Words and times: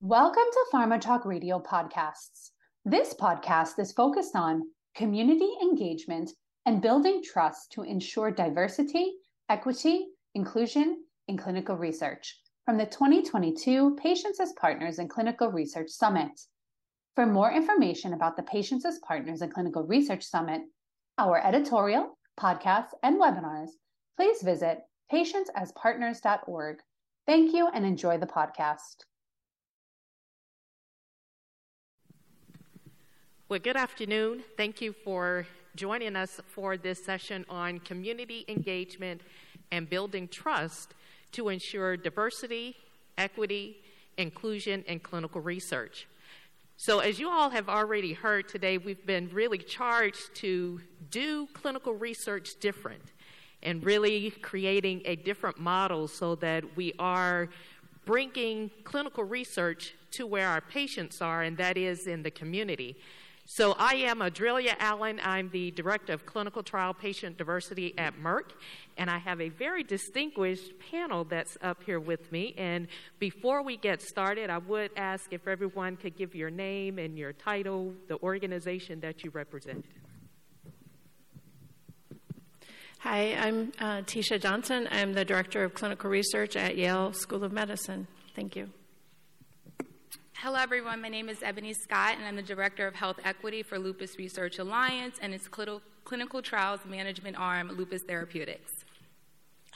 Welcome 0.00 0.44
to 0.52 0.64
Pharma 0.72 1.00
Talk 1.00 1.24
Radio 1.24 1.58
podcasts. 1.58 2.50
This 2.84 3.14
podcast 3.14 3.80
is 3.80 3.90
focused 3.90 4.36
on 4.36 4.62
community 4.94 5.50
engagement 5.60 6.30
and 6.66 6.80
building 6.80 7.20
trust 7.20 7.72
to 7.72 7.82
ensure 7.82 8.30
diversity, 8.30 9.14
equity, 9.48 10.06
inclusion 10.36 11.02
in 11.26 11.36
clinical 11.36 11.76
research 11.76 12.38
from 12.64 12.78
the 12.78 12.86
2022 12.86 13.96
Patients 13.96 14.38
as 14.38 14.52
Partners 14.52 15.00
in 15.00 15.08
Clinical 15.08 15.50
Research 15.50 15.90
Summit. 15.90 16.30
For 17.16 17.26
more 17.26 17.50
information 17.50 18.12
about 18.12 18.36
the 18.36 18.44
Patients 18.44 18.84
as 18.84 19.00
Partners 19.00 19.42
in 19.42 19.50
Clinical 19.50 19.82
Research 19.82 20.22
Summit, 20.22 20.62
our 21.18 21.44
editorial, 21.44 22.16
podcasts, 22.38 22.94
and 23.02 23.20
webinars, 23.20 23.70
please 24.16 24.42
visit 24.42 24.78
patientsaspartners.org. 25.12 26.76
Thank 27.26 27.52
you 27.52 27.66
and 27.74 27.84
enjoy 27.84 28.18
the 28.18 28.28
podcast. 28.28 28.98
Well, 33.50 33.58
good 33.58 33.78
afternoon. 33.78 34.42
Thank 34.58 34.82
you 34.82 34.92
for 34.92 35.46
joining 35.74 36.16
us 36.16 36.38
for 36.48 36.76
this 36.76 37.02
session 37.02 37.46
on 37.48 37.78
community 37.78 38.44
engagement 38.46 39.22
and 39.72 39.88
building 39.88 40.28
trust 40.28 40.92
to 41.32 41.48
ensure 41.48 41.96
diversity, 41.96 42.76
equity, 43.16 43.78
inclusion 44.18 44.84
in 44.86 45.00
clinical 45.00 45.40
research. 45.40 46.06
So, 46.76 46.98
as 46.98 47.18
you 47.18 47.30
all 47.30 47.48
have 47.48 47.70
already 47.70 48.12
heard 48.12 48.50
today, 48.50 48.76
we've 48.76 49.06
been 49.06 49.30
really 49.32 49.56
charged 49.56 50.34
to 50.34 50.82
do 51.10 51.48
clinical 51.54 51.94
research 51.94 52.60
different 52.60 53.14
and 53.62 53.82
really 53.82 54.30
creating 54.42 55.00
a 55.06 55.16
different 55.16 55.58
model 55.58 56.06
so 56.06 56.34
that 56.34 56.76
we 56.76 56.92
are 56.98 57.48
bringing 58.04 58.70
clinical 58.84 59.24
research 59.24 59.94
to 60.10 60.26
where 60.26 60.48
our 60.48 60.60
patients 60.60 61.22
are, 61.22 61.44
and 61.44 61.56
that 61.56 61.78
is 61.78 62.06
in 62.06 62.22
the 62.22 62.30
community. 62.30 62.94
So 63.50 63.74
I 63.78 63.94
am 63.94 64.18
Adrelia 64.18 64.74
Allen. 64.78 65.22
I'm 65.24 65.48
the 65.48 65.70
Director 65.70 66.12
of 66.12 66.26
Clinical 66.26 66.62
Trial 66.62 66.92
Patient 66.92 67.38
Diversity 67.38 67.94
at 67.96 68.20
Merck, 68.20 68.50
and 68.98 69.08
I 69.08 69.16
have 69.16 69.40
a 69.40 69.48
very 69.48 69.82
distinguished 69.82 70.78
panel 70.90 71.24
that's 71.24 71.56
up 71.62 71.82
here 71.82 71.98
with 71.98 72.30
me. 72.30 72.54
And 72.58 72.88
before 73.18 73.62
we 73.62 73.78
get 73.78 74.02
started, 74.02 74.50
I 74.50 74.58
would 74.58 74.90
ask 74.98 75.32
if 75.32 75.48
everyone 75.48 75.96
could 75.96 76.14
give 76.14 76.34
your 76.34 76.50
name 76.50 76.98
and 76.98 77.18
your 77.18 77.32
title, 77.32 77.94
the 78.06 78.18
organization 78.22 79.00
that 79.00 79.24
you 79.24 79.30
represent. 79.30 79.82
Hi, 82.98 83.34
I'm 83.34 83.72
uh, 83.78 84.02
Tesheia 84.02 84.38
Johnson. 84.38 84.86
I'm 84.90 85.14
the 85.14 85.24
Director 85.24 85.64
of 85.64 85.72
Clinical 85.72 86.10
Research 86.10 86.54
at 86.54 86.76
Yale 86.76 87.14
School 87.14 87.42
of 87.42 87.52
Medicine. 87.52 88.08
Thank 88.36 88.56
you. 88.56 88.68
Hello, 90.42 90.54
everyone. 90.54 91.02
My 91.02 91.08
name 91.08 91.28
is 91.28 91.42
Ebony 91.42 91.72
Scott, 91.72 92.14
and 92.16 92.24
I'm 92.24 92.36
the 92.36 92.42
Director 92.42 92.86
of 92.86 92.94
Health 92.94 93.18
Equity 93.24 93.64
for 93.64 93.76
Lupus 93.76 94.18
Research 94.18 94.60
Alliance 94.60 95.16
and 95.20 95.34
its 95.34 95.48
clinical 95.48 96.42
trials 96.42 96.78
management 96.86 97.36
arm, 97.36 97.72
Lupus 97.76 98.04
Therapeutics. 98.04 98.84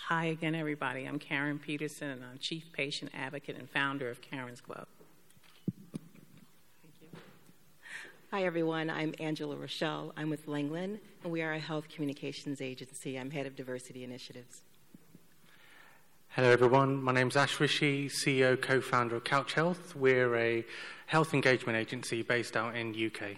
Hi 0.06 0.26
again, 0.26 0.54
everybody. 0.54 1.04
I'm 1.04 1.18
Karen 1.18 1.58
Peterson, 1.58 2.10
and 2.10 2.22
I'm 2.24 2.38
Chief 2.38 2.62
Patient 2.72 3.10
Advocate 3.12 3.58
and 3.58 3.68
founder 3.68 4.08
of 4.08 4.20
Karen's 4.22 4.60
Club. 4.60 4.86
Thank 6.80 6.94
you. 7.00 7.08
Hi, 8.30 8.44
everyone. 8.44 8.88
I'm 8.88 9.16
Angela 9.18 9.56
Rochelle. 9.56 10.12
I'm 10.16 10.30
with 10.30 10.46
Langland, 10.46 11.00
and 11.24 11.32
we 11.32 11.42
are 11.42 11.54
a 11.54 11.58
health 11.58 11.88
communications 11.88 12.60
agency. 12.60 13.18
I'm 13.18 13.32
head 13.32 13.46
of 13.46 13.56
diversity 13.56 14.04
initiatives. 14.04 14.62
Hello, 16.34 16.48
everyone. 16.48 17.02
My 17.02 17.12
name 17.12 17.28
is 17.28 17.36
Ash 17.36 17.60
Rishi, 17.60 18.08
CEO, 18.08 18.58
co-founder 18.58 19.16
of 19.16 19.22
Couch 19.22 19.52
Health. 19.52 19.94
We're 19.94 20.34
a 20.34 20.64
health 21.04 21.34
engagement 21.34 21.76
agency 21.76 22.22
based 22.22 22.56
out 22.56 22.74
in 22.74 22.94
UK. 22.94 23.36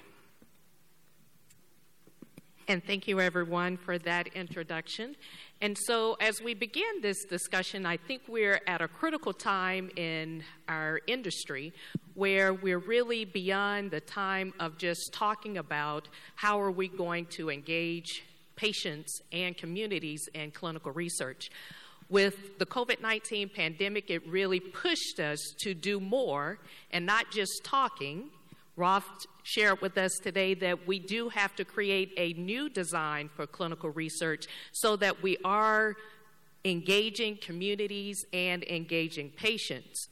And 2.69 2.85
thank 2.85 3.09
you, 3.09 3.21
everyone, 3.21 3.79
for 3.79 3.99
that 3.99 4.29
introduction. 4.37 5.17
And 5.61 5.77
so, 5.77 6.17
as 6.21 6.41
we 6.41 6.55
begin 6.55 7.01
this 7.03 7.25
discussion, 7.25 7.85
I 7.85 7.97
think 7.97 8.23
we're 8.29 8.61
at 8.69 8.81
a 8.81 8.87
critical 8.87 9.33
time 9.33 9.91
in 9.97 10.45
our 10.69 11.01
industry 11.09 11.73
where 12.15 12.55
we're 12.55 12.79
really 12.79 13.25
beyond 13.25 13.91
the 13.91 14.03
time 14.03 14.55
of 14.61 14.79
just 14.79 15.13
talking 15.13 15.59
about 15.59 16.09
how 16.37 16.61
are 16.61 16.71
we 16.71 16.87
going 16.87 17.27
to 17.31 17.51
engage 17.51 18.23
patients 18.55 19.21
and 19.33 19.57
communities 19.57 20.29
in 20.33 20.53
clinical 20.53 20.93
research 20.93 21.51
with 22.09 22.59
the 22.59 22.67
COVID 22.67 23.01
19 23.01 23.51
pandemic, 23.51 24.11
it 24.11 24.27
really 24.29 24.61
pushed 24.61 25.21
us 25.21 25.55
to 25.61 25.75
do 25.75 26.01
more 26.01 26.59
and 26.91 27.07
not 27.07 27.31
just 27.31 27.65
talking. 27.65 28.31
Roth 28.77 29.27
shared 29.45 29.81
with 29.81 29.97
us 29.97 30.13
today 30.23 30.55
that 30.55 30.87
we 30.87 30.99
do 30.99 31.29
have 31.29 31.55
to 31.57 31.65
create 31.65 32.13
a 32.17 32.33
new 32.33 32.69
design 32.69 33.31
for 33.35 33.47
clinical 33.47 33.91
research 33.91 34.47
so 34.73 34.97
that 34.97 35.23
we 35.23 35.37
are 35.45 35.95
engaging 36.65 37.37
communities 37.37 38.25
and 38.33 38.65
engaging 38.65 39.31
patients. 39.31 40.09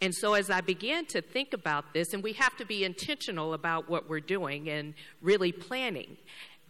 And 0.00 0.14
so, 0.14 0.34
as 0.34 0.50
I 0.50 0.60
began 0.60 1.06
to 1.06 1.22
think 1.22 1.52
about 1.54 1.94
this, 1.94 2.12
and 2.12 2.22
we 2.22 2.34
have 2.34 2.56
to 2.58 2.66
be 2.66 2.84
intentional 2.84 3.54
about 3.54 3.88
what 3.88 4.08
we're 4.08 4.20
doing 4.20 4.68
and 4.68 4.94
really 5.22 5.52
planning. 5.52 6.16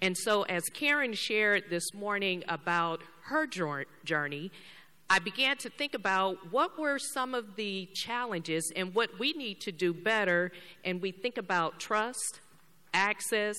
And 0.01 0.17
so, 0.17 0.43
as 0.43 0.63
Karen 0.73 1.15
shared 1.15 1.65
this 1.71 1.95
morning 1.95 2.45
about 2.49 3.01
her 3.25 3.47
journey, 3.47 4.51
I 5.09 5.19
began 5.19 5.57
to 5.59 5.71
think 5.71 5.95
about 5.95 6.53
what 6.53 6.79
were 6.79 6.99
some 6.99 7.35
of 7.35 7.57
the 7.57 7.87
challenges 7.95 8.73
and 8.75 8.95
what 8.95 9.19
we 9.19 9.33
need 9.33 9.61
to 9.63 9.73
do 9.73 9.93
better. 9.93 10.53
And 10.85 11.01
we 11.01 11.13
think 11.13 11.37
about 11.37 11.79
trust, 11.79 12.41
access, 12.93 13.57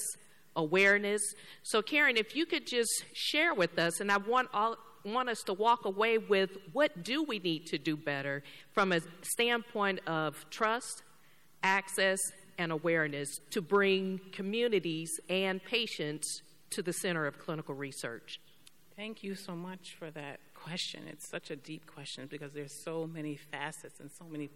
awareness. 0.55 1.21
So, 1.63 1.81
Karen, 1.81 2.17
if 2.17 2.35
you 2.35 2.45
could 2.45 2.65
just 2.65 3.05
share 3.13 3.53
with 3.53 3.77
us, 3.77 3.99
and 3.99 4.11
I 4.11 4.17
want 4.17 4.49
all, 4.53 4.77
want 5.03 5.29
us 5.29 5.43
to 5.43 5.53
walk 5.53 5.85
away 5.85 6.17
with 6.17 6.57
what 6.73 7.03
do 7.03 7.23
we 7.23 7.39
need 7.39 7.67
to 7.67 7.77
do 7.77 7.95
better 7.95 8.43
from 8.73 8.91
a 8.91 9.01
standpoint 9.21 9.99
of 10.07 10.45
trust, 10.49 11.03
access, 11.61 12.19
and 12.57 12.71
awareness 12.71 13.39
to 13.51 13.61
bring 13.61 14.19
communities 14.31 15.11
and 15.29 15.63
patients 15.63 16.41
to 16.71 16.81
the 16.81 16.93
center 16.93 17.27
of 17.27 17.37
clinical 17.37 17.75
research. 17.75 18.39
Thank 18.95 19.23
you 19.23 19.35
so 19.35 19.55
much 19.55 19.97
for 19.99 20.09
that 20.11 20.39
question. 20.53 21.03
It's 21.09 21.27
such 21.27 21.51
a 21.51 21.57
deep 21.57 21.85
question 21.85 22.27
because 22.27 22.53
there's 22.53 22.71
so 22.71 23.05
many 23.05 23.35
facets 23.35 23.99
and 23.99 24.09
so 24.09 24.23
many 24.23 24.49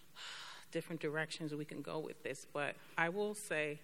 different 0.70 1.00
directions 1.00 1.52
we 1.52 1.64
can 1.64 1.82
go 1.82 1.98
with 1.98 2.22
this. 2.22 2.46
But 2.52 2.76
I 2.96 3.08
will 3.08 3.34
say, 3.34 3.80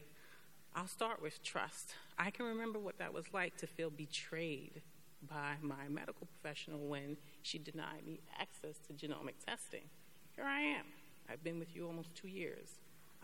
I'll 0.76 0.86
start 0.86 1.20
with 1.20 1.42
trust. 1.42 1.96
I 2.16 2.30
can 2.30 2.46
remember 2.46 2.78
what 2.78 2.98
that 2.98 3.12
was 3.12 3.24
like 3.32 3.56
to 3.56 3.66
feel 3.66 3.90
betrayed 3.90 4.82
by 5.28 5.54
my 5.60 5.88
medical 5.88 6.28
professional 6.28 6.86
when 6.86 7.16
she 7.42 7.58
denied 7.58 8.06
me 8.06 8.20
access 8.40 8.78
to 8.86 8.92
genomic 8.92 9.34
testing. 9.44 9.82
Here 10.36 10.44
I 10.44 10.60
am. 10.60 10.84
I've 11.28 11.42
been 11.42 11.58
with 11.58 11.74
you 11.74 11.88
almost 11.88 12.14
two 12.14 12.28
years. 12.28 12.68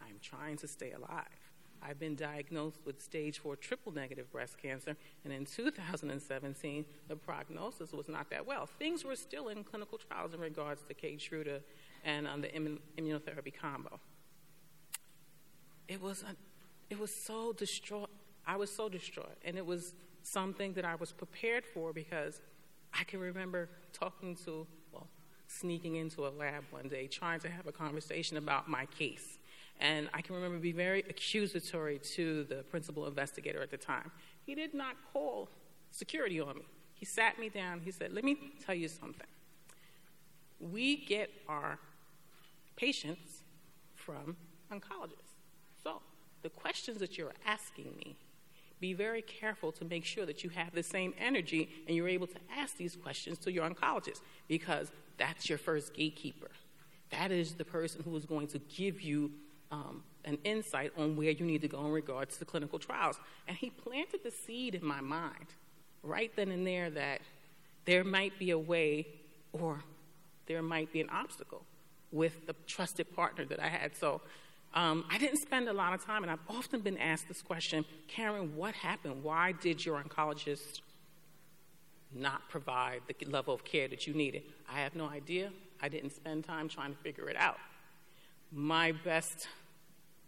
I'm 0.04 0.16
trying 0.20 0.56
to 0.56 0.66
stay 0.66 0.90
alive. 0.90 1.47
I've 1.82 1.98
been 1.98 2.14
diagnosed 2.14 2.80
with 2.84 3.00
stage 3.00 3.38
four 3.38 3.56
triple 3.56 3.92
negative 3.92 4.30
breast 4.30 4.60
cancer, 4.60 4.96
and 5.24 5.32
in 5.32 5.44
2017, 5.44 6.84
the 7.08 7.16
prognosis 7.16 7.92
was 7.92 8.08
not 8.08 8.30
that 8.30 8.46
well. 8.46 8.66
Things 8.66 9.04
were 9.04 9.16
still 9.16 9.48
in 9.48 9.64
clinical 9.64 9.98
trials 9.98 10.34
in 10.34 10.40
regards 10.40 10.82
to 10.84 10.94
Keytruda 10.94 11.60
and 12.04 12.26
um, 12.26 12.40
the 12.40 12.48
immunotherapy 12.48 13.54
combo. 13.54 14.00
It 15.86 16.02
was, 16.02 16.22
a, 16.22 16.36
it 16.90 16.98
was 16.98 17.14
so 17.14 17.52
distraught. 17.52 18.10
I 18.46 18.56
was 18.56 18.70
so 18.74 18.88
distraught, 18.88 19.36
and 19.44 19.56
it 19.56 19.64
was 19.64 19.94
something 20.22 20.74
that 20.74 20.84
I 20.84 20.94
was 20.96 21.12
prepared 21.12 21.64
for 21.64 21.92
because 21.92 22.40
I 22.92 23.04
can 23.04 23.20
remember 23.20 23.68
talking 23.92 24.36
to, 24.44 24.66
well, 24.92 25.08
sneaking 25.46 25.96
into 25.96 26.26
a 26.26 26.30
lab 26.30 26.64
one 26.70 26.88
day, 26.88 27.06
trying 27.06 27.40
to 27.40 27.48
have 27.48 27.66
a 27.66 27.72
conversation 27.72 28.36
about 28.36 28.68
my 28.68 28.86
case 28.86 29.38
and 29.80 30.08
I 30.12 30.22
can 30.22 30.34
remember 30.34 30.58
being 30.58 30.76
very 30.76 31.00
accusatory 31.00 31.98
to 32.14 32.44
the 32.44 32.64
principal 32.64 33.06
investigator 33.06 33.62
at 33.62 33.70
the 33.70 33.76
time. 33.76 34.10
He 34.44 34.54
did 34.54 34.74
not 34.74 34.96
call 35.12 35.48
security 35.90 36.40
on 36.40 36.56
me. 36.56 36.66
He 36.94 37.04
sat 37.04 37.38
me 37.38 37.48
down. 37.48 37.80
He 37.84 37.92
said, 37.92 38.12
Let 38.12 38.24
me 38.24 38.36
tell 38.64 38.74
you 38.74 38.88
something. 38.88 39.26
We 40.58 40.96
get 40.96 41.30
our 41.48 41.78
patients 42.76 43.42
from 43.94 44.36
oncologists. 44.72 45.36
So 45.82 46.02
the 46.42 46.48
questions 46.48 46.98
that 46.98 47.16
you're 47.16 47.34
asking 47.46 47.94
me, 47.96 48.16
be 48.80 48.94
very 48.94 49.22
careful 49.22 49.72
to 49.72 49.84
make 49.84 50.04
sure 50.04 50.24
that 50.26 50.44
you 50.44 50.50
have 50.50 50.72
the 50.72 50.82
same 50.82 51.12
energy 51.18 51.68
and 51.86 51.96
you're 51.96 52.08
able 52.08 52.28
to 52.28 52.38
ask 52.56 52.76
these 52.76 52.94
questions 52.94 53.38
to 53.38 53.52
your 53.52 53.68
oncologist 53.68 54.20
because 54.46 54.92
that's 55.16 55.48
your 55.48 55.58
first 55.58 55.94
gatekeeper. 55.94 56.50
That 57.10 57.32
is 57.32 57.54
the 57.54 57.64
person 57.64 58.02
who 58.04 58.14
is 58.16 58.24
going 58.24 58.46
to 58.48 58.58
give 58.58 59.00
you 59.00 59.32
um, 59.70 60.02
an 60.24 60.38
insight 60.44 60.92
on 60.96 61.16
where 61.16 61.30
you 61.30 61.44
need 61.44 61.62
to 61.62 61.68
go 61.68 61.84
in 61.86 61.92
regards 61.92 62.36
to 62.38 62.44
clinical 62.44 62.78
trials. 62.78 63.18
And 63.46 63.56
he 63.56 63.70
planted 63.70 64.20
the 64.24 64.30
seed 64.30 64.74
in 64.74 64.84
my 64.84 65.00
mind 65.00 65.46
right 66.02 66.30
then 66.36 66.50
and 66.50 66.66
there 66.66 66.90
that 66.90 67.20
there 67.84 68.04
might 68.04 68.38
be 68.38 68.50
a 68.50 68.58
way 68.58 69.06
or 69.52 69.82
there 70.46 70.62
might 70.62 70.92
be 70.92 71.00
an 71.00 71.10
obstacle 71.10 71.64
with 72.12 72.46
the 72.46 72.54
trusted 72.66 73.14
partner 73.14 73.44
that 73.44 73.60
I 73.60 73.68
had. 73.68 73.96
So 73.96 74.20
um, 74.74 75.04
I 75.10 75.18
didn't 75.18 75.38
spend 75.38 75.68
a 75.68 75.72
lot 75.72 75.94
of 75.94 76.04
time, 76.04 76.22
and 76.22 76.30
I've 76.30 76.38
often 76.48 76.80
been 76.80 76.98
asked 76.98 77.28
this 77.28 77.42
question 77.42 77.84
Karen, 78.06 78.54
what 78.56 78.74
happened? 78.74 79.22
Why 79.22 79.52
did 79.52 79.84
your 79.84 80.02
oncologist 80.02 80.80
not 82.14 82.48
provide 82.48 83.02
the 83.06 83.26
level 83.26 83.54
of 83.54 83.64
care 83.64 83.88
that 83.88 84.06
you 84.06 84.14
needed? 84.14 84.42
I 84.70 84.80
have 84.80 84.94
no 84.94 85.08
idea. 85.08 85.50
I 85.80 85.88
didn't 85.88 86.10
spend 86.10 86.44
time 86.44 86.68
trying 86.68 86.92
to 86.92 86.98
figure 86.98 87.28
it 87.28 87.36
out. 87.36 87.58
My 88.50 88.92
best, 88.92 89.48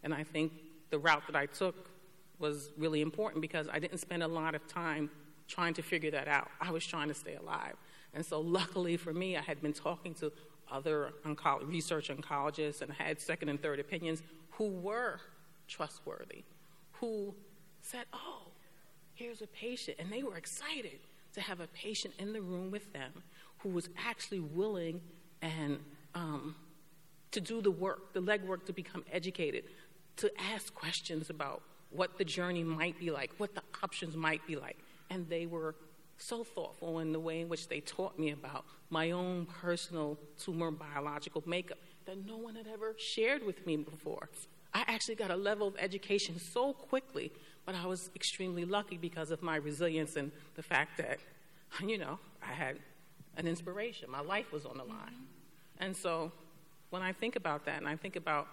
and 0.02 0.14
I 0.14 0.24
think 0.24 0.52
the 0.90 0.98
route 0.98 1.22
that 1.26 1.36
I 1.36 1.46
took 1.46 1.90
was 2.38 2.70
really 2.76 3.02
important 3.02 3.42
because 3.42 3.68
I 3.70 3.78
didn't 3.78 3.98
spend 3.98 4.22
a 4.22 4.28
lot 4.28 4.54
of 4.54 4.66
time 4.66 5.10
trying 5.46 5.74
to 5.74 5.82
figure 5.82 6.10
that 6.12 6.28
out. 6.28 6.48
I 6.60 6.70
was 6.70 6.86
trying 6.86 7.08
to 7.08 7.14
stay 7.14 7.34
alive. 7.34 7.74
And 8.14 8.24
so, 8.24 8.40
luckily 8.58 8.96
for 8.96 9.12
me, 9.12 9.36
I 9.36 9.42
had 9.42 9.60
been 9.60 9.72
talking 9.72 10.14
to 10.14 10.32
other 10.70 11.12
onco- 11.26 11.68
research 11.68 12.08
oncologists 12.08 12.80
and 12.80 12.92
had 12.92 13.20
second 13.20 13.48
and 13.48 13.60
third 13.60 13.80
opinions 13.80 14.22
who 14.52 14.68
were 14.68 15.20
trustworthy, 15.68 16.44
who 16.92 17.34
said, 17.82 18.04
Oh, 18.12 18.48
here's 19.14 19.42
a 19.42 19.46
patient. 19.46 19.96
And 19.98 20.12
they 20.12 20.22
were 20.22 20.36
excited 20.36 21.00
to 21.34 21.40
have 21.40 21.60
a 21.60 21.66
patient 21.68 22.14
in 22.18 22.32
the 22.32 22.40
room 22.40 22.70
with 22.70 22.92
them 22.92 23.12
who 23.58 23.68
was 23.68 23.88
actually 24.06 24.40
willing 24.40 25.00
and 25.42 25.78
um, 26.14 26.54
to 27.30 27.40
do 27.40 27.60
the 27.60 27.70
work, 27.70 28.12
the 28.12 28.20
legwork 28.20 28.64
to 28.66 28.72
become 28.72 29.04
educated, 29.12 29.64
to 30.20 30.30
ask 30.54 30.72
questions 30.74 31.30
about 31.30 31.62
what 31.90 32.18
the 32.18 32.24
journey 32.24 32.62
might 32.62 32.98
be 32.98 33.10
like, 33.10 33.32
what 33.38 33.54
the 33.54 33.62
options 33.82 34.16
might 34.16 34.46
be 34.46 34.56
like. 34.56 34.78
And 35.08 35.28
they 35.28 35.46
were 35.46 35.74
so 36.18 36.44
thoughtful 36.44 36.98
in 36.98 37.12
the 37.12 37.18
way 37.18 37.40
in 37.40 37.48
which 37.48 37.68
they 37.68 37.80
taught 37.80 38.18
me 38.18 38.30
about 38.30 38.64
my 38.90 39.10
own 39.10 39.46
personal 39.46 40.18
tumor 40.38 40.70
biological 40.70 41.42
makeup 41.46 41.78
that 42.04 42.24
no 42.26 42.36
one 42.36 42.54
had 42.54 42.66
ever 42.66 42.94
shared 42.98 43.44
with 43.44 43.66
me 43.66 43.76
before. 43.76 44.28
I 44.74 44.84
actually 44.86 45.16
got 45.16 45.30
a 45.30 45.36
level 45.36 45.66
of 45.66 45.74
education 45.78 46.38
so 46.38 46.72
quickly, 46.72 47.32
but 47.64 47.74
I 47.74 47.86
was 47.86 48.10
extremely 48.14 48.64
lucky 48.64 48.96
because 48.96 49.30
of 49.30 49.42
my 49.42 49.56
resilience 49.56 50.16
and 50.16 50.30
the 50.54 50.62
fact 50.62 50.98
that, 50.98 51.18
you 51.84 51.98
know, 51.98 52.18
I 52.42 52.52
had 52.52 52.76
an 53.36 53.46
inspiration. 53.46 54.10
My 54.10 54.20
life 54.20 54.52
was 54.52 54.66
on 54.66 54.76
the 54.76 54.84
line. 54.84 55.14
And 55.78 55.96
so 55.96 56.30
when 56.90 57.02
I 57.02 57.12
think 57.12 57.36
about 57.36 57.64
that 57.64 57.78
and 57.78 57.88
I 57.88 57.96
think 57.96 58.16
about 58.16 58.46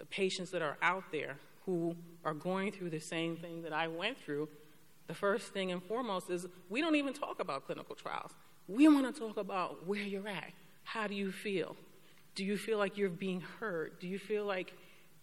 the 0.00 0.06
patients 0.06 0.50
that 0.50 0.62
are 0.62 0.78
out 0.82 1.04
there 1.12 1.36
who 1.66 1.94
are 2.24 2.34
going 2.34 2.72
through 2.72 2.88
the 2.88 2.98
same 2.98 3.36
thing 3.36 3.62
that 3.62 3.72
I 3.72 3.86
went 3.86 4.18
through, 4.18 4.48
the 5.06 5.14
first 5.14 5.52
thing 5.52 5.70
and 5.70 5.82
foremost 5.82 6.30
is 6.30 6.46
we 6.70 6.80
don't 6.80 6.96
even 6.96 7.12
talk 7.12 7.38
about 7.38 7.66
clinical 7.66 7.94
trials. 7.94 8.32
We 8.66 8.88
want 8.88 9.14
to 9.14 9.20
talk 9.20 9.36
about 9.36 9.86
where 9.86 10.00
you're 10.00 10.26
at. 10.26 10.52
How 10.84 11.06
do 11.06 11.14
you 11.14 11.30
feel? 11.30 11.76
Do 12.34 12.44
you 12.44 12.56
feel 12.56 12.78
like 12.78 12.96
you're 12.96 13.10
being 13.10 13.42
heard? 13.60 13.98
Do 14.00 14.08
you 14.08 14.18
feel 14.18 14.46
like 14.46 14.72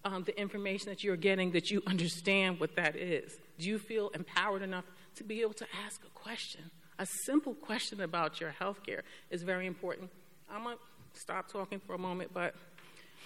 um, 0.05 0.23
the 0.23 0.39
information 0.39 0.89
that 0.89 1.03
you're 1.03 1.15
getting 1.15 1.51
that 1.51 1.71
you 1.71 1.81
understand 1.87 2.59
what 2.59 2.75
that 2.75 2.95
is? 2.95 3.35
Do 3.57 3.67
you 3.67 3.79
feel 3.79 4.09
empowered 4.09 4.61
enough 4.61 4.85
to 5.15 5.23
be 5.23 5.41
able 5.41 5.53
to 5.55 5.65
ask 5.85 6.01
a 6.05 6.09
question? 6.09 6.69
A 6.99 7.07
simple 7.25 7.55
question 7.55 8.01
about 8.01 8.39
your 8.39 8.51
health 8.51 8.83
care 8.85 9.01
is 9.31 9.41
very 9.41 9.65
important. 9.65 10.11
I'm 10.51 10.63
going 10.63 10.77
to 10.77 11.19
stop 11.19 11.51
talking 11.51 11.79
for 11.79 11.95
a 11.95 11.97
moment, 11.97 12.31
but 12.31 12.53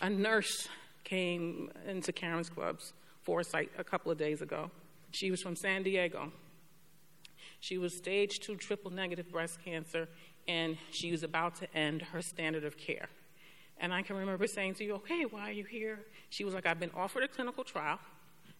a 0.01 0.09
nurse 0.09 0.69
came 1.03 1.71
into 1.87 2.11
Karen's 2.11 2.49
Club's 2.49 2.93
foresight 3.21 3.71
a 3.77 3.83
couple 3.83 4.11
of 4.11 4.17
days 4.17 4.41
ago. 4.41 4.71
She 5.11 5.31
was 5.31 5.41
from 5.41 5.55
San 5.55 5.83
Diego. 5.83 6.31
She 7.59 7.77
was 7.77 7.95
stage 7.95 8.39
two 8.39 8.55
triple 8.55 8.91
negative 8.91 9.31
breast 9.31 9.59
cancer, 9.63 10.07
and 10.47 10.77
she 10.91 11.11
was 11.11 11.23
about 11.23 11.55
to 11.57 11.75
end 11.75 12.01
her 12.01 12.21
standard 12.21 12.63
of 12.63 12.77
care. 12.77 13.09
And 13.77 13.93
I 13.93 14.01
can 14.01 14.15
remember 14.15 14.47
saying 14.47 14.75
to 14.75 14.83
you, 14.83 14.95
okay, 14.95 15.23
why 15.23 15.49
are 15.49 15.53
you 15.53 15.63
here? 15.63 15.99
She 16.29 16.43
was 16.43 16.53
like, 16.53 16.65
I've 16.65 16.79
been 16.79 16.91
offered 16.95 17.23
a 17.23 17.27
clinical 17.27 17.63
trial, 17.63 17.99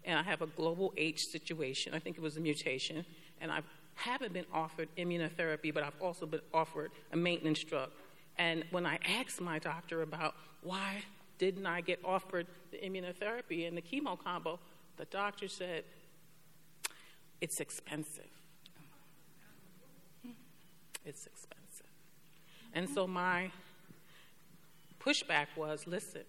and 0.04 0.18
I 0.18 0.24
have 0.24 0.42
a 0.42 0.48
global 0.48 0.94
H 0.98 1.26
situation. 1.32 1.94
I 1.94 2.00
think 2.00 2.18
it 2.18 2.22
was 2.22 2.38
a 2.38 2.40
mutation, 2.40 3.06
and 3.40 3.52
I 3.52 3.62
haven't 3.96 4.34
been 4.34 4.46
offered 4.54 4.90
immunotherapy, 4.98 5.74
but 5.74 5.84
I've 5.84 6.00
also 6.02 6.26
been 6.26 6.42
offered 6.54 6.92
a 7.12 7.18
maintenance 7.18 7.64
drug. 7.64 7.90
And 8.38 8.64
when 8.72 8.86
I 8.86 8.98
asked 9.20 9.42
my 9.42 9.60
doctor 9.60 10.02
about 10.02 10.36
why 10.64 11.04
didn't 11.42 11.66
I 11.66 11.82
get 11.82 12.00
offered 12.06 12.46
the 12.70 12.78
immunotherapy 12.78 13.68
and 13.68 13.76
the 13.76 13.82
chemo 13.82 14.16
combo, 14.24 14.60
the 14.98 15.06
doctor 15.06 15.48
said, 15.48 15.84
it's 17.42 17.60
expensive. 17.60 18.30
It's 21.04 21.26
expensive. 21.26 21.88
And 22.74 22.88
so 22.88 23.08
my 23.08 23.50
pushback 25.04 25.48
was 25.58 25.88
listen, 25.88 26.22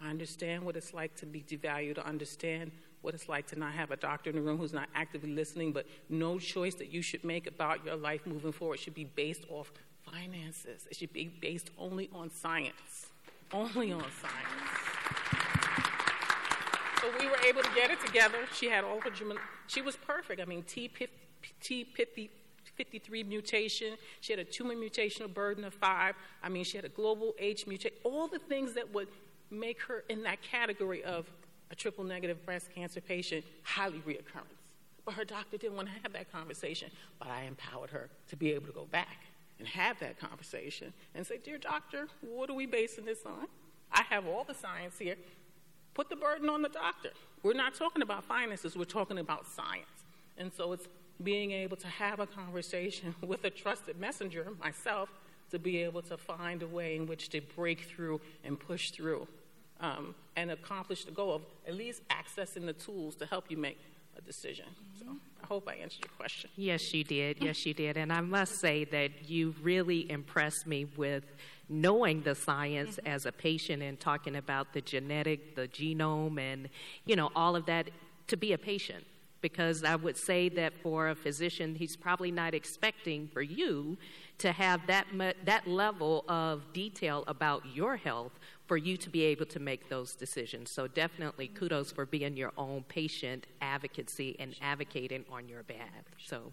I 0.00 0.10
understand 0.10 0.62
what 0.62 0.76
it's 0.76 0.94
like 0.94 1.16
to 1.16 1.26
be 1.26 1.40
devalued, 1.40 1.98
I 1.98 2.02
understand 2.02 2.70
what 3.00 3.14
it's 3.14 3.28
like 3.28 3.48
to 3.48 3.58
not 3.58 3.72
have 3.72 3.90
a 3.90 3.96
doctor 3.96 4.30
in 4.30 4.36
the 4.36 4.42
room 4.42 4.58
who's 4.58 4.72
not 4.72 4.88
actively 4.94 5.30
listening, 5.30 5.72
but 5.72 5.86
no 6.08 6.38
choice 6.38 6.76
that 6.76 6.92
you 6.92 7.02
should 7.02 7.24
make 7.24 7.48
about 7.48 7.84
your 7.84 7.96
life 7.96 8.24
moving 8.26 8.52
forward 8.52 8.78
should 8.78 8.94
be 8.94 9.06
based 9.06 9.42
off 9.48 9.72
finances. 10.08 10.86
It 10.88 10.96
should 10.98 11.12
be 11.12 11.32
based 11.40 11.70
only 11.76 12.08
on 12.14 12.30
science. 12.30 13.08
Only 13.52 13.92
on 13.92 14.00
science. 14.00 14.52
So 17.00 17.08
we 17.18 17.26
were 17.26 17.38
able 17.46 17.62
to 17.62 17.70
get 17.74 17.90
it 17.90 18.00
together. 18.04 18.38
She 18.54 18.68
had 18.68 18.84
all 18.84 19.00
her, 19.00 19.10
she 19.66 19.82
was 19.82 19.96
perfect. 19.96 20.40
I 20.40 20.44
mean, 20.44 20.62
T, 20.62 20.90
T 21.60 21.84
50, 21.84 22.30
53 22.76 23.24
mutation. 23.24 23.96
She 24.20 24.32
had 24.32 24.38
a 24.38 24.44
tumor 24.44 24.74
mutational 24.74 25.32
burden 25.32 25.64
of 25.64 25.74
five. 25.74 26.14
I 26.42 26.48
mean, 26.48 26.64
she 26.64 26.76
had 26.76 26.84
a 26.84 26.90
global 26.90 27.34
H 27.38 27.66
mutation. 27.66 27.96
All 28.04 28.28
the 28.28 28.38
things 28.38 28.74
that 28.74 28.92
would 28.94 29.08
make 29.50 29.80
her 29.82 30.04
in 30.08 30.22
that 30.22 30.42
category 30.42 31.02
of 31.04 31.30
a 31.70 31.74
triple 31.74 32.04
negative 32.04 32.44
breast 32.46 32.68
cancer 32.74 33.00
patient, 33.00 33.44
highly 33.62 33.98
reoccurrence. 33.98 34.60
But 35.04 35.14
her 35.14 35.24
doctor 35.24 35.56
didn't 35.56 35.76
want 35.76 35.88
to 35.88 35.94
have 36.02 36.12
that 36.12 36.30
conversation. 36.30 36.90
But 37.18 37.28
I 37.28 37.42
empowered 37.42 37.90
her 37.90 38.08
to 38.28 38.36
be 38.36 38.52
able 38.52 38.66
to 38.66 38.72
go 38.72 38.84
back 38.84 39.18
and 39.62 39.68
have 39.68 40.00
that 40.00 40.18
conversation 40.18 40.92
and 41.14 41.24
say, 41.24 41.38
Dear 41.38 41.56
doctor, 41.56 42.08
what 42.20 42.50
are 42.50 42.54
we 42.54 42.66
basing 42.66 43.04
this 43.04 43.20
on? 43.24 43.46
I 43.92 44.02
have 44.10 44.26
all 44.26 44.42
the 44.42 44.54
science 44.54 44.98
here. 44.98 45.14
Put 45.94 46.10
the 46.10 46.16
burden 46.16 46.48
on 46.48 46.62
the 46.62 46.68
doctor. 46.68 47.10
We're 47.44 47.52
not 47.52 47.72
talking 47.74 48.02
about 48.02 48.24
finances, 48.24 48.76
we're 48.76 48.84
talking 48.86 49.18
about 49.18 49.46
science. 49.46 49.86
And 50.36 50.52
so 50.52 50.72
it's 50.72 50.88
being 51.22 51.52
able 51.52 51.76
to 51.76 51.86
have 51.86 52.18
a 52.18 52.26
conversation 52.26 53.14
with 53.24 53.44
a 53.44 53.50
trusted 53.50 54.00
messenger, 54.00 54.48
myself, 54.60 55.10
to 55.52 55.60
be 55.60 55.76
able 55.84 56.02
to 56.02 56.16
find 56.16 56.64
a 56.64 56.66
way 56.66 56.96
in 56.96 57.06
which 57.06 57.28
to 57.28 57.40
break 57.54 57.82
through 57.82 58.20
and 58.42 58.58
push 58.58 58.90
through 58.90 59.28
um, 59.80 60.16
and 60.34 60.50
accomplish 60.50 61.04
the 61.04 61.12
goal 61.12 61.36
of 61.36 61.42
at 61.68 61.74
least 61.74 62.02
accessing 62.08 62.66
the 62.66 62.72
tools 62.72 63.14
to 63.14 63.26
help 63.26 63.48
you 63.48 63.56
make 63.56 63.78
a 64.16 64.20
decision. 64.20 64.66
So 64.98 65.06
I 65.42 65.46
hope 65.46 65.68
I 65.68 65.74
answered 65.74 66.04
your 66.04 66.14
question. 66.16 66.50
Yes, 66.56 66.92
you 66.92 67.04
did. 67.04 67.38
Yes, 67.40 67.64
you 67.66 67.74
did. 67.74 67.96
And 67.96 68.12
I 68.12 68.20
must 68.20 68.60
say 68.60 68.84
that 68.86 69.28
you 69.28 69.54
really 69.62 70.10
impressed 70.10 70.66
me 70.66 70.86
with 70.96 71.24
knowing 71.68 72.22
the 72.22 72.34
science 72.34 72.96
mm-hmm. 72.96 73.08
as 73.08 73.26
a 73.26 73.32
patient 73.32 73.82
and 73.82 73.98
talking 73.98 74.36
about 74.36 74.72
the 74.72 74.80
genetic, 74.80 75.56
the 75.56 75.68
genome, 75.68 76.38
and 76.38 76.68
you 77.06 77.16
know 77.16 77.30
all 77.34 77.56
of 77.56 77.66
that 77.66 77.88
to 78.28 78.36
be 78.36 78.52
a 78.52 78.58
patient 78.58 79.04
because 79.42 79.84
I 79.84 79.96
would 79.96 80.16
say 80.16 80.48
that 80.50 80.72
for 80.82 81.08
a 81.08 81.14
physician, 81.14 81.74
he's 81.74 81.96
probably 81.96 82.30
not 82.30 82.54
expecting 82.54 83.28
for 83.28 83.42
you 83.42 83.98
to 84.38 84.52
have 84.52 84.86
that, 84.86 85.06
that 85.44 85.66
level 85.66 86.24
of 86.28 86.72
detail 86.72 87.24
about 87.26 87.62
your 87.74 87.96
health 87.96 88.32
for 88.66 88.76
you 88.76 88.96
to 88.96 89.10
be 89.10 89.22
able 89.24 89.44
to 89.46 89.60
make 89.60 89.90
those 89.90 90.14
decisions. 90.14 90.70
So, 90.70 90.86
definitely 90.86 91.48
kudos 91.48 91.92
for 91.92 92.06
being 92.06 92.36
your 92.36 92.52
own 92.56 92.84
patient 92.88 93.46
advocacy 93.60 94.36
and 94.38 94.54
advocating 94.62 95.24
on 95.30 95.48
your 95.48 95.64
behalf. 95.64 96.04
So, 96.24 96.52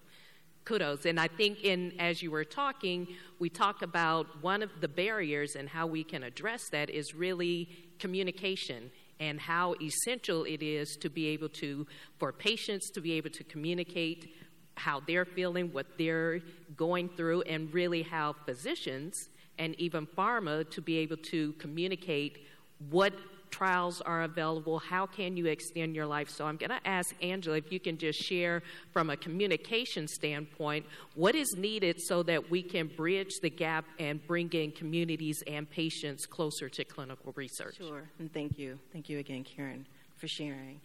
kudos. 0.66 1.06
And 1.06 1.20
I 1.20 1.28
think 1.28 1.64
in 1.64 1.94
as 2.00 2.22
you 2.22 2.32
were 2.32 2.44
talking, 2.44 3.08
we 3.40 3.50
talk 3.50 3.82
about 3.82 4.44
one 4.44 4.62
of 4.62 4.70
the 4.82 4.88
barriers 4.88 5.56
and 5.56 5.70
how 5.70 5.88
we 5.88 6.04
can 6.04 6.24
address 6.24 6.70
that 6.70 6.90
is 6.90 7.16
really 7.16 7.70
communication 8.00 8.92
and 9.20 9.40
how 9.40 9.76
essential 9.82 10.44
it 10.46 10.64
is 10.64 10.98
to 11.02 11.10
be 11.10 11.28
able 11.28 11.50
to, 11.50 11.86
for 12.18 12.32
patients 12.32 12.90
to 12.92 13.02
be 13.02 13.14
able 13.14 13.30
to 13.30 13.44
communicate 13.44 14.34
how 14.76 15.02
they're 15.06 15.26
feeling, 15.26 15.72
what 15.74 15.86
they're 15.98 16.40
going 16.78 17.10
through, 17.10 17.42
and 17.42 17.74
really 17.74 18.02
how 18.02 18.34
physicians 18.46 19.14
and 19.58 19.76
even 19.76 20.08
pharma 20.08 20.70
to 20.72 20.82
be 20.82 20.98
able 20.98 21.18
to 21.18 21.52
communicate 21.54 22.46
what 22.90 23.14
trials 23.50 24.02
are 24.02 24.24
available? 24.24 24.80
How 24.80 25.06
can 25.06 25.38
you 25.38 25.48
extend 25.48 25.96
your 25.96 26.06
life? 26.06 26.30
So 26.30 26.46
I'm 26.46 26.58
going 26.58 26.70
to 26.70 26.88
ask 26.88 27.14
Angela 27.22 27.58
if 27.58 27.72
you 27.72 27.80
can 27.80 27.98
just 27.98 28.20
share 28.20 28.62
from 28.92 29.10
a 29.10 29.18
communication 29.18 30.08
standpoint 30.08 30.86
what 31.16 31.36
is 31.36 31.54
needed 31.58 32.00
so 32.00 32.24
that 32.24 32.50
we 32.50 32.64
can 32.64 32.88
bridge 32.88 33.34
the 33.42 33.50
gap 33.50 33.86
and 34.00 34.26
bring 34.28 34.50
in 34.54 34.72
communities 34.72 35.44
and 35.48 35.70
patients 35.70 36.26
closer 36.26 36.70
to 36.70 36.84
clinical 36.84 37.34
research. 37.36 37.78
Sure, 37.78 38.04
and 38.20 38.34
thank 38.34 38.58
you. 38.58 38.80
Thank 38.94 39.10
you 39.10 39.20
again, 39.20 39.44
Karen, 39.44 39.88
for 40.18 40.28
sharing. 40.28 40.82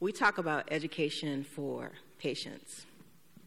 We 0.00 0.12
talk 0.12 0.38
about 0.38 0.68
education 0.70 1.44
for 1.44 1.92
patients, 2.18 2.86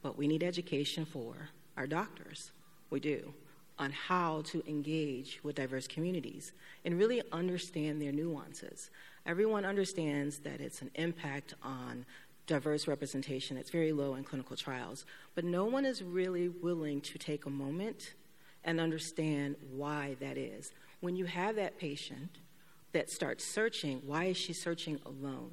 but 0.01 0.17
we 0.17 0.27
need 0.27 0.43
education 0.43 1.05
for 1.05 1.49
our 1.75 1.87
doctors. 1.87 2.51
We 2.89 2.99
do. 2.99 3.33
On 3.79 3.91
how 3.91 4.41
to 4.45 4.63
engage 4.67 5.39
with 5.43 5.55
diverse 5.55 5.87
communities 5.87 6.51
and 6.85 6.97
really 6.97 7.21
understand 7.31 8.01
their 8.01 8.11
nuances. 8.11 8.89
Everyone 9.25 9.65
understands 9.65 10.39
that 10.39 10.61
it's 10.61 10.81
an 10.81 10.91
impact 10.95 11.53
on 11.61 12.05
diverse 12.47 12.87
representation 12.87 13.57
It's 13.57 13.69
very 13.69 13.91
low 13.91 14.15
in 14.15 14.23
clinical 14.23 14.55
trials, 14.55 15.05
but 15.35 15.43
no 15.43 15.65
one 15.65 15.85
is 15.85 16.01
really 16.01 16.47
willing 16.47 17.01
to 17.01 17.17
take 17.17 17.45
a 17.45 17.49
moment 17.49 18.13
and 18.63 18.79
understand 18.79 19.57
why 19.71 20.15
that 20.21 20.37
is. 20.37 20.71
When 21.01 21.15
you 21.15 21.25
have 21.25 21.57
that 21.57 21.77
patient 21.77 22.37
that 22.93 23.09
starts 23.09 23.43
searching, 23.45 24.01
why 24.05 24.25
is 24.25 24.37
she 24.37 24.53
searching 24.53 24.99
alone? 25.05 25.51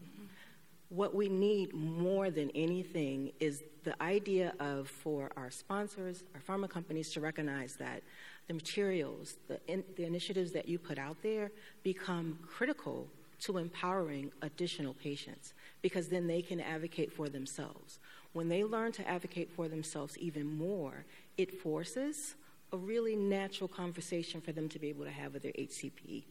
What 0.94 1.12
we 1.12 1.28
need 1.28 1.74
more 1.74 2.30
than 2.30 2.50
anything 2.54 3.32
is 3.40 3.64
the 3.82 4.00
idea 4.00 4.54
of 4.60 4.88
for 4.88 5.28
our 5.36 5.50
sponsors, 5.50 6.22
our 6.36 6.40
pharma 6.40 6.70
companies 6.70 7.10
to 7.14 7.20
recognize 7.20 7.74
that 7.76 8.04
the 8.46 8.54
materials, 8.54 9.34
the, 9.48 9.58
in, 9.66 9.82
the 9.96 10.04
initiatives 10.04 10.52
that 10.52 10.68
you 10.68 10.78
put 10.78 10.96
out 10.96 11.16
there 11.20 11.50
become 11.82 12.38
critical 12.46 13.08
to 13.40 13.58
empowering 13.58 14.30
additional 14.42 14.94
patients 14.94 15.52
because 15.82 16.06
then 16.06 16.28
they 16.28 16.40
can 16.40 16.60
advocate 16.60 17.12
for 17.12 17.28
themselves. 17.28 17.98
When 18.32 18.48
they 18.48 18.62
learn 18.62 18.92
to 18.92 19.08
advocate 19.08 19.50
for 19.50 19.66
themselves 19.66 20.16
even 20.18 20.46
more, 20.46 21.04
it 21.36 21.60
forces 21.60 22.36
a 22.72 22.76
really 22.76 23.16
natural 23.16 23.66
conversation 23.66 24.40
for 24.40 24.52
them 24.52 24.68
to 24.68 24.78
be 24.78 24.90
able 24.90 25.06
to 25.06 25.10
have 25.10 25.32
with 25.32 25.42
their 25.42 25.52
HCP. 25.58 26.22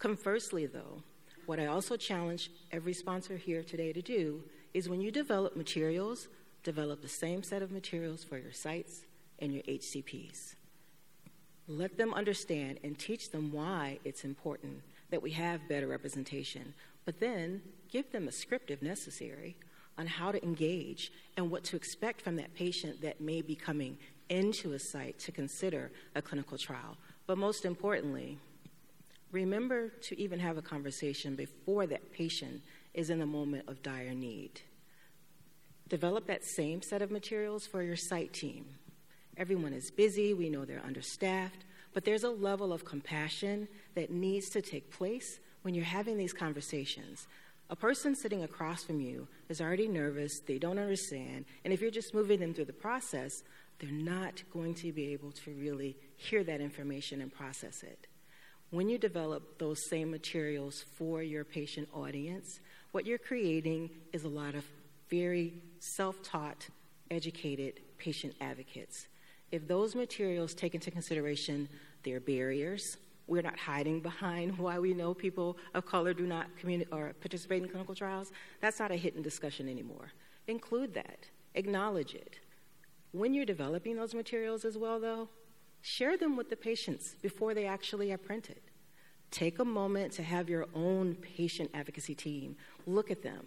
Conversely, 0.00 0.66
though, 0.66 1.04
what 1.48 1.58
I 1.58 1.64
also 1.64 1.96
challenge 1.96 2.50
every 2.72 2.92
sponsor 2.92 3.38
here 3.38 3.62
today 3.62 3.90
to 3.94 4.02
do 4.02 4.42
is 4.74 4.86
when 4.86 5.00
you 5.00 5.10
develop 5.10 5.56
materials, 5.56 6.28
develop 6.62 7.00
the 7.00 7.08
same 7.08 7.42
set 7.42 7.62
of 7.62 7.72
materials 7.72 8.22
for 8.22 8.36
your 8.36 8.52
sites 8.52 9.06
and 9.38 9.54
your 9.54 9.62
HCPs. 9.62 10.56
Let 11.66 11.96
them 11.96 12.12
understand 12.12 12.80
and 12.84 12.98
teach 12.98 13.30
them 13.30 13.50
why 13.50 13.98
it's 14.04 14.24
important 14.24 14.82
that 15.08 15.22
we 15.22 15.30
have 15.30 15.66
better 15.70 15.86
representation, 15.86 16.74
but 17.06 17.18
then 17.18 17.62
give 17.90 18.12
them 18.12 18.28
a 18.28 18.32
script 18.32 18.70
if 18.70 18.82
necessary 18.82 19.56
on 19.96 20.06
how 20.06 20.30
to 20.30 20.44
engage 20.44 21.10
and 21.38 21.50
what 21.50 21.64
to 21.64 21.76
expect 21.76 22.20
from 22.20 22.36
that 22.36 22.54
patient 22.54 23.00
that 23.00 23.22
may 23.22 23.40
be 23.40 23.54
coming 23.54 23.96
into 24.28 24.74
a 24.74 24.78
site 24.78 25.18
to 25.20 25.32
consider 25.32 25.92
a 26.14 26.20
clinical 26.20 26.58
trial. 26.58 26.98
But 27.26 27.38
most 27.38 27.64
importantly, 27.64 28.38
remember 29.30 29.88
to 29.88 30.20
even 30.20 30.40
have 30.40 30.56
a 30.56 30.62
conversation 30.62 31.34
before 31.34 31.86
that 31.86 32.12
patient 32.12 32.62
is 32.94 33.10
in 33.10 33.20
a 33.20 33.26
moment 33.26 33.68
of 33.68 33.82
dire 33.82 34.14
need. 34.14 34.60
Develop 35.88 36.26
that 36.26 36.44
same 36.44 36.82
set 36.82 37.02
of 37.02 37.10
materials 37.10 37.66
for 37.66 37.82
your 37.82 37.96
site 37.96 38.32
team. 38.32 38.66
Everyone 39.36 39.72
is 39.72 39.90
busy, 39.90 40.34
we 40.34 40.50
know 40.50 40.64
they're 40.64 40.84
understaffed, 40.84 41.64
but 41.94 42.04
there's 42.04 42.24
a 42.24 42.30
level 42.30 42.72
of 42.72 42.84
compassion 42.84 43.68
that 43.94 44.10
needs 44.10 44.50
to 44.50 44.60
take 44.60 44.90
place 44.90 45.40
when 45.62 45.74
you're 45.74 45.84
having 45.84 46.18
these 46.18 46.32
conversations. 46.32 47.26
A 47.70 47.76
person 47.76 48.14
sitting 48.14 48.42
across 48.42 48.82
from 48.82 49.00
you 49.00 49.28
is 49.48 49.60
already 49.60 49.88
nervous, 49.88 50.40
they 50.40 50.58
don't 50.58 50.78
understand, 50.78 51.44
and 51.64 51.72
if 51.72 51.80
you're 51.80 51.90
just 51.90 52.14
moving 52.14 52.40
them 52.40 52.54
through 52.54 52.64
the 52.64 52.72
process, 52.72 53.42
they're 53.78 53.90
not 53.90 54.42
going 54.52 54.74
to 54.74 54.92
be 54.92 55.12
able 55.12 55.30
to 55.32 55.50
really 55.52 55.96
hear 56.16 56.42
that 56.44 56.60
information 56.60 57.20
and 57.20 57.32
process 57.32 57.82
it. 57.82 58.08
When 58.70 58.88
you 58.90 58.98
develop 58.98 59.58
those 59.58 59.88
same 59.88 60.10
materials 60.10 60.84
for 60.96 61.22
your 61.22 61.42
patient 61.44 61.88
audience, 61.94 62.60
what 62.92 63.06
you're 63.06 63.18
creating 63.18 63.90
is 64.12 64.24
a 64.24 64.28
lot 64.28 64.54
of 64.54 64.64
very 65.08 65.54
self 65.78 66.22
taught, 66.22 66.68
educated 67.10 67.80
patient 67.96 68.34
advocates. 68.42 69.06
If 69.50 69.66
those 69.66 69.94
materials 69.94 70.52
take 70.52 70.74
into 70.74 70.90
consideration 70.90 71.68
their 72.04 72.20
barriers, 72.20 72.98
we're 73.26 73.40
not 73.42 73.58
hiding 73.58 74.00
behind 74.00 74.58
why 74.58 74.78
we 74.78 74.92
know 74.92 75.14
people 75.14 75.56
of 75.72 75.86
color 75.86 76.12
do 76.12 76.26
not 76.26 76.46
communi- 76.62 76.92
or 76.92 77.14
participate 77.20 77.62
in 77.62 77.68
clinical 77.70 77.94
trials. 77.94 78.32
That's 78.60 78.78
not 78.78 78.90
a 78.90 78.96
hidden 78.96 79.22
discussion 79.22 79.68
anymore. 79.68 80.12
Include 80.46 80.92
that, 80.92 81.20
acknowledge 81.54 82.14
it, 82.14 82.38
when 83.12 83.32
you're 83.32 83.46
developing 83.46 83.96
those 83.96 84.14
materials 84.14 84.66
as 84.66 84.76
well, 84.76 85.00
though, 85.00 85.28
share 85.80 86.16
them 86.16 86.36
with 86.36 86.50
the 86.50 86.56
patients 86.56 87.14
before 87.22 87.54
they 87.54 87.66
actually 87.66 88.12
are 88.12 88.18
printed. 88.18 88.60
Take 89.30 89.58
a 89.58 89.64
moment 89.64 90.12
to 90.14 90.22
have 90.22 90.48
your 90.48 90.66
own 90.74 91.14
patient 91.14 91.70
advocacy 91.74 92.14
team 92.14 92.56
look 92.86 93.10
at 93.10 93.22
them 93.22 93.46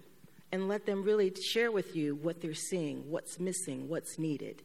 and 0.52 0.68
let 0.68 0.86
them 0.86 1.04
really 1.04 1.34
share 1.42 1.72
with 1.72 1.96
you 1.96 2.16
what 2.16 2.42
they're 2.42 2.54
seeing, 2.54 3.10
what's 3.10 3.40
missing, 3.40 3.90
what's 3.90 4.20
needed. 4.20 4.62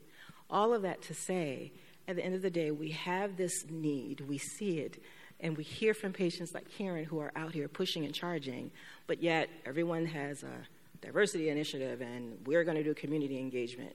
All 0.51 0.75
of 0.75 0.83
that 0.83 1.03
to 1.03 1.15
say, 1.15 1.73
at 2.09 2.17
the 2.17 2.25
end 2.25 2.35
of 2.35 2.43
the 2.43 2.51
day, 2.51 2.71
we 2.71 2.91
have 2.91 3.37
this 3.37 3.65
need, 3.71 4.21
we 4.21 4.39
see 4.39 4.81
it, 4.81 5.03
and 5.41 5.57
we 5.57 5.65
hear 5.65 5.95
from 5.95 6.13
patients 6.13 6.55
like 6.55 6.69
Karen 6.77 7.05
who 7.05 7.19
are 7.19 7.33
out 7.37 7.53
here 7.53 7.69
pushing 7.69 8.05
and 8.05 8.15
charging, 8.15 8.71
but 9.07 9.23
yet 9.23 9.49
everyone 9.65 10.07
has 10.07 10.43
a 10.43 10.67
diversity 11.01 11.51
initiative 11.51 12.01
and 12.01 12.37
we're 12.47 12.65
going 12.65 12.77
to 12.77 12.83
do 12.83 12.95
community 12.95 13.39
engagement 13.39 13.95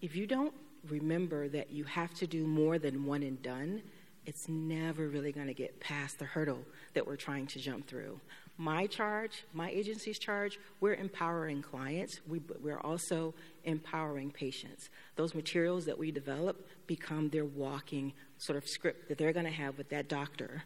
if 0.00 0.14
you 0.14 0.26
don't 0.26 0.52
remember 0.88 1.48
that 1.48 1.70
you 1.70 1.84
have 1.84 2.12
to 2.14 2.26
do 2.26 2.46
more 2.46 2.78
than 2.78 3.04
one 3.04 3.22
and 3.22 3.40
done, 3.42 3.82
it's 4.24 4.48
never 4.48 5.08
really 5.08 5.32
going 5.32 5.48
to 5.48 5.54
get 5.54 5.80
past 5.80 6.18
the 6.18 6.24
hurdle 6.24 6.64
that 6.94 7.06
we're 7.06 7.16
trying 7.16 7.46
to 7.48 7.58
jump 7.58 7.86
through. 7.86 8.20
My 8.58 8.86
charge, 8.86 9.44
my 9.52 9.70
agency's 9.70 10.18
charge, 10.18 10.58
we're 10.80 10.94
empowering 10.94 11.62
clients. 11.62 12.20
We, 12.28 12.40
we're 12.62 12.80
also 12.80 13.34
empowering 13.64 14.30
patients. 14.30 14.90
Those 15.16 15.34
materials 15.34 15.86
that 15.86 15.98
we 15.98 16.12
develop 16.12 16.68
become 16.86 17.30
their 17.30 17.44
walking 17.44 18.12
sort 18.38 18.56
of 18.56 18.68
script 18.68 19.08
that 19.08 19.18
they're 19.18 19.32
going 19.32 19.46
to 19.46 19.52
have 19.52 19.78
with 19.78 19.88
that 19.88 20.08
doctor 20.08 20.64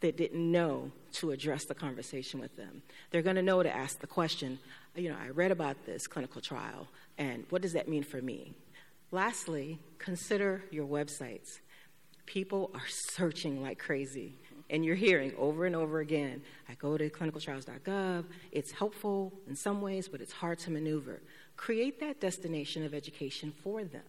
that 0.00 0.16
didn't 0.16 0.50
know 0.50 0.90
to 1.12 1.30
address 1.30 1.64
the 1.66 1.74
conversation 1.74 2.40
with 2.40 2.56
them. 2.56 2.82
They're 3.10 3.22
going 3.22 3.36
to 3.36 3.42
know 3.42 3.62
to 3.62 3.74
ask 3.74 4.00
the 4.00 4.06
question, 4.06 4.58
you 4.94 5.10
know, 5.10 5.16
I 5.22 5.28
read 5.28 5.50
about 5.50 5.86
this 5.86 6.06
clinical 6.06 6.40
trial, 6.40 6.88
and 7.18 7.44
what 7.50 7.62
does 7.62 7.72
that 7.74 7.88
mean 7.88 8.02
for 8.02 8.20
me? 8.20 8.54
Lastly, 9.10 9.78
consider 9.98 10.64
your 10.70 10.86
websites. 10.86 11.60
People 12.26 12.70
are 12.74 12.88
searching 12.88 13.62
like 13.62 13.78
crazy, 13.78 14.38
and 14.68 14.84
you're 14.84 14.96
hearing 14.96 15.32
over 15.38 15.64
and 15.64 15.76
over 15.76 16.00
again 16.00 16.42
I 16.68 16.74
go 16.74 16.98
to 16.98 17.08
clinicaltrials.gov, 17.08 18.24
it's 18.50 18.72
helpful 18.72 19.32
in 19.48 19.54
some 19.54 19.80
ways, 19.80 20.08
but 20.08 20.20
it's 20.20 20.32
hard 20.32 20.58
to 20.60 20.70
maneuver. 20.70 21.22
Create 21.56 22.00
that 22.00 22.20
destination 22.20 22.84
of 22.84 22.92
education 22.94 23.52
for 23.62 23.84
them. 23.84 24.02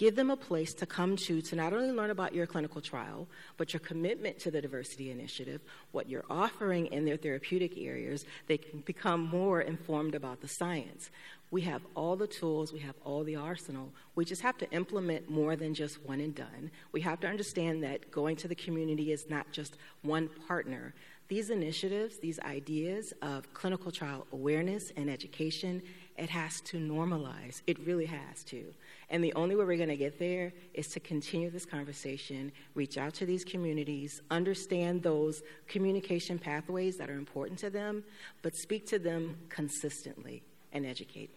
Give 0.00 0.16
them 0.16 0.30
a 0.30 0.36
place 0.36 0.72
to 0.72 0.86
come 0.86 1.14
to 1.16 1.42
to 1.42 1.56
not 1.56 1.74
only 1.74 1.92
learn 1.92 2.08
about 2.08 2.34
your 2.34 2.46
clinical 2.46 2.80
trial, 2.80 3.28
but 3.58 3.74
your 3.74 3.80
commitment 3.80 4.38
to 4.38 4.50
the 4.50 4.62
diversity 4.62 5.10
initiative, 5.10 5.60
what 5.92 6.08
you're 6.08 6.24
offering 6.30 6.86
in 6.86 7.04
their 7.04 7.18
therapeutic 7.18 7.76
areas. 7.76 8.24
They 8.46 8.56
can 8.56 8.80
become 8.80 9.20
more 9.20 9.60
informed 9.60 10.14
about 10.14 10.40
the 10.40 10.48
science. 10.48 11.10
We 11.50 11.60
have 11.62 11.82
all 11.94 12.16
the 12.16 12.26
tools, 12.26 12.72
we 12.72 12.78
have 12.78 12.94
all 13.04 13.24
the 13.24 13.36
arsenal. 13.36 13.92
We 14.14 14.24
just 14.24 14.40
have 14.40 14.56
to 14.58 14.70
implement 14.70 15.28
more 15.28 15.54
than 15.54 15.74
just 15.74 16.02
one 16.02 16.20
and 16.20 16.34
done. 16.34 16.70
We 16.92 17.02
have 17.02 17.20
to 17.20 17.26
understand 17.26 17.84
that 17.84 18.10
going 18.10 18.36
to 18.36 18.48
the 18.48 18.54
community 18.54 19.12
is 19.12 19.28
not 19.28 19.52
just 19.52 19.76
one 20.00 20.30
partner. 20.48 20.94
These 21.28 21.50
initiatives, 21.50 22.16
these 22.16 22.40
ideas 22.40 23.12
of 23.20 23.52
clinical 23.52 23.92
trial 23.92 24.26
awareness 24.32 24.92
and 24.96 25.10
education, 25.10 25.82
it 26.20 26.28
has 26.30 26.60
to 26.60 26.76
normalize. 26.76 27.62
It 27.66 27.78
really 27.86 28.06
has 28.06 28.44
to. 28.44 28.62
And 29.08 29.24
the 29.24 29.32
only 29.34 29.56
way 29.56 29.64
we're 29.64 29.76
going 29.76 29.88
to 29.88 29.96
get 29.96 30.18
there 30.18 30.52
is 30.74 30.88
to 30.88 31.00
continue 31.00 31.50
this 31.50 31.64
conversation, 31.64 32.52
reach 32.74 32.98
out 32.98 33.14
to 33.14 33.26
these 33.26 33.44
communities, 33.44 34.20
understand 34.30 35.02
those 35.02 35.42
communication 35.66 36.38
pathways 36.38 36.98
that 36.98 37.08
are 37.08 37.16
important 37.16 37.58
to 37.60 37.70
them, 37.70 38.04
but 38.42 38.54
speak 38.54 38.86
to 38.88 38.98
them 38.98 39.36
consistently 39.48 40.42
and 40.72 40.84
educate. 40.84 41.30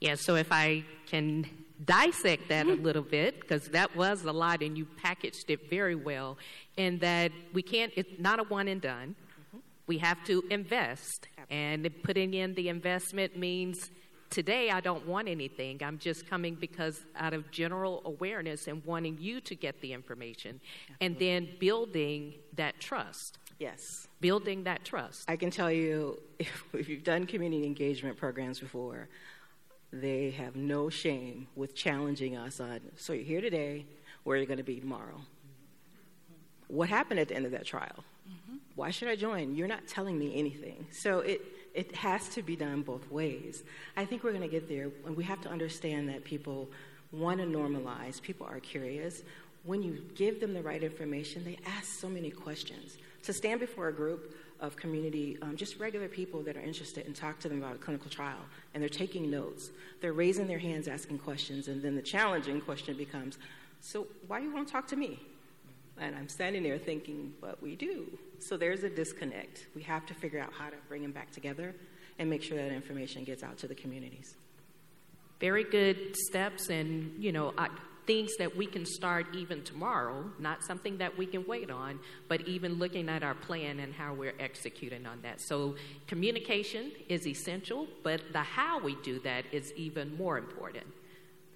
Yeah, 0.00 0.14
so 0.14 0.36
if 0.36 0.52
I 0.52 0.84
can 1.06 1.44
dissect 1.84 2.48
that 2.48 2.66
a 2.66 2.70
mm-hmm. 2.70 2.84
little 2.84 3.02
bit, 3.02 3.40
because 3.40 3.68
that 3.70 3.94
was 3.96 4.24
a 4.24 4.32
lot 4.32 4.62
and 4.62 4.78
you 4.78 4.84
packaged 4.84 5.50
it 5.50 5.68
very 5.68 5.96
well, 5.96 6.38
in 6.76 6.98
that 7.00 7.32
we 7.52 7.62
can't, 7.62 7.92
it's 7.96 8.20
not 8.20 8.38
a 8.38 8.44
one 8.44 8.68
and 8.68 8.80
done. 8.80 9.16
We 9.88 9.98
have 9.98 10.22
to 10.24 10.44
invest, 10.50 11.28
and 11.48 11.88
putting 12.02 12.34
in 12.34 12.54
the 12.54 12.68
investment 12.68 13.38
means 13.38 13.90
today 14.28 14.70
I 14.70 14.80
don't 14.80 15.06
want 15.06 15.28
anything. 15.28 15.82
I'm 15.82 15.98
just 15.98 16.28
coming 16.28 16.54
because 16.54 17.00
out 17.16 17.32
of 17.32 17.50
general 17.50 18.02
awareness 18.04 18.68
and 18.68 18.84
wanting 18.84 19.16
you 19.18 19.40
to 19.40 19.54
get 19.54 19.80
the 19.80 19.94
information, 19.94 20.60
and 21.00 21.18
then 21.18 21.48
building 21.58 22.34
that 22.54 22.78
trust. 22.80 23.38
Yes. 23.58 23.80
Building 24.20 24.64
that 24.64 24.84
trust. 24.84 25.24
I 25.26 25.36
can 25.36 25.50
tell 25.50 25.72
you, 25.72 26.20
if, 26.38 26.64
if 26.74 26.88
you've 26.88 27.02
done 27.02 27.26
community 27.26 27.64
engagement 27.64 28.18
programs 28.18 28.60
before, 28.60 29.08
they 29.90 30.30
have 30.32 30.54
no 30.54 30.90
shame 30.90 31.48
with 31.56 31.74
challenging 31.74 32.36
us 32.36 32.60
on 32.60 32.80
so 32.96 33.14
you're 33.14 33.24
here 33.24 33.40
today, 33.40 33.86
where 34.24 34.36
are 34.36 34.40
you 34.40 34.46
going 34.46 34.58
to 34.58 34.62
be 34.64 34.80
tomorrow? 34.80 35.18
What 36.66 36.90
happened 36.90 37.20
at 37.20 37.28
the 37.28 37.36
end 37.36 37.46
of 37.46 37.52
that 37.52 37.64
trial? 37.64 38.04
Mm-hmm. 38.28 38.56
Why 38.78 38.92
should 38.92 39.08
I 39.08 39.16
join? 39.16 39.56
You're 39.56 39.66
not 39.66 39.88
telling 39.88 40.16
me 40.16 40.36
anything. 40.36 40.86
So 40.92 41.18
it, 41.18 41.44
it 41.74 41.96
has 41.96 42.28
to 42.28 42.42
be 42.42 42.54
done 42.54 42.82
both 42.82 43.10
ways. 43.10 43.64
I 43.96 44.04
think 44.04 44.22
we're 44.22 44.30
going 44.30 44.42
to 44.42 44.48
get 44.48 44.68
there, 44.68 44.92
and 45.04 45.16
we 45.16 45.24
have 45.24 45.40
to 45.40 45.48
understand 45.48 46.08
that 46.10 46.22
people 46.22 46.70
want 47.10 47.40
to 47.40 47.44
normalize, 47.44 48.22
people 48.22 48.46
are 48.46 48.60
curious. 48.60 49.24
when 49.64 49.82
you 49.82 50.00
give 50.14 50.38
them 50.38 50.54
the 50.54 50.62
right 50.62 50.84
information, 50.84 51.44
they 51.44 51.58
ask 51.66 51.86
so 51.98 52.08
many 52.08 52.30
questions. 52.30 52.98
To 53.24 53.32
stand 53.32 53.58
before 53.58 53.88
a 53.88 53.92
group 53.92 54.36
of 54.60 54.76
community, 54.76 55.36
um, 55.42 55.56
just 55.56 55.80
regular 55.80 56.06
people 56.06 56.40
that 56.42 56.56
are 56.56 56.60
interested, 56.60 57.04
and 57.04 57.16
talk 57.16 57.40
to 57.40 57.48
them 57.48 57.58
about 57.58 57.74
a 57.74 57.78
clinical 57.78 58.08
trial, 58.08 58.44
and 58.74 58.80
they're 58.80 58.88
taking 58.88 59.28
notes, 59.28 59.72
they're 60.00 60.12
raising 60.12 60.46
their 60.46 60.60
hands, 60.60 60.86
asking 60.86 61.18
questions, 61.18 61.66
and 61.66 61.82
then 61.82 61.96
the 61.96 62.02
challenging 62.02 62.60
question 62.60 62.96
becomes, 62.96 63.38
So, 63.80 64.06
why 64.28 64.38
you 64.38 64.54
won't 64.54 64.68
talk 64.68 64.86
to 64.86 64.96
me? 64.96 65.18
And 66.00 66.14
I'm 66.14 66.28
standing 66.28 66.62
there 66.62 66.78
thinking, 66.78 67.32
But 67.40 67.62
we 67.62 67.76
do. 67.76 68.06
So, 68.40 68.56
there's 68.56 68.84
a 68.84 68.90
disconnect. 68.90 69.66
We 69.74 69.82
have 69.82 70.06
to 70.06 70.14
figure 70.14 70.40
out 70.40 70.52
how 70.52 70.70
to 70.70 70.76
bring 70.88 71.02
them 71.02 71.12
back 71.12 71.32
together 71.32 71.74
and 72.18 72.28
make 72.30 72.42
sure 72.42 72.56
that 72.56 72.72
information 72.72 73.24
gets 73.24 73.42
out 73.42 73.58
to 73.58 73.68
the 73.68 73.74
communities. 73.74 74.34
Very 75.40 75.64
good 75.64 76.16
steps, 76.16 76.68
and 76.68 77.12
you 77.22 77.32
know, 77.32 77.52
I, 77.56 77.68
things 78.08 78.30
that 78.38 78.56
we 78.56 78.66
can 78.66 78.86
start 78.86 79.26
even 79.34 79.62
tomorrow, 79.62 80.24
not 80.38 80.64
something 80.64 80.96
that 80.96 81.16
we 81.18 81.26
can 81.26 81.46
wait 81.46 81.70
on, 81.70 82.00
but 82.26 82.40
even 82.48 82.78
looking 82.78 83.08
at 83.08 83.22
our 83.22 83.34
plan 83.34 83.80
and 83.80 83.92
how 83.92 84.14
we're 84.14 84.34
executing 84.40 85.06
on 85.06 85.20
that. 85.22 85.40
So, 85.40 85.76
communication 86.06 86.90
is 87.08 87.26
essential, 87.26 87.86
but 88.02 88.22
the 88.32 88.40
how 88.40 88.80
we 88.80 88.96
do 89.02 89.20
that 89.20 89.44
is 89.52 89.72
even 89.76 90.16
more 90.16 90.38
important. 90.38 90.86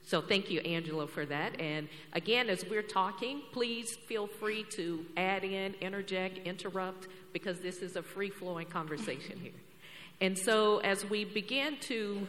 So, 0.04 0.20
thank 0.20 0.50
you, 0.50 0.60
Angela, 0.60 1.06
for 1.06 1.24
that. 1.26 1.60
And 1.60 1.88
again, 2.12 2.50
as 2.50 2.64
we're 2.68 2.82
talking, 2.82 3.42
please 3.52 3.94
feel 4.06 4.26
free 4.26 4.64
to 4.70 5.06
add 5.16 5.44
in, 5.44 5.74
interject, 5.74 6.38
interrupt, 6.46 7.08
because 7.32 7.60
this 7.60 7.78
is 7.78 7.96
a 7.96 8.02
free 8.02 8.30
flowing 8.30 8.66
conversation 8.66 9.38
here. 9.38 9.52
And 10.20 10.36
so, 10.36 10.78
as 10.78 11.04
we 11.08 11.24
begin 11.24 11.78
to 11.82 12.26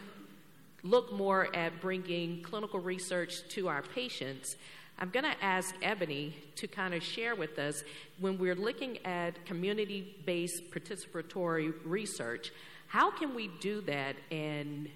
look 0.84 1.12
more 1.14 1.54
at 1.56 1.82
bringing 1.82 2.42
clinical 2.44 2.80
research 2.80 3.48
to 3.50 3.70
our 3.70 3.82
patients, 3.82 4.56
I'm 5.00 5.10
going 5.10 5.26
to 5.26 5.44
ask 5.44 5.74
Ebony 5.82 6.36
to 6.56 6.68
kind 6.68 6.94
of 6.94 7.04
share 7.04 7.36
with 7.36 7.58
us 7.58 7.84
when 8.20 8.38
we're 8.38 8.56
looking 8.56 9.04
at 9.06 9.44
community 9.46 10.16
based 10.26 10.72
participatory 10.72 11.74
research, 11.84 12.52
how 12.88 13.10
can 13.12 13.34
we 13.34 13.50
do 13.60 13.82
that 13.82 14.16
and 14.32 14.88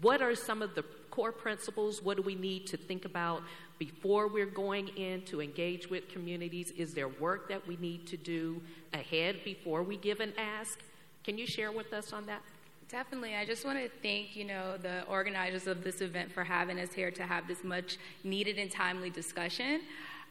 what 0.00 0.22
are 0.22 0.34
some 0.34 0.62
of 0.62 0.74
the 0.74 0.84
core 1.10 1.32
principles? 1.32 2.02
What 2.02 2.16
do 2.16 2.22
we 2.22 2.34
need 2.34 2.66
to 2.68 2.76
think 2.76 3.04
about 3.04 3.42
before 3.78 4.28
we're 4.28 4.46
going 4.46 4.88
in 4.88 5.22
to 5.22 5.40
engage 5.40 5.88
with 5.88 6.08
communities? 6.08 6.70
Is 6.72 6.94
there 6.94 7.08
work 7.08 7.48
that 7.48 7.66
we 7.66 7.76
need 7.76 8.06
to 8.08 8.16
do 8.16 8.60
ahead 8.92 9.44
before 9.44 9.82
we 9.82 9.96
give 9.96 10.20
an 10.20 10.32
ask? 10.38 10.78
Can 11.24 11.38
you 11.38 11.46
share 11.46 11.72
with 11.72 11.92
us 11.92 12.12
on 12.12 12.26
that? 12.26 12.42
Definitely. 12.88 13.34
I 13.34 13.44
just 13.44 13.66
want 13.66 13.78
to 13.78 13.90
thank, 14.02 14.34
you 14.34 14.44
know, 14.44 14.78
the 14.78 15.04
organizers 15.04 15.66
of 15.66 15.84
this 15.84 16.00
event 16.00 16.32
for 16.32 16.42
having 16.42 16.80
us 16.80 16.92
here 16.92 17.10
to 17.10 17.22
have 17.22 17.46
this 17.46 17.62
much 17.62 17.98
needed 18.24 18.58
and 18.58 18.70
timely 18.70 19.10
discussion. 19.10 19.82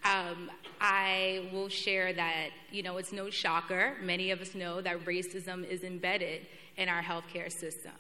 Um, 0.04 0.50
I 0.82 1.50
will 1.52 1.70
share 1.70 2.14
that, 2.14 2.50
you 2.72 2.82
know, 2.82 2.98
it's 2.98 3.12
no 3.12 3.30
shocker. 3.30 3.96
Many 4.02 4.32
of 4.32 4.42
us 4.42 4.56
know 4.56 4.82
that 4.82 5.06
racism 5.06 5.68
is 5.68 5.84
embedded 5.84 6.48
in 6.78 6.90
our 6.90 7.02
healthcare 7.02 7.52
system. 7.52 7.92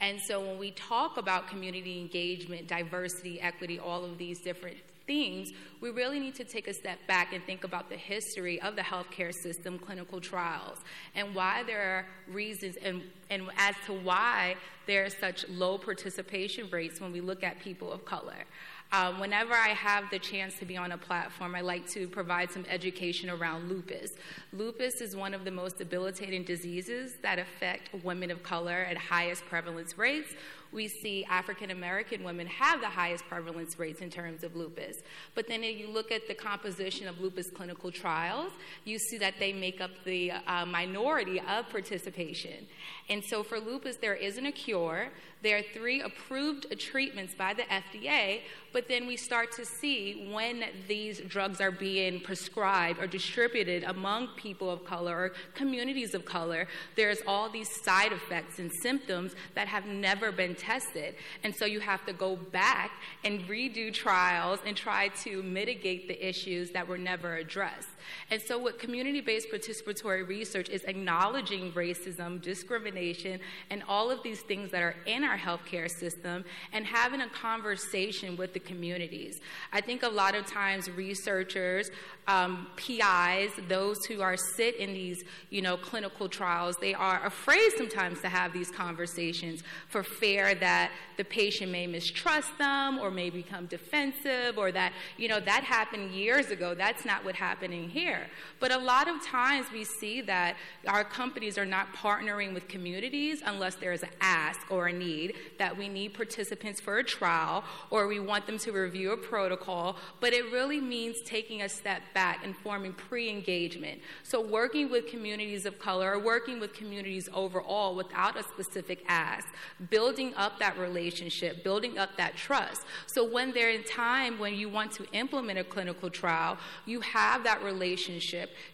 And 0.00 0.20
so 0.20 0.40
when 0.40 0.58
we 0.58 0.72
talk 0.72 1.16
about 1.16 1.48
community 1.48 1.98
engagement, 2.00 2.68
diversity, 2.68 3.40
equity, 3.40 3.78
all 3.78 4.04
of 4.04 4.18
these 4.18 4.40
different 4.40 4.76
things, 5.06 5.50
we 5.80 5.90
really 5.90 6.18
need 6.18 6.34
to 6.34 6.44
take 6.44 6.68
a 6.68 6.74
step 6.74 6.98
back 7.06 7.32
and 7.32 7.42
think 7.44 7.64
about 7.64 7.88
the 7.88 7.96
history 7.96 8.60
of 8.60 8.76
the 8.76 8.82
healthcare 8.82 9.32
system, 9.32 9.78
clinical 9.78 10.20
trials, 10.20 10.78
and 11.14 11.34
why 11.34 11.62
there 11.62 11.80
are 11.80 12.06
reasons 12.32 12.76
and, 12.82 13.02
and 13.30 13.48
as 13.56 13.74
to 13.86 13.92
why 13.92 14.56
there 14.86 15.04
are 15.04 15.10
such 15.10 15.48
low 15.48 15.78
participation 15.78 16.68
rates 16.70 17.00
when 17.00 17.12
we 17.12 17.20
look 17.20 17.42
at 17.42 17.58
people 17.60 17.92
of 17.92 18.04
color. 18.04 18.44
Um, 18.92 19.18
whenever 19.18 19.52
I 19.52 19.68
have 19.68 20.10
the 20.10 20.18
chance 20.18 20.58
to 20.60 20.64
be 20.64 20.76
on 20.76 20.92
a 20.92 20.98
platform, 20.98 21.54
I 21.54 21.60
like 21.60 21.88
to 21.90 22.06
provide 22.06 22.52
some 22.52 22.64
education 22.68 23.28
around 23.28 23.68
lupus. 23.68 24.12
Lupus 24.52 25.00
is 25.00 25.16
one 25.16 25.34
of 25.34 25.44
the 25.44 25.50
most 25.50 25.78
debilitating 25.78 26.44
diseases 26.44 27.14
that 27.22 27.38
affect 27.38 27.90
women 28.04 28.30
of 28.30 28.42
color 28.42 28.86
at 28.88 28.96
highest 28.96 29.44
prevalence 29.46 29.98
rates 29.98 30.34
we 30.72 30.88
see 30.88 31.24
African 31.28 31.70
American 31.70 32.24
women 32.24 32.46
have 32.46 32.80
the 32.80 32.88
highest 32.88 33.26
prevalence 33.26 33.78
rates 33.78 34.00
in 34.00 34.10
terms 34.10 34.44
of 34.44 34.56
lupus. 34.56 34.98
But 35.34 35.48
then 35.48 35.62
if 35.62 35.78
you 35.78 35.88
look 35.88 36.10
at 36.12 36.28
the 36.28 36.34
composition 36.34 37.08
of 37.08 37.20
lupus 37.20 37.50
clinical 37.50 37.90
trials, 37.90 38.52
you 38.84 38.98
see 38.98 39.18
that 39.18 39.34
they 39.38 39.52
make 39.52 39.80
up 39.80 39.90
the 40.04 40.32
uh, 40.32 40.66
minority 40.66 41.40
of 41.40 41.68
participation. 41.70 42.66
And 43.08 43.22
so 43.24 43.42
for 43.42 43.60
lupus, 43.60 43.96
there 43.96 44.14
isn't 44.14 44.44
a 44.44 44.52
cure. 44.52 45.10
There 45.42 45.58
are 45.58 45.62
three 45.62 46.00
approved 46.00 46.66
treatments 46.80 47.34
by 47.34 47.54
the 47.54 47.62
FDA, 47.62 48.40
but 48.72 48.88
then 48.88 49.06
we 49.06 49.16
start 49.16 49.52
to 49.52 49.64
see 49.64 50.28
when 50.32 50.64
these 50.88 51.20
drugs 51.20 51.60
are 51.60 51.70
being 51.70 52.20
prescribed 52.20 52.98
or 52.98 53.06
distributed 53.06 53.84
among 53.84 54.28
people 54.36 54.68
of 54.68 54.84
color 54.84 55.16
or 55.16 55.32
communities 55.54 56.14
of 56.14 56.24
color, 56.24 56.66
there's 56.96 57.20
all 57.28 57.48
these 57.48 57.68
side 57.84 58.12
effects 58.12 58.58
and 58.58 58.72
symptoms 58.82 59.36
that 59.54 59.68
have 59.68 59.86
never 59.86 60.32
been 60.32 60.55
tested. 60.56 61.14
And 61.44 61.54
so 61.54 61.64
you 61.64 61.80
have 61.80 62.04
to 62.06 62.12
go 62.12 62.36
back 62.36 62.90
and 63.24 63.40
redo 63.42 63.92
trials 63.92 64.60
and 64.66 64.76
try 64.76 65.08
to 65.24 65.42
mitigate 65.42 66.08
the 66.08 66.28
issues 66.28 66.70
that 66.70 66.88
were 66.88 66.98
never 66.98 67.36
addressed. 67.36 67.88
And 68.30 68.40
so, 68.40 68.58
what 68.58 68.78
community 68.78 69.20
based 69.20 69.48
participatory 69.50 70.26
research 70.26 70.68
is 70.68 70.82
acknowledging 70.84 71.72
racism, 71.72 72.40
discrimination, 72.40 73.40
and 73.70 73.82
all 73.88 74.10
of 74.10 74.22
these 74.22 74.40
things 74.42 74.70
that 74.70 74.82
are 74.82 74.96
in 75.06 75.24
our 75.24 75.38
healthcare 75.38 75.90
system 75.90 76.44
and 76.72 76.86
having 76.86 77.20
a 77.20 77.28
conversation 77.28 78.36
with 78.36 78.52
the 78.52 78.60
communities. 78.60 79.40
I 79.72 79.80
think 79.80 80.02
a 80.02 80.08
lot 80.08 80.34
of 80.34 80.46
times 80.46 80.90
researchers, 80.90 81.90
um, 82.28 82.68
PIs, 82.76 83.52
those 83.68 84.04
who 84.06 84.20
are 84.20 84.36
sit 84.36 84.76
in 84.76 84.92
these 84.92 85.24
you 85.50 85.62
know, 85.62 85.76
clinical 85.76 86.28
trials, 86.28 86.76
they 86.76 86.94
are 86.94 87.24
afraid 87.24 87.70
sometimes 87.76 88.20
to 88.20 88.28
have 88.28 88.52
these 88.52 88.70
conversations 88.70 89.62
for 89.88 90.02
fear 90.02 90.54
that 90.54 90.90
the 91.16 91.24
patient 91.24 91.70
may 91.70 91.86
mistrust 91.86 92.56
them 92.58 92.98
or 92.98 93.10
may 93.10 93.30
become 93.30 93.66
defensive 93.66 94.58
or 94.58 94.72
that, 94.72 94.92
you 95.16 95.28
know, 95.28 95.40
that 95.40 95.64
happened 95.64 96.10
years 96.12 96.50
ago. 96.50 96.74
That's 96.74 97.04
not 97.04 97.24
what 97.24 97.34
happening 97.34 97.88
here. 97.96 98.26
But 98.60 98.72
a 98.72 98.78
lot 98.78 99.08
of 99.08 99.24
times 99.24 99.68
we 99.72 99.82
see 99.82 100.20
that 100.22 100.56
our 100.86 101.02
companies 101.02 101.56
are 101.56 101.64
not 101.64 101.94
partnering 101.94 102.52
with 102.52 102.68
communities 102.68 103.42
unless 103.44 103.76
there 103.76 103.92
is 103.92 104.02
an 104.02 104.10
ask 104.20 104.60
or 104.70 104.88
a 104.88 104.92
need 104.92 105.34
that 105.58 105.74
we 105.74 105.88
need 105.88 106.12
participants 106.12 106.78
for 106.78 106.98
a 106.98 107.04
trial 107.04 107.64
or 107.90 108.06
we 108.06 108.20
want 108.20 108.46
them 108.46 108.58
to 108.58 108.70
review 108.72 109.12
a 109.12 109.16
protocol. 109.16 109.96
But 110.20 110.34
it 110.34 110.44
really 110.52 110.78
means 110.78 111.22
taking 111.24 111.62
a 111.62 111.70
step 111.70 112.02
back 112.12 112.44
and 112.44 112.54
forming 112.54 112.92
pre 112.92 113.30
engagement. 113.30 114.00
So 114.24 114.46
working 114.46 114.90
with 114.90 115.06
communities 115.06 115.64
of 115.64 115.78
color 115.78 116.12
or 116.12 116.18
working 116.18 116.60
with 116.60 116.74
communities 116.74 117.30
overall 117.32 117.94
without 117.94 118.38
a 118.38 118.42
specific 118.42 119.04
ask, 119.08 119.48
building 119.88 120.34
up 120.36 120.58
that 120.58 120.78
relationship, 120.78 121.64
building 121.64 121.96
up 121.96 122.10
that 122.18 122.36
trust. 122.36 122.82
So 123.06 123.24
when 123.24 123.52
there's 123.52 123.88
time 123.88 124.38
when 124.38 124.54
you 124.54 124.68
want 124.68 124.92
to 124.92 125.06
implement 125.12 125.58
a 125.58 125.64
clinical 125.64 126.10
trial, 126.10 126.58
you 126.84 127.00
have 127.00 127.42
that 127.44 127.62
relationship. 127.62 127.85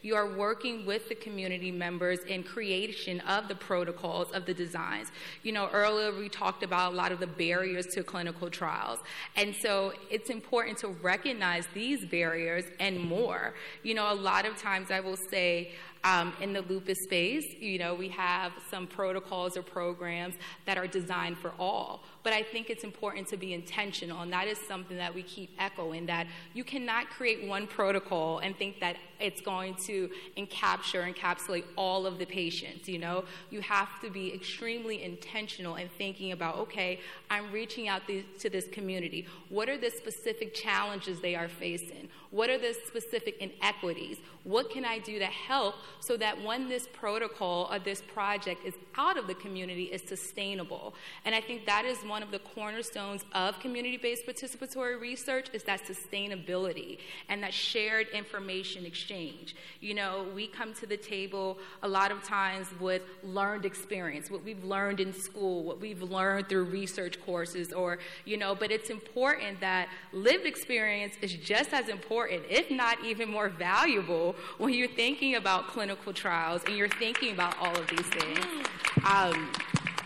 You 0.03 0.14
are 0.14 0.35
working 0.37 0.87
with 0.87 1.09
the 1.09 1.14
community 1.14 1.70
members 1.70 2.20
in 2.20 2.42
creation 2.42 3.20
of 3.20 3.48
the 3.48 3.55
protocols, 3.55 4.31
of 4.33 4.46
the 4.46 4.55
designs. 4.55 5.09
You 5.42 5.53
know, 5.53 5.68
earlier 5.72 6.16
we 6.16 6.29
talked 6.29 6.62
about 6.62 6.92
a 6.92 6.96
lot 6.96 7.12
of 7.12 7.20
the 7.20 7.27
barriers 7.27 7.87
to 7.94 8.03
clinical 8.03 8.48
trials. 8.51 8.98
And 9.37 9.55
so 9.55 9.92
it's 10.11 10.31
important 10.31 10.79
to 10.79 10.88
recognize 10.88 11.66
these 11.75 12.05
barriers 12.07 12.64
and 12.81 12.98
more. 12.98 13.55
You 13.83 13.94
know, 13.94 14.12
a 14.12 14.14
lot 14.14 14.46
of 14.46 14.57
times 14.57 14.90
I 14.90 15.01
will 15.01 15.18
say, 15.31 15.72
um, 16.05 16.33
in 16.40 16.53
the 16.53 16.62
lupus 16.62 16.98
space, 17.05 17.44
you 17.61 17.79
know, 17.79 17.94
we 17.94 18.09
have 18.09 18.53
some 18.70 18.87
protocols 18.87 19.57
or 19.57 19.62
programs 19.62 20.35
that 20.66 20.77
are 20.77 20.87
designed 20.87 21.38
for 21.38 21.53
all. 21.59 22.03
But 22.23 22.33
I 22.33 22.43
think 22.43 22.71
it's 22.71 22.85
important 22.85 23.27
to 23.29 23.37
be 23.37 23.53
intentional, 23.53 24.21
and 24.23 24.33
that 24.33 24.47
is 24.47 24.59
something 24.69 24.97
that 24.97 25.15
we 25.15 25.23
keep 25.23 25.51
echoing 25.59 26.07
that 26.07 26.27
you 26.55 26.65
cannot 26.65 27.11
create 27.11 27.49
one 27.49 27.67
protocol 27.67 28.39
and 28.39 28.57
think 28.57 28.79
that 28.81 28.97
it's 29.19 29.41
going 29.41 29.75
to 29.87 30.11
encapture, 30.37 31.13
encapsulate 31.13 31.65
all 31.77 32.07
of 32.07 32.19
the 32.19 32.25
patients. 32.25 32.89
You 32.89 32.99
know, 32.99 33.25
you 33.51 33.61
have 33.61 34.01
to 34.03 34.11
be 34.11 34.33
extremely 34.35 35.03
intentional 35.03 35.77
in 35.77 35.89
thinking 35.89 36.33
about, 36.33 36.59
okay, 36.59 37.01
I'm 37.31 37.51
reaching 37.51 37.89
out 37.89 38.03
to 38.07 38.51
this 38.51 38.67
community. 38.69 39.27
What 39.49 39.69
are 39.69 39.79
the 39.79 39.91
specific 39.91 40.55
challenges 40.55 41.21
they 41.21 41.35
are 41.35 41.49
facing? 41.49 42.09
What 42.31 42.51
are 42.51 42.59
the 42.59 42.75
specific 42.87 43.37
inequities? 43.41 44.19
What 44.45 44.71
can 44.71 44.85
I 44.85 44.99
do 44.99 45.19
to 45.19 45.27
help 45.27 45.77
so 46.01 46.17
that 46.17 46.43
when 46.43 46.69
this 46.69 46.89
protocol 46.93 47.69
or 47.71 47.79
this 47.79 48.01
project 48.01 48.65
is 48.65 48.75
out 48.97 49.17
of 49.17 49.27
the 49.27 49.35
community, 49.35 49.85
it's 49.85 50.09
sustainable. 50.09 50.95
And 51.25 51.35
I 51.35 51.41
think 51.41 51.67
that 51.67 51.85
is 51.85 51.99
one 51.99 52.12
of 52.20 52.33
the 52.33 52.40
cornerstones 52.40 53.25
of 53.33 53.61
community-based 53.61 54.27
participatory 54.27 55.01
research 55.01 55.46
is 55.53 55.62
that 55.62 55.83
sustainability 55.85 56.98
and 57.29 57.40
that 57.44 57.55
shared 57.55 58.09
information 58.09 58.85
exchange. 58.85 59.55
You 59.81 59.94
know, 59.94 60.27
we 60.35 60.48
come 60.48 60.75
to 60.75 60.87
the 60.87 60.96
table 60.96 61.59
a 61.85 61.88
lot 61.88 62.11
of 62.11 62.25
times 62.25 62.66
with 62.81 63.03
learned 63.22 63.64
experience, 63.64 64.33
what 64.33 64.42
we've 64.42 64.64
learned 64.64 64.98
in 64.98 65.12
school, 65.12 65.62
what 65.62 65.81
we've 65.81 66.03
learned 66.03 66.48
through 66.48 66.64
research 66.64 67.25
courses, 67.25 67.72
or, 67.72 68.01
you 68.25 68.37
know, 68.37 68.57
but 68.57 68.72
it's 68.72 68.90
important 68.90 69.61
that 69.61 69.88
lived 70.12 70.44
experience 70.44 71.14
is 71.22 71.35
just 71.35 71.72
as 71.72 71.88
important, 71.88 72.42
if 72.51 72.68
not 72.68 72.98
even 73.05 73.31
more 73.31 73.48
valuable, 73.48 74.35
when 74.59 74.75
you're 74.75 74.88
thinking 74.88 75.37
about 75.37 75.68
clinical 75.68 76.12
trials 76.12 76.62
and 76.66 76.77
you're 76.77 76.88
thinking 76.88 77.33
about 77.33 77.57
all 77.61 77.77
of 77.77 77.87
these 77.87 78.07
things. 78.07 78.66
Um, 79.07 79.53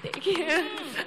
thank 0.03 0.27
you. 0.27 0.47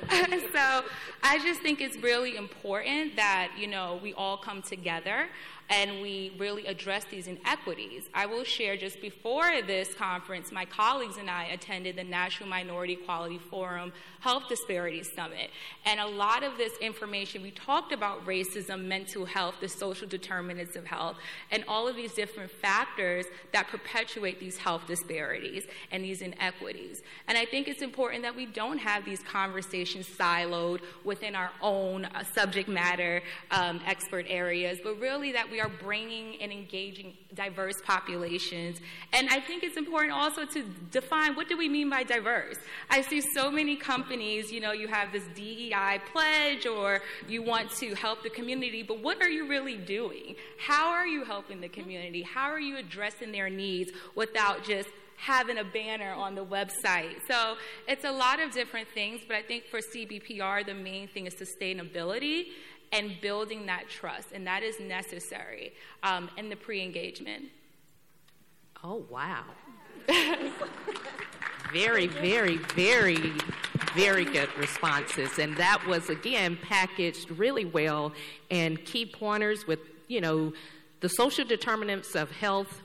so 0.53 0.83
I 1.23 1.39
just 1.43 1.61
think 1.61 1.81
it's 1.81 1.97
really 1.97 2.35
important 2.37 3.15
that, 3.15 3.51
you 3.57 3.67
know, 3.67 3.99
we 4.01 4.13
all 4.13 4.37
come 4.37 4.61
together 4.61 5.27
and 5.69 6.01
we 6.01 6.33
really 6.37 6.65
address 6.65 7.05
these 7.05 7.27
inequities. 7.27 8.09
I 8.13 8.25
will 8.25 8.43
share 8.43 8.75
just 8.75 9.01
before 9.01 9.61
this 9.65 9.93
conference, 9.93 10.51
my 10.51 10.65
colleagues 10.65 11.17
and 11.17 11.29
I 11.29 11.45
attended 11.45 11.95
the 11.95 12.03
National 12.03 12.49
Minority 12.49 12.95
Quality 12.95 13.37
Forum 13.37 13.93
Health 14.19 14.43
Disparities 14.49 15.11
Summit. 15.15 15.49
And 15.85 15.99
a 15.99 16.07
lot 16.07 16.43
of 16.43 16.57
this 16.57 16.77
information, 16.77 17.41
we 17.41 17.51
talked 17.51 17.91
about 17.91 18.25
racism, 18.25 18.85
mental 18.85 19.25
health, 19.25 19.55
the 19.61 19.69
social 19.69 20.07
determinants 20.07 20.75
of 20.75 20.85
health, 20.85 21.17
and 21.51 21.63
all 21.67 21.87
of 21.87 21.95
these 21.95 22.13
different 22.13 22.51
factors 22.51 23.25
that 23.53 23.67
perpetuate 23.67 24.39
these 24.39 24.57
health 24.57 24.85
disparities 24.87 25.65
and 25.91 26.03
these 26.03 26.21
inequities. 26.21 27.01
And 27.27 27.37
I 27.37 27.45
think 27.45 27.67
it's 27.67 27.81
important 27.81 28.23
that 28.23 28.35
we 28.35 28.45
don't 28.45 28.77
have 28.77 29.05
these 29.05 29.21
conversations 29.21 30.07
siloed 30.07 30.81
within 31.03 31.35
our 31.35 31.51
own 31.61 32.05
uh, 32.05 32.23
subject 32.23 32.67
matter 32.67 33.21
um, 33.51 33.79
expert 33.85 34.25
areas, 34.27 34.79
but 34.83 34.99
really 34.99 35.31
that 35.31 35.49
we 35.49 35.61
are 35.61 35.69
bringing 35.69 36.41
and 36.41 36.51
engaging 36.51 37.13
diverse 37.33 37.75
populations. 37.85 38.79
And 39.13 39.29
I 39.29 39.39
think 39.39 39.63
it's 39.63 39.77
important 39.77 40.13
also 40.13 40.45
to 40.45 40.63
define 40.91 41.35
what 41.35 41.47
do 41.47 41.57
we 41.57 41.69
mean 41.69 41.89
by 41.89 42.03
diverse. 42.03 42.57
I 42.89 43.01
see 43.01 43.21
so 43.21 43.51
many 43.51 43.75
companies, 43.75 44.08
you 44.11 44.59
know, 44.59 44.71
you 44.71 44.87
have 44.87 45.11
this 45.11 45.23
DEI 45.35 46.01
pledge 46.11 46.65
or 46.65 47.01
you 47.27 47.41
want 47.41 47.71
to 47.77 47.93
help 47.95 48.23
the 48.23 48.29
community, 48.29 48.83
but 48.83 49.01
what 49.01 49.21
are 49.21 49.29
you 49.29 49.47
really 49.47 49.77
doing? 49.77 50.35
How 50.57 50.89
are 50.89 51.07
you 51.07 51.23
helping 51.23 51.61
the 51.61 51.69
community? 51.69 52.23
How 52.23 52.49
are 52.49 52.59
you 52.59 52.77
addressing 52.77 53.31
their 53.31 53.49
needs 53.49 53.91
without 54.15 54.63
just 54.63 54.89
having 55.19 55.57
a 55.57 55.63
banner 55.63 56.13
on 56.13 56.33
the 56.33 56.45
website. 56.45 57.15
So 57.27 57.57
it's 57.89 58.05
a 58.05 58.11
lot 58.11 58.39
of 58.39 58.51
different 58.51 58.87
things, 58.93 59.19
but 59.27 59.35
I 59.35 59.41
think 59.41 59.65
for 59.65 59.79
CBPR, 59.79 60.65
the 60.65 60.73
main 60.73 61.09
thing 61.09 61.25
is 61.25 61.35
sustainability 61.35 62.45
and 62.91 63.11
building 63.21 63.65
that 63.65 63.89
trust, 63.89 64.31
and 64.33 64.47
that 64.47 64.63
is 64.63 64.79
necessary 64.79 65.73
um, 66.03 66.29
in 66.37 66.49
the 66.49 66.55
pre 66.55 66.81
engagement. 66.81 67.45
Oh, 68.83 69.03
wow. 69.09 69.43
very, 71.71 72.07
very, 72.07 72.57
very, 72.57 73.33
very 73.95 74.25
good 74.25 74.49
responses. 74.57 75.39
And 75.39 75.55
that 75.57 75.85
was, 75.87 76.09
again, 76.09 76.57
packaged 76.61 77.31
really 77.31 77.65
well 77.65 78.13
and 78.51 78.83
key 78.85 79.05
pointers 79.05 79.65
with, 79.67 79.79
you 80.07 80.21
know, 80.21 80.53
the 81.01 81.09
social 81.09 81.45
determinants 81.45 82.15
of 82.15 82.31
health 82.31 82.81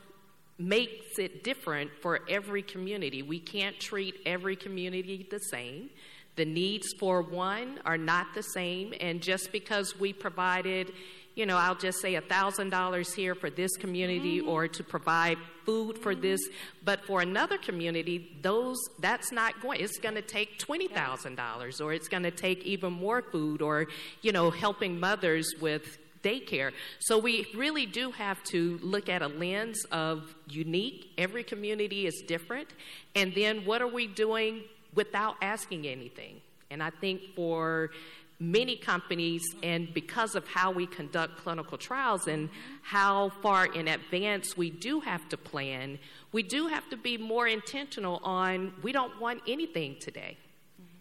makes 0.59 1.19
it 1.19 1.43
different 1.43 1.91
for 2.01 2.21
every 2.29 2.63
community. 2.63 3.23
We 3.23 3.41
can't 3.41 3.79
treat 3.81 4.15
every 4.25 4.57
community 4.57 5.27
the 5.29 5.41
same. 5.41 5.91
The 6.37 6.45
needs 6.45 6.93
for 6.99 7.23
one 7.23 7.81
are 7.85 7.99
not 7.99 8.35
the 8.35 8.43
same, 8.43 8.93
and 9.01 9.21
just 9.21 9.53
because 9.53 9.99
we 9.99 10.13
provided, 10.13 10.93
you 11.35 11.47
know, 11.47 11.57
I'll 11.57 11.75
just 11.75 12.01
say 12.01 12.15
$1,000 12.15 13.15
here 13.15 13.35
for 13.35 13.51
this 13.51 13.77
community 13.77 14.41
mm-hmm. 14.41 14.49
or 14.49 14.69
to 14.69 14.85
provide 14.85 15.39
food 15.65 15.99
for 15.99 16.15
this, 16.15 16.41
but 16.85 17.05
for 17.05 17.21
another 17.21 17.59
community, 17.59 18.39
those 18.43 18.77
that's 19.01 19.33
not 19.33 19.61
going. 19.61 19.81
It's 19.81 19.99
going 19.99 20.15
to 20.15 20.23
take 20.23 20.59
$20,000 20.59 21.81
or 21.81 21.93
it's 21.93 22.09
going 22.09 22.23
to 22.23 22.31
take 22.31 22.63
even 22.65 22.93
more 22.93 23.23
food 23.23 23.63
or, 23.63 23.89
you 24.23 24.33
know, 24.33 24.51
helping 24.51 25.01
mothers 25.01 25.55
with 25.61 25.99
daycare. 26.23 26.73
So 27.01 27.19
we 27.19 27.47
really 27.55 27.85
do 27.85 28.11
have 28.13 28.43
to 28.45 28.79
look 28.83 29.09
at 29.09 29.21
a 29.21 29.29
lens 29.29 29.85
of 29.93 30.35
unique. 30.49 31.11
Every 31.19 31.45
community 31.45 32.07
is 32.07 32.23
different. 32.27 32.69
And 33.15 33.35
then 33.35 33.65
what 33.65 33.83
are 33.83 33.89
we 33.89 34.07
doing 34.07 34.63
without 34.95 35.37
asking 35.43 35.87
anything. 35.87 36.41
And 36.71 36.83
I 36.83 36.91
think 36.91 37.21
for 37.37 37.91
many 38.39 38.77
companies, 38.77 39.43
and 39.63 39.93
because 39.95 40.35
of 40.35 40.47
how 40.47 40.71
we 40.71 40.87
conduct 40.87 41.39
clinical 41.39 41.79
trials 41.79 42.27
and 42.27 42.51
how 42.83 43.31
far 43.43 43.67
in 43.67 43.89
advance 43.89 44.57
we 44.57 44.71
do 44.71 45.01
have 45.01 45.29
to 45.29 45.37
plan, 45.37 45.99
we 46.33 46.43
do 46.43 46.67
have 46.67 46.89
to 46.91 46.97
be 46.97 47.17
more 47.17 47.47
intentional 47.47 48.21
on 48.25 48.73
we 48.83 48.93
don't 48.93 49.21
want 49.21 49.41
anything 49.47 49.97
today. 50.01 50.37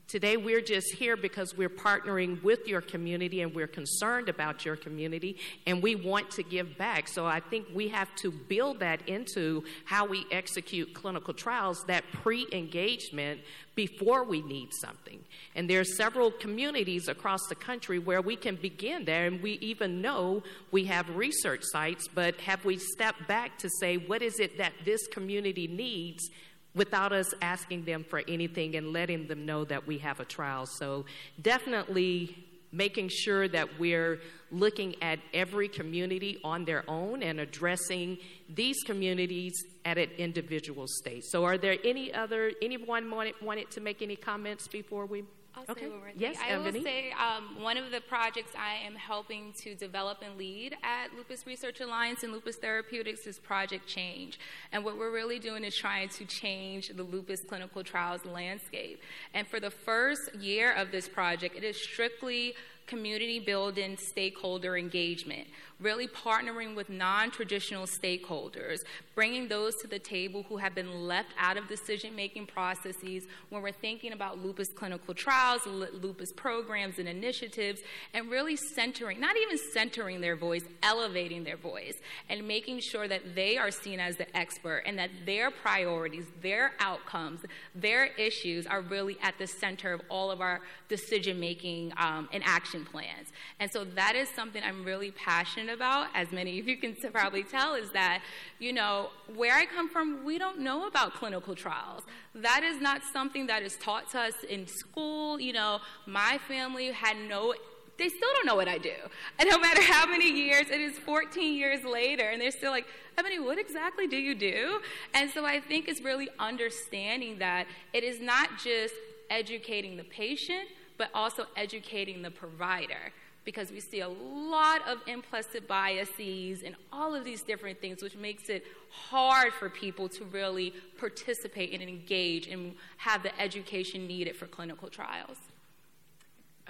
Today, 0.08 0.38
we're 0.38 0.62
just 0.62 0.94
here 0.94 1.18
because 1.18 1.58
we're 1.58 1.70
partnering 1.70 2.44
with 2.44 2.68
your 2.68 2.82
community 2.82 3.42
and 3.42 3.56
we're 3.56 3.68
concerned 3.68 4.30
about 4.30 4.64
your 4.64 4.76
community 4.76 5.38
and 5.66 5.82
we 5.82 5.96
want 5.96 6.30
to 6.32 6.44
give 6.44 6.78
back. 6.78 7.08
So 7.08 7.26
I 7.26 7.40
think 7.40 7.68
we 7.74 7.88
have 7.88 8.14
to 8.18 8.30
build 8.30 8.82
that 8.82 9.08
into 9.08 9.64
how 9.86 10.06
we 10.06 10.26
execute 10.30 10.94
clinical 10.94 11.34
trials, 11.34 11.84
that 11.88 12.04
pre 12.12 12.46
engagement 12.52 13.42
before 13.76 14.24
we 14.24 14.42
need 14.42 14.70
something. 14.82 15.20
And 15.56 15.70
there 15.70 15.80
are 15.80 15.86
several 15.86 16.30
communities 16.32 17.08
across 17.08 17.42
the 17.48 17.56
country 17.56 17.98
where 17.98 18.22
we 18.22 18.36
can 18.36 18.56
begin 18.56 19.06
there, 19.06 19.26
and 19.26 19.42
we 19.42 19.54
even 19.54 20.02
know 20.02 20.44
we 20.72 20.86
have 20.86 21.10
research 21.16 21.62
sites, 21.64 22.08
but 22.14 22.40
have 22.42 22.64
we 22.66 22.78
stepped 22.78 23.28
back 23.28 23.58
to 23.60 23.70
say, 23.80 23.98
what 23.98 24.22
is 24.22 24.40
it 24.40 24.58
that 24.60 24.74
this 24.86 25.08
community 25.08 25.68
needs? 25.68 26.30
Without 26.76 27.12
us 27.12 27.34
asking 27.42 27.86
them 27.86 28.04
for 28.04 28.24
anything 28.28 28.76
and 28.76 28.92
letting 28.94 29.28
them 29.28 29.46
know 29.46 29.64
that 29.66 29.86
we 29.86 30.00
have 30.00 30.20
a 30.20 30.26
trial. 30.26 30.66
So, 30.66 31.06
definitely 31.42 32.36
making 32.72 33.08
sure 33.08 33.48
that 33.48 33.80
we're 33.80 34.20
looking 34.52 34.96
at 35.02 35.20
every 35.34 35.68
community 35.68 36.40
on 36.44 36.66
their 36.66 36.84
own 36.90 37.22
and 37.22 37.40
addressing 37.40 38.18
these 38.50 38.82
communities 38.84 39.54
at 39.86 40.00
an 40.00 40.10
individual 40.18 40.88
state. 40.88 41.24
So, 41.26 41.44
are 41.44 41.58
there 41.58 41.78
any 41.84 42.14
other 42.14 42.52
anyone 42.62 43.12
wanted, 43.12 43.36
wanted 43.42 43.70
to 43.72 43.82
make 43.82 44.02
any 44.02 44.16
comments 44.16 44.68
before 44.68 45.06
we 45.06 45.24
I'll 45.56 45.66
okay. 45.70 45.88
Yes, 46.16 46.38
I 46.44 46.50
Ebony. 46.50 46.80
will 46.80 46.84
say 46.84 47.12
um, 47.12 47.62
one 47.62 47.78
of 47.78 47.92
the 47.92 48.02
projects 48.02 48.52
I 48.58 48.86
am 48.86 48.96
helping 48.96 49.54
to 49.60 49.76
develop 49.76 50.20
and 50.26 50.38
lead 50.38 50.76
at 50.84 51.16
Lupus 51.16 51.46
Research 51.46 51.80
Alliance 51.80 52.24
and 52.24 52.34
Lupus 52.34 52.56
Therapeutics 52.56 53.28
is 53.28 53.38
Project 53.38 53.88
Change. 53.88 54.40
And 54.72 54.84
what 54.84 54.98
we're 54.98 55.12
really 55.12 55.40
doing 55.40 55.64
is 55.64 55.76
trying 55.76 56.10
to 56.10 56.26
change 56.26 56.90
the 56.90 57.04
lupus 57.04 57.42
clinical 57.42 57.84
trials 57.84 58.26
landscape. 58.26 59.02
And 59.34 59.48
for 59.48 59.60
the 59.60 59.70
first 59.70 60.34
year 60.36 60.74
of 60.74 60.92
this 60.92 61.08
project, 61.08 61.56
it 61.56 61.64
is 61.64 61.78
strictly 61.78 62.56
community 62.88 63.40
building 63.40 63.98
stakeholder 63.98 64.78
engagement 64.78 65.48
really 65.84 66.08
partnering 66.08 66.76
with 66.76 66.90
non 66.90 67.30
traditional 67.30 67.86
stakeholders, 67.86 68.78
bringing 69.14 69.48
those 69.48 69.76
to 69.82 69.88
the 69.88 70.00
table 70.00 70.44
who 70.44 70.58
have 70.58 70.74
been 70.74 71.08
left 71.08 71.30
out 71.38 71.58
of 71.58 71.68
decision 71.68 72.16
making 72.16 72.46
processes 72.46 73.24
when 73.50 73.62
we're 73.62 73.72
thinking 73.72 74.14
about 74.14 74.40
lupus 74.40 74.70
clinical 74.70 75.14
trials, 75.14 75.62
lupus 75.66 76.32
programs 76.32 76.98
and 76.98 77.08
initiatives, 77.08 77.82
and 78.14 78.32
really 78.32 78.56
centering, 78.56 79.20
not 79.20 79.36
even 79.38 79.58
centering 79.74 80.22
their 80.22 80.36
voice, 80.36 80.64
elevating 80.82 81.44
their 81.44 81.58
voice, 81.58 81.96
and 82.30 82.48
making 82.48 82.80
sure 82.80 83.08
that 83.08 83.36
they 83.36 83.58
are 83.58 83.72
seen 83.72 84.00
as 84.00 84.16
the 84.16 84.38
expert 84.38 84.84
and 84.86 84.98
that 84.98 85.10
their 85.26 85.52
priorities, 85.52 86.26
their 86.42 86.72
outcomes, 86.80 87.42
their 87.76 88.06
issues 88.18 88.66
are 88.66 88.82
really 88.82 89.18
at 89.22 89.38
the 89.38 89.48
center 89.48 89.94
of 89.94 90.02
all 90.10 90.32
of 90.32 90.40
our 90.40 90.62
decision 90.88 91.40
making 91.40 91.92
um, 91.98 92.30
and 92.32 92.44
action 92.46 92.73
plans. 92.82 93.30
And 93.60 93.72
so 93.72 93.84
that 93.84 94.16
is 94.16 94.28
something 94.30 94.62
I'm 94.64 94.84
really 94.84 95.12
passionate 95.12 95.74
about, 95.74 96.08
as 96.14 96.32
many 96.32 96.60
of 96.60 96.68
you 96.68 96.78
can 96.78 96.96
probably 97.12 97.44
tell, 97.44 97.76
is 97.76 97.92
that, 97.92 98.22
you 98.60 98.74
know, 98.74 99.10
where 99.36 99.56
I 99.56 99.66
come 99.66 99.90
from, 99.90 100.26
we 100.26 100.38
don't 100.38 100.60
know 100.60 100.88
about 100.88 101.14
clinical 101.14 101.56
trials. 101.56 102.04
That 102.36 102.64
is 102.64 102.82
not 102.82 103.02
something 103.04 103.48
that 103.48 103.62
is 103.62 103.76
taught 103.78 104.10
to 104.12 104.20
us 104.20 104.34
in 104.50 104.68
school. 104.68 105.40
You 105.40 105.54
know, 105.54 105.80
my 106.06 106.40
family 106.48 106.92
had 106.92 107.18
no 107.30 107.54
they 107.98 108.10
still 108.10 108.30
don't 108.34 108.46
know 108.46 108.56
what 108.56 108.68
I 108.68 108.78
do. 108.78 108.96
And 109.40 109.50
no 109.52 109.60
matter 109.60 109.82
how 109.82 110.08
many 110.08 110.32
years, 110.32 110.70
it 110.70 110.82
is 110.82 110.98
14 110.98 111.56
years 111.56 111.84
later, 111.84 112.24
and 112.24 112.42
they're 112.42 112.52
still 112.52 112.72
like, 112.72 112.88
Ebony, 113.18 113.40
what 113.40 113.60
exactly 113.60 114.08
do 114.08 114.18
you 114.18 114.34
do? 114.34 114.80
And 115.14 115.30
so 115.30 115.46
I 115.46 115.60
think 115.60 115.88
it's 115.88 116.02
really 116.02 116.30
understanding 116.40 117.38
that 117.40 117.68
it 117.94 118.04
is 118.04 118.20
not 118.20 118.50
just 118.64 118.96
educating 119.30 119.98
the 119.98 120.04
patient, 120.04 120.68
but 120.98 121.10
also 121.14 121.46
educating 121.56 122.22
the 122.22 122.32
provider 122.32 123.12
because 123.46 123.72
we 123.72 123.80
see 123.80 124.00
a 124.00 124.08
lot 124.08 124.88
of 124.88 125.00
implicit 125.08 125.68
biases 125.68 126.64
and 126.64 126.76
all 126.92 127.14
of 127.14 127.26
these 127.26 127.42
different 127.42 127.80
things, 127.82 128.02
which 128.02 128.16
makes 128.16 128.50
it 128.50 128.64
hard 128.90 129.52
for 129.54 129.70
people 129.70 130.08
to 130.08 130.24
really 130.26 130.74
participate 130.98 131.74
and 131.74 131.84
engage 131.84 132.48
and 132.48 132.74
have 132.98 133.22
the 133.22 133.42
education 133.42 134.08
needed 134.08 134.36
for 134.36 134.48
clinical 134.48 134.88
trials. 134.90 135.38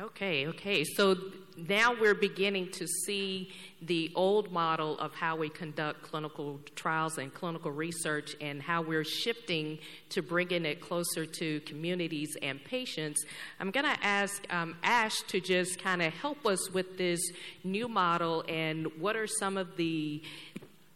Okay, 0.02 0.48
okay. 0.48 0.84
So 0.84 1.16
now 1.56 1.94
we're 1.94 2.16
beginning 2.16 2.72
to 2.72 2.88
see 2.88 3.52
the 3.80 4.12
old 4.16 4.52
model 4.52 4.98
of 4.98 5.14
how 5.14 5.36
we 5.36 5.50
conduct 5.50 6.02
clinical 6.02 6.60
trials 6.74 7.20
and 7.20 7.32
clinical 7.32 7.70
research 7.70 8.36
and 8.42 8.60
how 8.60 8.82
we're 8.82 9.04
shifting 9.04 9.78
to 10.10 10.24
bringing 10.24 10.66
it 10.66 10.82
closer 10.82 11.28
to 11.28 11.60
communities 11.62 12.36
and 12.42 12.64
patients. 12.64 13.24
I'm 13.60 13.70
going 13.70 13.86
to 13.86 14.04
ask 14.04 14.44
um, 14.52 14.76
Ash 14.82 15.22
to 15.28 15.40
just 15.40 15.78
kind 15.78 16.02
of 16.02 16.12
help 16.12 16.44
us 16.48 16.72
with 16.72 16.98
this 16.98 17.22
new 17.64 17.88
model 17.88 18.44
and 18.50 18.88
what 19.00 19.16
are 19.16 19.28
some 19.28 19.58
of 19.58 19.78
the 19.78 20.24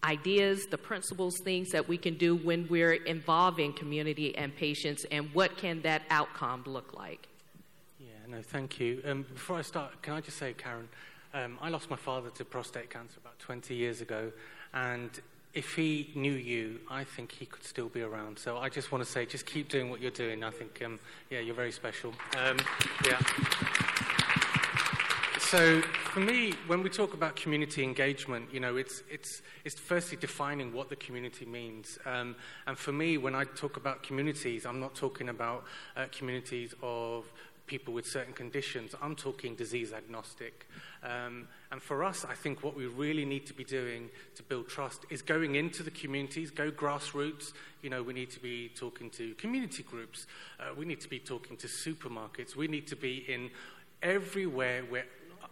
ideas, 0.03 0.65
the 0.71 0.77
principles, 0.79 1.37
things 1.43 1.69
that 1.69 1.87
we 1.87 1.99
can 1.99 2.15
do 2.15 2.35
when 2.35 2.67
we're 2.67 2.93
involving 2.93 3.73
community 3.73 4.35
and 4.35 4.55
patients, 4.55 5.05
and 5.11 5.29
what 5.35 5.55
can 5.55 5.83
that 5.83 6.01
outcome 6.09 6.63
look 6.65 6.97
like? 6.97 7.27
No, 8.29 8.41
thank 8.41 8.79
you. 8.79 9.01
Um, 9.05 9.23
before 9.23 9.57
I 9.57 9.61
start, 9.61 10.01
can 10.01 10.13
I 10.13 10.21
just 10.21 10.37
say, 10.37 10.53
Karen, 10.53 10.89
um, 11.33 11.57
I 11.61 11.69
lost 11.69 11.89
my 11.89 11.95
father 11.95 12.29
to 12.31 12.45
prostate 12.45 12.89
cancer 12.89 13.19
about 13.21 13.39
20 13.39 13.73
years 13.73 14.01
ago, 14.01 14.31
and 14.73 15.09
if 15.53 15.75
he 15.75 16.11
knew 16.13 16.33
you, 16.33 16.79
I 16.89 17.03
think 17.03 17.31
he 17.31 17.45
could 17.45 17.63
still 17.63 17.89
be 17.89 18.01
around. 18.01 18.37
So 18.37 18.57
I 18.57 18.69
just 18.69 18.91
want 18.91 19.03
to 19.03 19.09
say, 19.09 19.25
just 19.25 19.45
keep 19.45 19.69
doing 19.69 19.89
what 19.89 20.01
you're 20.01 20.11
doing. 20.11 20.43
I 20.43 20.51
think, 20.51 20.81
um, 20.85 20.99
yeah, 21.29 21.39
you're 21.39 21.55
very 21.55 21.71
special. 21.71 22.13
Um, 22.37 22.57
yeah. 23.05 23.19
So 25.39 25.81
for 25.81 26.19
me, 26.19 26.53
when 26.67 26.83
we 26.83 26.89
talk 26.89 27.13
about 27.13 27.37
community 27.37 27.81
engagement, 27.81 28.53
you 28.53 28.59
know, 28.59 28.75
it's, 28.75 29.01
it's, 29.09 29.41
it's 29.63 29.79
firstly 29.79 30.17
defining 30.17 30.73
what 30.73 30.89
the 30.89 30.97
community 30.97 31.45
means. 31.45 31.97
Um, 32.05 32.35
and 32.67 32.77
for 32.77 32.91
me, 32.91 33.17
when 33.17 33.33
I 33.33 33.45
talk 33.45 33.77
about 33.77 34.03
communities, 34.03 34.65
I'm 34.65 34.81
not 34.81 34.93
talking 34.93 35.29
about 35.29 35.63
uh, 35.95 36.07
communities 36.11 36.75
of 36.83 37.31
people 37.67 37.93
with 37.93 38.07
certain 38.07 38.33
conditions. 38.33 38.95
I'm 39.01 39.15
talking 39.15 39.55
disease 39.55 39.93
agnostic. 39.93 40.67
Um, 41.03 41.47
and 41.71 41.81
for 41.81 42.03
us, 42.03 42.25
I 42.27 42.33
think 42.33 42.63
what 42.63 42.75
we 42.75 42.87
really 42.87 43.25
need 43.25 43.45
to 43.47 43.53
be 43.53 43.63
doing 43.63 44.09
to 44.35 44.43
build 44.43 44.67
trust 44.67 45.05
is 45.09 45.21
going 45.21 45.55
into 45.55 45.83
the 45.83 45.91
communities, 45.91 46.49
go 46.49 46.71
grassroots. 46.71 47.53
You 47.83 47.89
know, 47.89 48.01
we 48.01 48.13
need 48.13 48.31
to 48.31 48.39
be 48.39 48.69
talking 48.69 49.09
to 49.11 49.35
community 49.35 49.83
groups. 49.83 50.25
Uh, 50.59 50.73
we 50.75 50.85
need 50.85 51.01
to 51.01 51.09
be 51.09 51.19
talking 51.19 51.57
to 51.57 51.67
supermarkets. 51.67 52.55
We 52.55 52.67
need 52.67 52.87
to 52.87 52.95
be 52.95 53.25
in 53.27 53.51
everywhere 54.01 54.83
where 54.89 55.05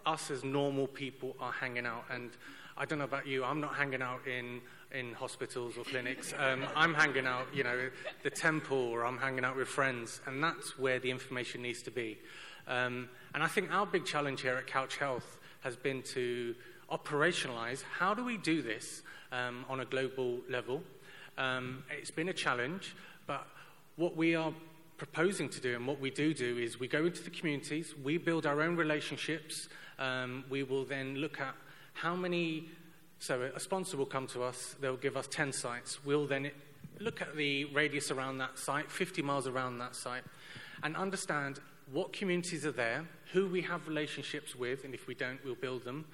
us 0.04 0.30
as 0.30 0.44
normal 0.44 0.86
people 0.86 1.36
are 1.40 1.52
hanging 1.52 1.86
out. 1.86 2.04
And 2.10 2.30
I 2.76 2.84
don't 2.84 2.98
know 2.98 3.04
about 3.04 3.26
you, 3.26 3.44
I'm 3.44 3.60
not 3.60 3.74
hanging 3.74 4.02
out 4.02 4.26
in 4.26 4.60
in 4.92 5.12
hospitals 5.12 5.76
or 5.76 5.84
clinics. 5.84 6.32
Um, 6.38 6.64
I'm 6.74 6.94
hanging 6.94 7.26
out, 7.26 7.46
you 7.54 7.64
know, 7.64 7.90
the 8.22 8.30
temple, 8.30 8.78
or 8.78 9.04
I'm 9.04 9.18
hanging 9.18 9.44
out 9.44 9.56
with 9.56 9.68
friends, 9.68 10.20
and 10.26 10.42
that's 10.42 10.78
where 10.78 10.98
the 10.98 11.10
information 11.10 11.62
needs 11.62 11.82
to 11.82 11.90
be. 11.90 12.18
Um, 12.68 13.08
and 13.34 13.42
I 13.42 13.46
think 13.48 13.72
our 13.72 13.86
big 13.86 14.04
challenge 14.04 14.42
here 14.42 14.56
at 14.56 14.66
Couch 14.66 14.96
Health 14.96 15.38
has 15.60 15.76
been 15.76 16.02
to 16.02 16.54
operationalize 16.90 17.82
how 17.82 18.14
do 18.14 18.24
we 18.24 18.36
do 18.36 18.62
this 18.62 19.02
um, 19.32 19.64
on 19.68 19.80
a 19.80 19.84
global 19.84 20.38
level. 20.48 20.82
Um, 21.38 21.84
it's 21.90 22.10
been 22.10 22.28
a 22.28 22.32
challenge, 22.32 22.94
but 23.26 23.46
what 23.96 24.16
we 24.16 24.34
are 24.34 24.52
proposing 24.96 25.48
to 25.50 25.60
do 25.60 25.76
and 25.76 25.86
what 25.86 26.00
we 26.00 26.10
do 26.10 26.32
do 26.32 26.56
is 26.58 26.80
we 26.80 26.88
go 26.88 27.04
into 27.04 27.22
the 27.22 27.30
communities, 27.30 27.94
we 28.02 28.16
build 28.16 28.46
our 28.46 28.62
own 28.62 28.76
relationships, 28.76 29.68
um, 29.98 30.44
we 30.48 30.62
will 30.62 30.84
then 30.84 31.16
look 31.16 31.40
at 31.40 31.54
how 31.92 32.14
many 32.14 32.68
so 33.18 33.50
a 33.54 33.60
sponsor 33.60 33.96
will 33.96 34.06
come 34.06 34.26
to 34.28 34.42
us, 34.42 34.76
they'll 34.80 34.96
give 34.96 35.16
us 35.16 35.26
10 35.28 35.52
sites. 35.52 36.04
We'll 36.04 36.26
then 36.26 36.50
look 37.00 37.20
at 37.20 37.36
the 37.36 37.66
radius 37.66 38.10
around 38.10 38.38
that 38.38 38.58
site, 38.58 38.90
50 38.90 39.22
miles 39.22 39.46
around 39.46 39.78
that 39.78 39.94
site, 39.94 40.22
and 40.82 40.96
understand 40.96 41.60
what 41.92 42.12
communities 42.12 42.66
are 42.66 42.72
there, 42.72 43.06
who 43.32 43.46
we 43.46 43.62
have 43.62 43.86
relationships 43.86 44.56
with, 44.56 44.84
and 44.84 44.94
if 44.94 45.06
we 45.06 45.14
don't, 45.14 45.42
we'll 45.44 45.54
build 45.54 45.84
them, 45.84 46.04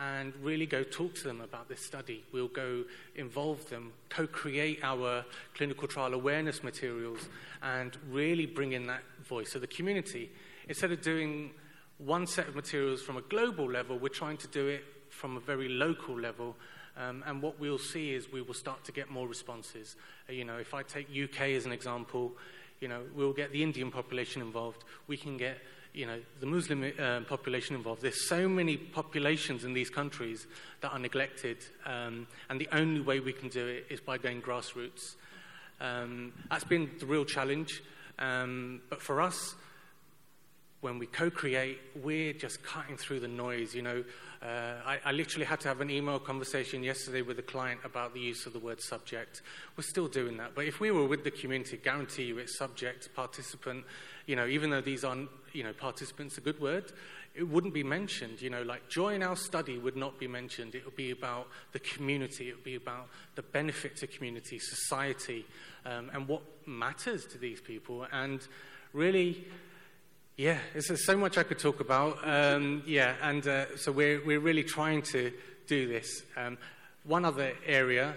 and 0.00 0.32
really 0.42 0.66
go 0.66 0.82
talk 0.82 1.14
to 1.14 1.24
them 1.24 1.40
about 1.40 1.68
this 1.68 1.84
study. 1.84 2.24
We'll 2.32 2.48
go 2.48 2.84
involve 3.16 3.68
them, 3.68 3.92
co 4.08 4.26
create 4.26 4.80
our 4.82 5.24
clinical 5.54 5.88
trial 5.88 6.14
awareness 6.14 6.62
materials, 6.62 7.28
and 7.62 7.96
really 8.10 8.46
bring 8.46 8.72
in 8.72 8.86
that 8.86 9.02
voice 9.24 9.54
of 9.54 9.60
the 9.60 9.66
community. 9.66 10.30
Instead 10.68 10.92
of 10.92 11.02
doing 11.02 11.50
one 11.98 12.26
set 12.26 12.48
of 12.48 12.54
materials 12.54 13.02
from 13.02 13.16
a 13.16 13.22
global 13.22 13.68
level, 13.68 13.98
we're 13.98 14.08
trying 14.08 14.36
to 14.38 14.46
do 14.48 14.68
it 14.68 14.84
from 15.10 15.36
a 15.36 15.40
very 15.40 15.68
local 15.68 16.18
level. 16.18 16.56
Um, 16.96 17.22
and 17.26 17.40
what 17.40 17.60
we'll 17.60 17.78
see 17.78 18.12
is 18.12 18.32
we 18.32 18.42
will 18.42 18.54
start 18.54 18.84
to 18.84 18.92
get 18.92 19.10
more 19.10 19.28
responses. 19.28 19.96
Uh, 20.28 20.32
you 20.32 20.44
know, 20.44 20.56
if 20.56 20.74
I 20.74 20.82
take 20.82 21.06
UK 21.10 21.42
as 21.50 21.64
an 21.64 21.72
example, 21.72 22.32
you 22.80 22.88
know, 22.88 23.02
we'll 23.14 23.32
get 23.32 23.52
the 23.52 23.62
Indian 23.62 23.90
population 23.90 24.42
involved. 24.42 24.84
We 25.06 25.16
can 25.16 25.36
get, 25.36 25.58
you 25.94 26.06
know, 26.06 26.20
the 26.40 26.46
Muslim 26.46 26.92
uh, 26.98 27.20
population 27.20 27.76
involved. 27.76 28.02
There's 28.02 28.28
so 28.28 28.48
many 28.48 28.76
populations 28.76 29.64
in 29.64 29.74
these 29.74 29.90
countries 29.90 30.46
that 30.80 30.92
are 30.92 30.98
neglected, 30.98 31.58
um, 31.86 32.26
and 32.50 32.60
the 32.60 32.68
only 32.72 33.00
way 33.00 33.20
we 33.20 33.32
can 33.32 33.48
do 33.48 33.66
it 33.66 33.86
is 33.90 34.00
by 34.00 34.18
going 34.18 34.42
grassroots. 34.42 35.14
Um, 35.80 36.32
that's 36.50 36.64
been 36.64 36.90
the 36.98 37.06
real 37.06 37.24
challenge. 37.24 37.82
Um, 38.18 38.80
but 38.90 39.00
for 39.00 39.20
us, 39.20 39.54
when 40.80 40.98
we 40.98 41.06
co-create, 41.06 41.78
we're 42.02 42.32
just 42.32 42.62
cutting 42.62 42.96
through 42.96 43.20
the 43.20 43.28
noise. 43.28 43.74
You 43.74 43.82
know, 43.82 44.04
uh, 44.40 44.46
I, 44.86 44.98
I, 45.06 45.12
literally 45.12 45.44
had 45.44 45.58
to 45.60 45.68
have 45.68 45.80
an 45.80 45.90
email 45.90 46.20
conversation 46.20 46.84
yesterday 46.84 47.22
with 47.22 47.38
a 47.40 47.42
client 47.42 47.80
about 47.84 48.14
the 48.14 48.20
use 48.20 48.46
of 48.46 48.52
the 48.52 48.60
word 48.60 48.80
subject. 48.80 49.42
We're 49.76 49.82
still 49.82 50.06
doing 50.06 50.36
that, 50.36 50.54
but 50.54 50.66
if 50.66 50.78
we 50.78 50.92
were 50.92 51.06
with 51.06 51.24
the 51.24 51.32
community, 51.32 51.78
guarantee 51.78 52.24
you 52.24 52.38
it's 52.38 52.56
subject, 52.56 53.08
participant. 53.16 53.84
You 54.26 54.36
know, 54.36 54.46
even 54.46 54.70
though 54.70 54.80
these 54.80 55.02
aren't, 55.04 55.28
you 55.52 55.64
know, 55.64 55.72
participants 55.72 56.38
a 56.38 56.40
good 56.40 56.60
word, 56.60 56.92
it 57.34 57.42
wouldn't 57.42 57.74
be 57.74 57.82
mentioned. 57.82 58.40
You 58.40 58.50
know, 58.50 58.62
like 58.62 58.88
join 58.88 59.24
our 59.24 59.36
study 59.36 59.78
would 59.78 59.96
not 59.96 60.20
be 60.20 60.28
mentioned. 60.28 60.76
It 60.76 60.84
would 60.84 60.96
be 60.96 61.10
about 61.10 61.48
the 61.72 61.80
community. 61.80 62.50
It 62.50 62.54
would 62.54 62.64
be 62.64 62.76
about 62.76 63.08
the 63.34 63.42
benefit 63.42 63.96
to 63.96 64.06
community, 64.06 64.60
society, 64.60 65.44
um, 65.84 66.10
and 66.12 66.28
what 66.28 66.42
matters 66.66 67.26
to 67.26 67.38
these 67.38 67.60
people. 67.60 68.06
And 68.12 68.46
really 68.92 69.44
yeah, 70.38 70.58
there's 70.72 71.04
so 71.04 71.16
much 71.16 71.36
I 71.36 71.42
could 71.42 71.58
talk 71.58 71.80
about. 71.80 72.16
Um, 72.22 72.84
yeah, 72.86 73.16
and 73.22 73.46
uh, 73.46 73.76
so 73.76 73.90
we're, 73.90 74.24
we're 74.24 74.38
really 74.38 74.62
trying 74.62 75.02
to 75.10 75.32
do 75.66 75.88
this. 75.88 76.22
Um, 76.36 76.56
one 77.02 77.24
other 77.24 77.54
area 77.66 78.14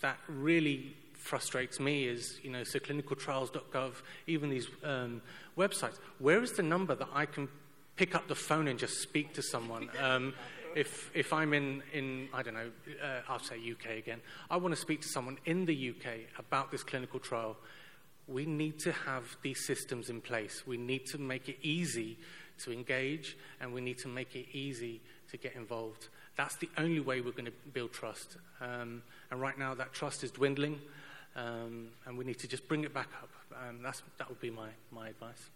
that 0.00 0.18
really 0.26 0.96
frustrates 1.14 1.78
me 1.78 2.08
is, 2.08 2.40
you 2.42 2.50
know, 2.50 2.64
so 2.64 2.80
clinicaltrials.gov, 2.80 3.92
even 4.26 4.50
these 4.50 4.66
um, 4.82 5.22
websites. 5.56 6.00
Where 6.18 6.42
is 6.42 6.50
the 6.50 6.64
number 6.64 6.96
that 6.96 7.08
I 7.14 7.26
can 7.26 7.48
pick 7.94 8.16
up 8.16 8.26
the 8.26 8.34
phone 8.34 8.66
and 8.66 8.76
just 8.76 9.00
speak 9.00 9.32
to 9.34 9.42
someone? 9.42 9.88
Um, 10.02 10.34
if, 10.74 11.12
if 11.14 11.32
I'm 11.32 11.54
in, 11.54 11.84
in, 11.92 12.28
I 12.34 12.42
don't 12.42 12.54
know, 12.54 12.70
uh, 13.00 13.20
I'll 13.28 13.38
say 13.38 13.54
UK 13.54 13.98
again, 13.98 14.20
I 14.50 14.56
want 14.56 14.74
to 14.74 14.80
speak 14.80 15.00
to 15.02 15.08
someone 15.08 15.38
in 15.44 15.64
the 15.66 15.90
UK 15.90 16.40
about 16.40 16.72
this 16.72 16.82
clinical 16.82 17.20
trial 17.20 17.56
we 18.32 18.46
need 18.46 18.78
to 18.80 18.92
have 18.92 19.36
these 19.42 19.66
systems 19.66 20.08
in 20.08 20.20
place. 20.20 20.66
We 20.66 20.76
need 20.76 21.06
to 21.06 21.18
make 21.18 21.48
it 21.48 21.58
easy 21.62 22.18
to 22.64 22.72
engage 22.72 23.36
and 23.60 23.72
we 23.72 23.80
need 23.80 23.98
to 23.98 24.08
make 24.08 24.34
it 24.34 24.46
easy 24.52 25.00
to 25.30 25.36
get 25.36 25.54
involved. 25.54 26.08
That's 26.36 26.56
the 26.56 26.68
only 26.78 27.00
way 27.00 27.20
we're 27.20 27.32
going 27.32 27.46
to 27.46 27.52
build 27.72 27.92
trust. 27.92 28.36
Um, 28.60 29.02
and 29.30 29.40
right 29.40 29.58
now, 29.58 29.74
that 29.74 29.92
trust 29.92 30.24
is 30.24 30.30
dwindling, 30.30 30.80
um, 31.36 31.88
and 32.06 32.16
we 32.16 32.24
need 32.24 32.38
to 32.38 32.48
just 32.48 32.66
bring 32.68 32.84
it 32.84 32.94
back 32.94 33.08
up. 33.22 33.28
Um, 33.54 33.82
that's, 33.82 34.02
that 34.18 34.28
would 34.28 34.40
be 34.40 34.50
my, 34.50 34.68
my 34.90 35.08
advice. 35.08 35.50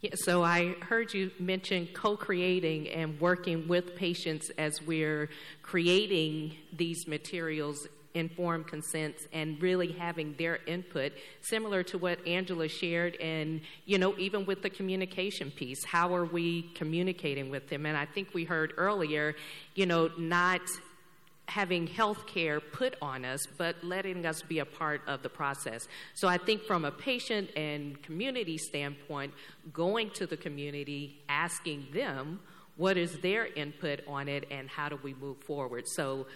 Yeah, 0.00 0.14
so 0.14 0.44
I 0.44 0.76
heard 0.80 1.12
you 1.12 1.32
mention 1.40 1.88
co 1.92 2.16
creating 2.16 2.88
and 2.88 3.20
working 3.20 3.66
with 3.66 3.96
patients 3.96 4.48
as 4.56 4.80
we're 4.80 5.28
creating 5.62 6.56
these 6.72 7.08
materials 7.08 7.88
informed 8.14 8.66
consents 8.66 9.26
and 9.32 9.60
really 9.62 9.92
having 9.92 10.34
their 10.38 10.58
input, 10.66 11.12
similar 11.40 11.82
to 11.84 11.98
what 11.98 12.26
Angela 12.26 12.68
shared, 12.68 13.16
and 13.16 13.60
you 13.84 13.98
know, 13.98 14.16
even 14.18 14.46
with 14.46 14.62
the 14.62 14.70
communication 14.70 15.50
piece, 15.50 15.84
how 15.84 16.14
are 16.14 16.24
we 16.24 16.62
communicating 16.74 17.50
with 17.50 17.68
them? 17.68 17.86
And 17.86 17.96
I 17.96 18.06
think 18.06 18.34
we 18.34 18.44
heard 18.44 18.72
earlier, 18.76 19.34
you 19.74 19.86
know, 19.86 20.10
not 20.18 20.62
having 21.48 21.86
health 21.86 22.26
care 22.26 22.60
put 22.60 22.94
on 23.00 23.24
us, 23.24 23.40
but 23.56 23.76
letting 23.82 24.26
us 24.26 24.42
be 24.42 24.58
a 24.58 24.66
part 24.66 25.00
of 25.06 25.22
the 25.22 25.30
process. 25.30 25.88
So 26.14 26.28
I 26.28 26.36
think 26.36 26.62
from 26.64 26.84
a 26.84 26.90
patient 26.90 27.50
and 27.56 28.02
community 28.02 28.58
standpoint, 28.58 29.32
going 29.72 30.10
to 30.10 30.26
the 30.26 30.36
community, 30.36 31.22
asking 31.28 31.86
them 31.94 32.40
what 32.76 32.96
is 32.96 33.18
their 33.20 33.46
input 33.46 34.00
on 34.06 34.28
it 34.28 34.46
and 34.50 34.68
how 34.68 34.88
do 34.88 34.98
we 35.02 35.14
move 35.14 35.38
forward. 35.38 35.88
So 35.88 36.26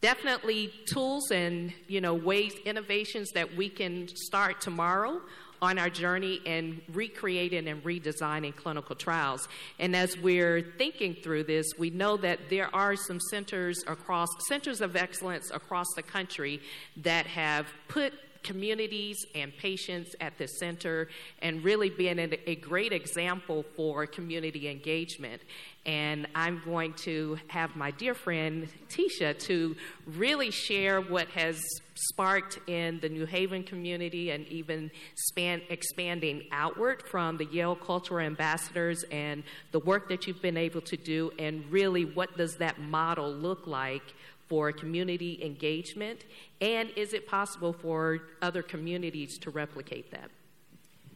definitely 0.00 0.72
tools 0.86 1.30
and 1.30 1.72
you 1.86 2.00
know 2.00 2.14
ways 2.14 2.54
innovations 2.64 3.30
that 3.32 3.56
we 3.56 3.68
can 3.68 4.08
start 4.08 4.60
tomorrow 4.60 5.20
on 5.60 5.78
our 5.78 5.90
journey 5.90 6.40
in 6.44 6.80
recreating 6.92 7.68
and 7.68 7.82
redesigning 7.82 8.54
clinical 8.54 8.94
trials. 8.94 9.48
And 9.78 9.94
as 9.96 10.16
we're 10.16 10.62
thinking 10.78 11.16
through 11.22 11.44
this, 11.44 11.66
we 11.78 11.90
know 11.90 12.16
that 12.18 12.48
there 12.48 12.74
are 12.74 12.96
some 12.96 13.18
centers 13.20 13.82
across 13.86 14.28
centers 14.46 14.80
of 14.80 14.94
excellence 14.96 15.50
across 15.52 15.86
the 15.96 16.02
country 16.02 16.60
that 16.98 17.26
have 17.26 17.66
put 17.88 18.12
communities 18.42 19.24
and 19.34 19.56
patients 19.56 20.14
at 20.20 20.38
the 20.38 20.46
center 20.46 21.08
and 21.42 21.62
really 21.64 21.90
being 21.90 22.18
a, 22.18 22.56
great 22.56 22.92
example 22.92 23.64
for 23.76 24.06
community 24.06 24.68
engagement. 24.68 25.40
And 25.86 26.26
I'm 26.34 26.60
going 26.64 26.92
to 27.04 27.38
have 27.48 27.76
my 27.76 27.90
dear 27.92 28.14
friend 28.14 28.68
Tesheia 28.90 29.38
to 29.46 29.76
really 30.06 30.50
share 30.50 31.00
what 31.00 31.28
has 31.28 31.62
sparked 31.94 32.58
in 32.68 33.00
the 33.00 33.08
New 33.08 33.26
Haven 33.26 33.64
community 33.64 34.30
and 34.30 34.46
even 34.48 34.90
span, 35.14 35.62
expanding 35.68 36.44
outward 36.52 37.02
from 37.10 37.38
the 37.38 37.46
Yale 37.46 37.74
Cultural 37.74 38.24
Ambassadors 38.24 39.04
and 39.10 39.42
the 39.72 39.80
work 39.80 40.08
that 40.08 40.26
you've 40.26 40.42
been 40.42 40.56
able 40.56 40.80
to 40.82 40.96
do, 40.96 41.32
and 41.38 41.64
really 41.70 42.04
what 42.04 42.36
does 42.36 42.56
that 42.56 42.78
model 42.80 43.32
look 43.32 43.66
like 43.66 44.14
for 44.48 44.72
community 44.72 45.40
engagement? 45.44 46.24
And 46.60 46.90
is 46.96 47.12
it 47.12 47.26
possible 47.28 47.72
for 47.72 48.20
other 48.42 48.62
communities 48.62 49.38
to 49.38 49.50
replicate 49.50 50.10
that? 50.10 50.30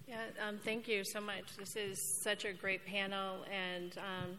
Yeah, 0.07 0.25
um, 0.47 0.59
thank 0.63 0.89
you 0.89 1.05
so 1.05 1.21
much. 1.21 1.57
This 1.59 1.75
is 1.75 1.99
such 2.23 2.45
a 2.45 2.53
great 2.53 2.85
panel, 2.85 3.47
and 3.51 3.97
um, 3.97 4.37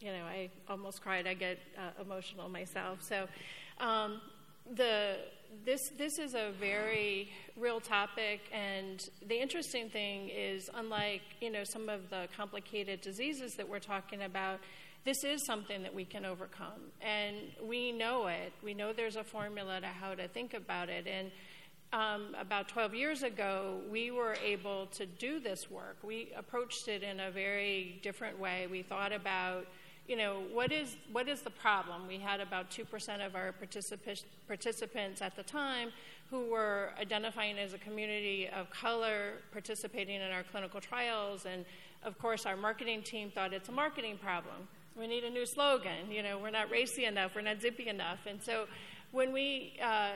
you 0.00 0.12
know, 0.12 0.24
I 0.24 0.50
almost 0.68 1.02
cried. 1.02 1.26
I 1.26 1.32
get 1.32 1.58
uh, 1.78 2.02
emotional 2.02 2.48
myself. 2.48 3.02
So, 3.02 3.26
um, 3.80 4.20
the 4.76 5.16
this 5.64 5.90
this 5.96 6.18
is 6.18 6.34
a 6.34 6.52
very 6.60 7.30
real 7.56 7.80
topic, 7.80 8.40
and 8.52 9.08
the 9.26 9.40
interesting 9.40 9.88
thing 9.88 10.28
is, 10.28 10.68
unlike 10.74 11.22
you 11.40 11.50
know 11.50 11.64
some 11.64 11.88
of 11.88 12.10
the 12.10 12.28
complicated 12.36 13.00
diseases 13.00 13.54
that 13.54 13.66
we're 13.66 13.78
talking 13.78 14.22
about, 14.22 14.60
this 15.04 15.24
is 15.24 15.44
something 15.44 15.82
that 15.82 15.94
we 15.94 16.04
can 16.04 16.24
overcome, 16.24 16.92
and 17.00 17.36
we 17.62 17.92
know 17.92 18.26
it. 18.26 18.52
We 18.62 18.74
know 18.74 18.92
there's 18.92 19.16
a 19.16 19.24
formula 19.24 19.80
to 19.80 19.86
how 19.86 20.14
to 20.14 20.28
think 20.28 20.54
about 20.54 20.88
it, 20.88 21.06
and. 21.06 21.30
Um, 21.90 22.36
about 22.38 22.68
12 22.68 22.94
years 22.94 23.22
ago, 23.22 23.80
we 23.90 24.10
were 24.10 24.36
able 24.44 24.88
to 24.88 25.06
do 25.06 25.40
this 25.40 25.70
work. 25.70 25.96
We 26.02 26.34
approached 26.36 26.86
it 26.86 27.02
in 27.02 27.18
a 27.18 27.30
very 27.30 27.98
different 28.02 28.38
way. 28.38 28.66
We 28.66 28.82
thought 28.82 29.10
about 29.10 29.68
you 30.08 30.16
know, 30.16 30.42
what 30.52 30.72
is, 30.72 30.96
what 31.12 31.28
is 31.28 31.42
the 31.42 31.50
problem? 31.50 32.08
We 32.08 32.18
had 32.18 32.40
about 32.40 32.70
2% 32.70 33.24
of 33.24 33.36
our 33.36 33.52
particip- 33.52 34.24
participants 34.46 35.20
at 35.20 35.36
the 35.36 35.42
time 35.42 35.90
who 36.30 36.50
were 36.50 36.92
identifying 36.98 37.58
as 37.58 37.74
a 37.74 37.78
community 37.78 38.48
of 38.48 38.70
color 38.70 39.34
participating 39.52 40.16
in 40.16 40.30
our 40.30 40.42
clinical 40.42 40.80
trials. 40.80 41.44
And 41.44 41.66
of 42.02 42.18
course, 42.18 42.46
our 42.46 42.56
marketing 42.56 43.02
team 43.02 43.30
thought 43.30 43.52
it's 43.52 43.68
a 43.68 43.72
marketing 43.72 44.18
problem. 44.18 44.68
We 44.98 45.06
need 45.06 45.24
a 45.24 45.30
new 45.30 45.46
slogan. 45.46 46.10
You 46.10 46.22
know, 46.22 46.38
we're 46.38 46.50
not 46.50 46.70
racy 46.70 47.04
enough, 47.04 47.34
we're 47.34 47.42
not 47.42 47.60
zippy 47.60 47.88
enough. 47.88 48.26
And 48.26 48.42
so 48.42 48.66
when 49.12 49.32
we 49.32 49.78
uh, 49.82 50.10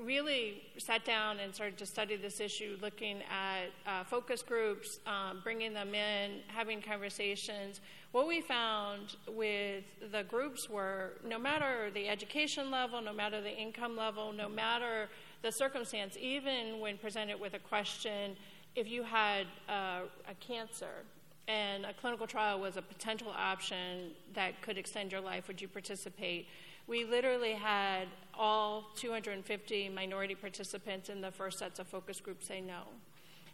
really 0.00 0.62
sat 0.78 1.04
down 1.04 1.40
and 1.40 1.54
started 1.54 1.76
to 1.78 1.86
study 1.86 2.16
this 2.16 2.40
issue, 2.40 2.78
looking 2.80 3.22
at 3.30 3.66
uh, 3.86 4.04
focus 4.04 4.42
groups, 4.42 5.00
um, 5.06 5.40
bringing 5.42 5.74
them 5.74 5.94
in, 5.94 6.40
having 6.46 6.80
conversations. 6.80 7.80
What 8.12 8.28
we 8.28 8.40
found 8.40 9.16
with 9.28 9.84
the 10.12 10.22
groups 10.24 10.68
were 10.68 11.12
no 11.26 11.38
matter 11.38 11.90
the 11.92 12.08
education 12.08 12.70
level, 12.70 13.02
no 13.02 13.12
matter 13.12 13.40
the 13.40 13.54
income 13.56 13.96
level, 13.96 14.32
no 14.32 14.48
matter 14.48 15.08
the 15.42 15.50
circumstance, 15.50 16.16
even 16.20 16.80
when 16.80 16.98
presented 16.98 17.40
with 17.40 17.54
a 17.54 17.58
question, 17.58 18.36
if 18.76 18.88
you 18.88 19.02
had 19.02 19.46
uh, 19.68 20.02
a 20.28 20.34
cancer 20.38 21.04
and 21.50 21.84
a 21.84 21.92
clinical 21.92 22.26
trial 22.28 22.60
was 22.60 22.76
a 22.76 22.82
potential 22.82 23.32
option 23.36 24.12
that 24.34 24.62
could 24.62 24.78
extend 24.78 25.10
your 25.10 25.20
life, 25.20 25.48
would 25.48 25.60
you 25.60 25.66
participate? 25.66 26.46
We 26.86 27.04
literally 27.04 27.54
had 27.54 28.06
all 28.34 28.86
250 28.96 29.88
minority 29.88 30.36
participants 30.36 31.08
in 31.08 31.20
the 31.20 31.32
first 31.32 31.58
sets 31.58 31.80
of 31.80 31.88
focus 31.88 32.20
groups 32.20 32.46
say 32.46 32.60
no. 32.60 32.82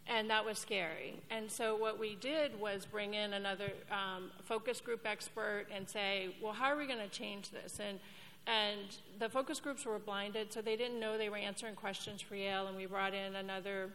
And 0.05 0.29
that 0.29 0.45
was 0.45 0.59
scary. 0.59 1.15
And 1.31 1.51
so, 1.51 1.75
what 1.75 1.99
we 1.99 2.15
did 2.15 2.57
was 2.59 2.85
bring 2.85 3.15
in 3.15 3.33
another 3.33 3.71
um, 3.91 4.31
focus 4.43 4.79
group 4.79 5.05
expert 5.05 5.65
and 5.73 5.89
say, 5.89 6.29
well, 6.41 6.53
how 6.53 6.67
are 6.67 6.77
we 6.77 6.87
going 6.87 6.99
to 6.99 7.09
change 7.09 7.49
this? 7.49 7.79
And 7.79 7.99
and 8.47 8.95
the 9.19 9.27
focus 9.27 9.59
groups 9.59 9.85
were 9.85 9.99
blinded, 9.99 10.53
so 10.53 10.61
they 10.61 10.77
didn't 10.77 11.01
know 11.01 11.17
they 11.17 11.27
were 11.27 11.35
answering 11.35 11.75
questions 11.75 12.21
for 12.21 12.35
Yale. 12.35 12.67
And 12.67 12.77
we 12.77 12.85
brought 12.85 13.13
in 13.13 13.35
another, 13.35 13.89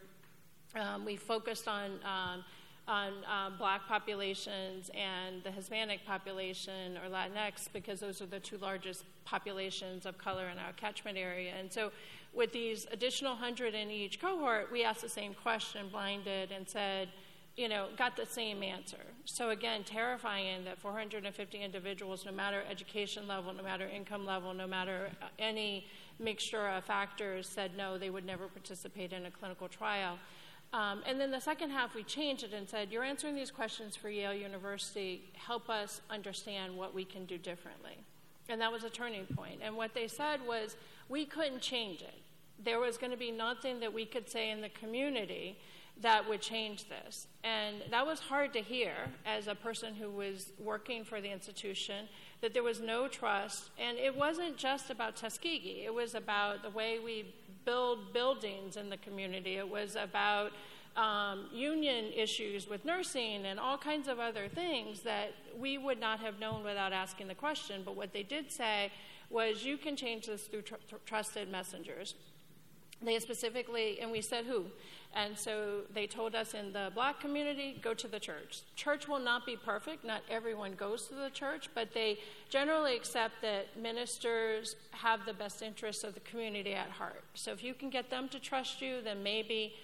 um, 0.75 1.05
we 1.05 1.15
focused 1.15 1.67
on 1.67 1.93
um, 2.05 2.43
on 2.87 3.13
um, 3.25 3.53
black 3.57 3.87
populations 3.87 4.91
and 4.93 5.43
the 5.43 5.51
Hispanic 5.51 6.05
population 6.05 6.97
or 6.97 7.09
Latinx 7.09 7.71
because 7.71 7.99
those 7.99 8.21
are 8.21 8.25
the 8.25 8.39
two 8.39 8.57
largest 8.57 9.05
populations 9.25 10.05
of 10.05 10.17
color 10.17 10.49
in 10.49 10.57
our 10.57 10.73
catchment 10.73 11.17
area. 11.17 11.53
And 11.57 11.71
so, 11.71 11.91
with 12.33 12.51
these 12.51 12.87
additional 12.91 13.33
100 13.33 13.75
in 13.75 13.91
each 13.91 14.19
cohort, 14.19 14.71
we 14.71 14.83
asked 14.83 15.01
the 15.01 15.09
same 15.09 15.35
question, 15.35 15.87
blinded, 15.89 16.51
and 16.51 16.67
said, 16.67 17.09
you 17.55 17.69
know, 17.69 17.89
got 17.95 18.15
the 18.15 18.25
same 18.25 18.63
answer. 18.63 19.05
So, 19.25 19.51
again, 19.51 19.83
terrifying 19.83 20.65
that 20.65 20.79
450 20.79 21.61
individuals, 21.61 22.25
no 22.25 22.31
matter 22.31 22.63
education 22.69 23.27
level, 23.27 23.53
no 23.53 23.61
matter 23.61 23.87
income 23.87 24.25
level, 24.25 24.53
no 24.53 24.65
matter 24.65 25.09
uh, 25.21 25.27
any 25.37 25.85
mixture 26.19 26.67
of 26.67 26.83
factors, 26.83 27.47
said 27.47 27.77
no, 27.77 27.97
they 27.99 28.09
would 28.09 28.25
never 28.25 28.47
participate 28.47 29.13
in 29.13 29.25
a 29.27 29.31
clinical 29.31 29.67
trial. 29.67 30.17
Um, 30.73 31.03
and 31.05 31.21
then 31.21 31.29
the 31.29 31.39
second 31.39 31.69
half, 31.69 31.93
we 31.93 32.03
changed 32.03 32.43
it 32.43 32.53
and 32.53 32.67
said, 32.67 32.91
You're 32.91 33.03
answering 33.03 33.35
these 33.35 33.51
questions 33.51 33.95
for 33.95 34.09
Yale 34.09 34.33
University. 34.33 35.31
Help 35.33 35.69
us 35.69 36.01
understand 36.09 36.75
what 36.75 36.95
we 36.95 37.05
can 37.05 37.25
do 37.25 37.37
differently. 37.37 37.97
And 38.49 38.59
that 38.59 38.71
was 38.71 38.83
a 38.83 38.89
turning 38.89 39.25
point. 39.27 39.59
And 39.61 39.77
what 39.77 39.93
they 39.93 40.07
said 40.07 40.39
was, 40.45 40.75
We 41.07 41.25
couldn't 41.25 41.61
change 41.61 42.01
it. 42.01 42.19
There 42.63 42.79
was 42.79 42.97
going 42.97 43.11
to 43.11 43.17
be 43.17 43.31
nothing 43.31 43.79
that 43.81 43.93
we 43.93 44.05
could 44.05 44.27
say 44.27 44.49
in 44.49 44.61
the 44.61 44.69
community 44.69 45.59
that 46.01 46.27
would 46.27 46.41
change 46.41 46.89
this. 46.89 47.27
And 47.43 47.75
that 47.91 48.05
was 48.05 48.19
hard 48.19 48.51
to 48.53 48.61
hear 48.61 48.93
as 49.25 49.47
a 49.47 49.53
person 49.53 49.93
who 49.93 50.09
was 50.09 50.51
working 50.57 51.03
for 51.03 51.21
the 51.21 51.31
institution, 51.31 52.07
that 52.41 52.53
there 52.53 52.63
was 52.63 52.81
no 52.81 53.07
trust. 53.07 53.69
And 53.77 53.97
it 53.99 54.15
wasn't 54.15 54.57
just 54.57 54.89
about 54.89 55.15
Tuskegee, 55.15 55.83
it 55.85 55.93
was 55.93 56.15
about 56.15 56.63
the 56.63 56.71
way 56.71 56.97
we 56.97 57.33
build 57.65 58.13
buildings 58.13 58.77
in 58.77 58.89
the 58.89 58.97
community. 58.97 59.57
It 59.57 59.69
was 59.69 59.95
about 59.95 60.51
um, 60.95 61.47
union 61.51 62.11
issues 62.15 62.67
with 62.67 62.85
nursing 62.85 63.45
and 63.45 63.59
all 63.59 63.77
kinds 63.77 64.07
of 64.07 64.19
other 64.19 64.47
things 64.47 65.01
that 65.01 65.33
we 65.57 65.77
would 65.77 65.99
not 65.99 66.19
have 66.19 66.39
known 66.39 66.63
without 66.63 66.93
asking 66.93 67.27
the 67.27 67.35
question. 67.35 67.81
But 67.83 67.95
what 67.95 68.13
they 68.13 68.23
did 68.23 68.51
say 68.51 68.91
was, 69.29 69.63
you 69.63 69.77
can 69.77 69.95
change 69.95 70.27
this 70.27 70.43
through 70.43 70.61
tr- 70.61 70.75
trusted 71.05 71.49
messengers. 71.49 72.15
They 73.03 73.19
specifically, 73.19 73.99
and 73.99 74.11
we 74.11 74.21
said 74.21 74.45
who? 74.45 74.65
And 75.15 75.37
so 75.37 75.81
they 75.93 76.07
told 76.07 76.33
us 76.33 76.55
in 76.55 76.73
the 76.73 76.91
black 76.95 77.19
community, 77.19 77.79
go 77.81 77.93
to 77.93 78.07
the 78.07 78.19
church. 78.19 78.61
Church 78.75 79.07
will 79.07 79.19
not 79.19 79.45
be 79.45 79.55
perfect. 79.55 80.03
Not 80.03 80.21
everyone 80.29 80.73
goes 80.73 81.07
to 81.09 81.15
the 81.15 81.29
church, 81.29 81.69
but 81.75 81.93
they 81.93 82.17
generally 82.49 82.95
accept 82.95 83.35
that 83.43 83.79
ministers 83.79 84.75
have 84.91 85.25
the 85.25 85.33
best 85.33 85.61
interests 85.61 86.03
of 86.03 86.15
the 86.15 86.19
community 86.21 86.73
at 86.73 86.89
heart. 86.89 87.23
So 87.35 87.51
if 87.51 87.63
you 87.63 87.75
can 87.75 87.91
get 87.91 88.09
them 88.09 88.27
to 88.29 88.39
trust 88.39 88.81
you, 88.81 89.01
then 89.03 89.21
maybe 89.21 89.75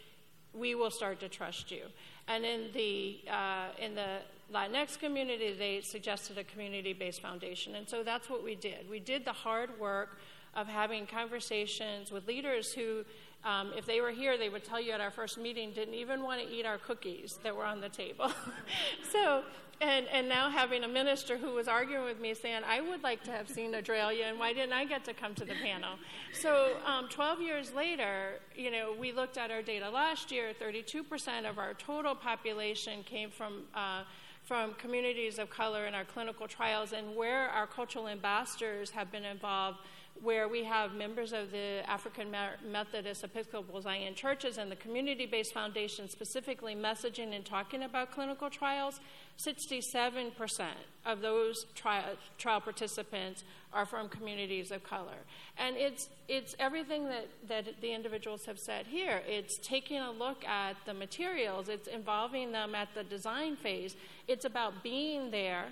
we 0.54 0.74
will 0.74 0.90
start 0.90 1.20
to 1.20 1.30
trust 1.30 1.70
you. 1.70 1.84
And 2.28 2.44
in 2.44 2.70
the, 2.74 3.20
uh, 3.30 3.68
in 3.80 3.94
the 3.94 4.20
Latinx 4.52 4.98
community, 5.00 5.54
they 5.54 5.82
suggested 5.82 6.40
a 6.40 6.44
community 6.44 6.94
based 6.94 7.22
foundation. 7.22 7.76
And 7.76 7.88
so 7.88 8.02
that's 8.02 8.30
what 8.30 8.44
we 8.44 8.56
did. 8.56 8.90
We 8.90 9.00
did 9.00 9.26
the 9.26 9.34
hard 9.34 9.80
work 9.80 10.18
of 10.56 10.68
having 10.68 11.06
conversations 11.06 12.12
with 12.12 12.28
leaders 12.28 12.74
who 12.74 13.04
um, 13.46 13.72
if 13.78 13.86
they 13.86 14.02
were 14.02 14.12
here, 14.12 14.38
they 14.38 14.50
would 14.50 14.66
tell 14.66 14.82
you 14.82 14.92
at 14.92 15.00
our 15.00 15.12
first 15.12 15.38
meeting, 15.38 15.72
didn't 15.72 15.94
even 15.94 16.24
want 16.24 16.42
to 16.42 16.54
eat 16.54 16.66
our 16.66 16.78
cookies 16.78 17.40
that 17.44 17.56
were 17.56 17.66
on 17.66 17.80
the 17.80 17.88
table. 17.88 18.32
so, 19.14 19.44
and, 19.80 20.08
and 20.12 20.28
now 20.28 20.50
having 20.50 20.84
a 20.84 20.88
minister 20.90 21.38
who 21.38 21.54
was 21.54 21.70
arguing 21.70 22.04
with 22.04 22.20
me 22.20 22.34
saying, 22.34 22.64
I 22.68 22.82
would 22.82 23.02
like 23.02 23.24
to 23.24 23.32
have 23.32 23.48
seen 23.48 23.72
Adrelia, 23.74 24.30
and 24.30 24.38
why 24.38 24.52
didn't 24.52 24.74
I 24.74 24.84
get 24.84 25.06
to 25.06 25.14
come 25.14 25.36
to 25.36 25.46
the 25.46 25.54
panel? 25.64 25.92
So, 26.34 26.76
um, 26.86 27.08
12 27.10 27.42
years 27.42 27.74
later, 27.74 28.40
you 28.56 28.72
know, 28.72 28.94
we 29.00 29.14
looked 29.14 29.38
at 29.38 29.52
our 29.52 29.62
data 29.62 29.90
last 29.90 30.34
year 30.34 30.52
32% 30.60 31.50
of 31.50 31.58
our 31.58 31.74
total 31.76 32.16
population 32.16 33.04
came 33.04 33.30
from. 33.30 33.64
Uh, 33.74 34.04
from 34.46 34.74
communities 34.76 35.38
of 35.38 35.48
color 35.48 35.86
in 35.86 35.94
our 35.94 36.06
clinical 36.06 36.48
trials, 36.48 36.92
and 36.92 37.16
where 37.16 37.50
our 37.50 37.68
cultural 37.68 38.08
ambassadors 38.08 38.90
have 38.90 39.12
been 39.12 39.24
involved, 39.24 39.78
where 40.22 40.48
we 40.48 40.64
have 40.64 40.94
members 40.94 41.34
of 41.34 41.52
the 41.52 41.82
African 41.88 42.30
Methodist 42.70 43.24
Episcopal 43.24 43.82
Zion 43.82 44.16
churches 44.16 44.58
and 44.58 44.72
the 44.72 44.76
community 44.76 45.26
based 45.26 45.54
foundation 45.54 46.10
specifically 46.10 46.76
messaging 46.76 47.36
and 47.36 47.46
talking 47.46 47.84
about 47.84 48.12
clinical 48.12 48.50
trials, 48.50 49.00
67% 49.38 50.68
of 51.06 51.22
those 51.22 51.66
trial, 51.76 52.16
trial 52.38 52.60
participants 52.60 53.44
are 53.72 53.86
from 53.86 54.10
communities 54.10 54.72
of 54.72 54.84
color. 54.84 55.20
And 55.58 55.78
it's, 55.78 56.10
it's 56.28 56.56
everything 56.60 57.06
that, 57.06 57.28
that 57.48 57.82
the 57.82 57.94
individuals 57.94 58.46
have 58.46 58.60
said 58.60 58.88
here. 58.88 59.22
It's 59.28 59.58
taking 59.60 60.00
a 60.00 60.12
look 60.12 60.44
at 60.46 60.76
the 60.86 60.94
materials, 60.94 61.70
it's 61.70 61.88
involving 61.88 62.52
them 62.52 62.76
at 62.76 62.94
the 62.94 63.04
design 63.04 63.56
phase. 63.56 63.96
It's 64.28 64.46
about 64.46 64.84
being 64.84 65.32
there 65.32 65.68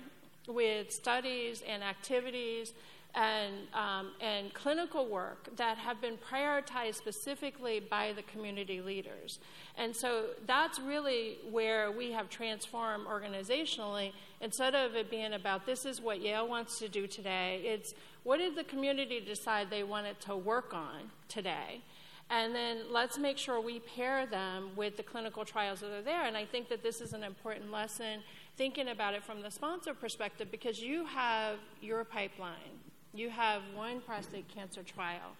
with 0.46 0.90
studies 0.90 1.62
and 1.68 1.82
activities 1.82 2.72
and, 3.14 3.54
um, 3.74 4.10
and 4.20 4.52
clinical 4.54 5.06
work 5.06 5.48
that 5.56 5.78
have 5.78 6.00
been 6.00 6.16
prioritized 6.16 6.94
specifically 6.94 7.80
by 7.80 8.12
the 8.12 8.22
community 8.22 8.80
leaders. 8.80 9.38
And 9.76 9.94
so 9.94 10.26
that's 10.46 10.78
really 10.78 11.38
where 11.50 11.90
we 11.90 12.12
have 12.12 12.28
transformed 12.28 13.06
organizationally. 13.06 14.12
Instead 14.40 14.74
of 14.74 14.94
it 14.94 15.10
being 15.10 15.32
about 15.32 15.66
this 15.66 15.84
is 15.84 16.00
what 16.00 16.20
Yale 16.20 16.46
wants 16.46 16.78
to 16.78 16.88
do 16.88 17.06
today, 17.06 17.62
it's 17.64 17.94
what 18.24 18.38
did 18.38 18.56
the 18.56 18.64
community 18.64 19.20
decide 19.20 19.70
they 19.70 19.84
wanted 19.84 20.20
to 20.20 20.36
work 20.36 20.74
on 20.74 21.10
today? 21.28 21.82
And 22.30 22.54
then 22.54 22.82
let's 22.90 23.16
make 23.16 23.38
sure 23.38 23.58
we 23.58 23.80
pair 23.80 24.26
them 24.26 24.70
with 24.76 24.98
the 24.98 25.02
clinical 25.02 25.46
trials 25.46 25.80
that 25.80 25.90
are 25.90 26.02
there. 26.02 26.26
And 26.26 26.36
I 26.36 26.44
think 26.44 26.68
that 26.68 26.82
this 26.82 27.00
is 27.00 27.14
an 27.14 27.24
important 27.24 27.72
lesson 27.72 28.20
thinking 28.56 28.88
about 28.88 29.14
it 29.14 29.24
from 29.24 29.40
the 29.40 29.50
sponsor 29.50 29.94
perspective 29.94 30.50
because 30.50 30.80
you 30.80 31.06
have 31.06 31.56
your 31.80 32.04
pipeline 32.04 32.77
you 33.18 33.30
have 33.30 33.62
one 33.74 34.00
prostate 34.00 34.48
cancer 34.48 34.82
trial. 34.82 35.36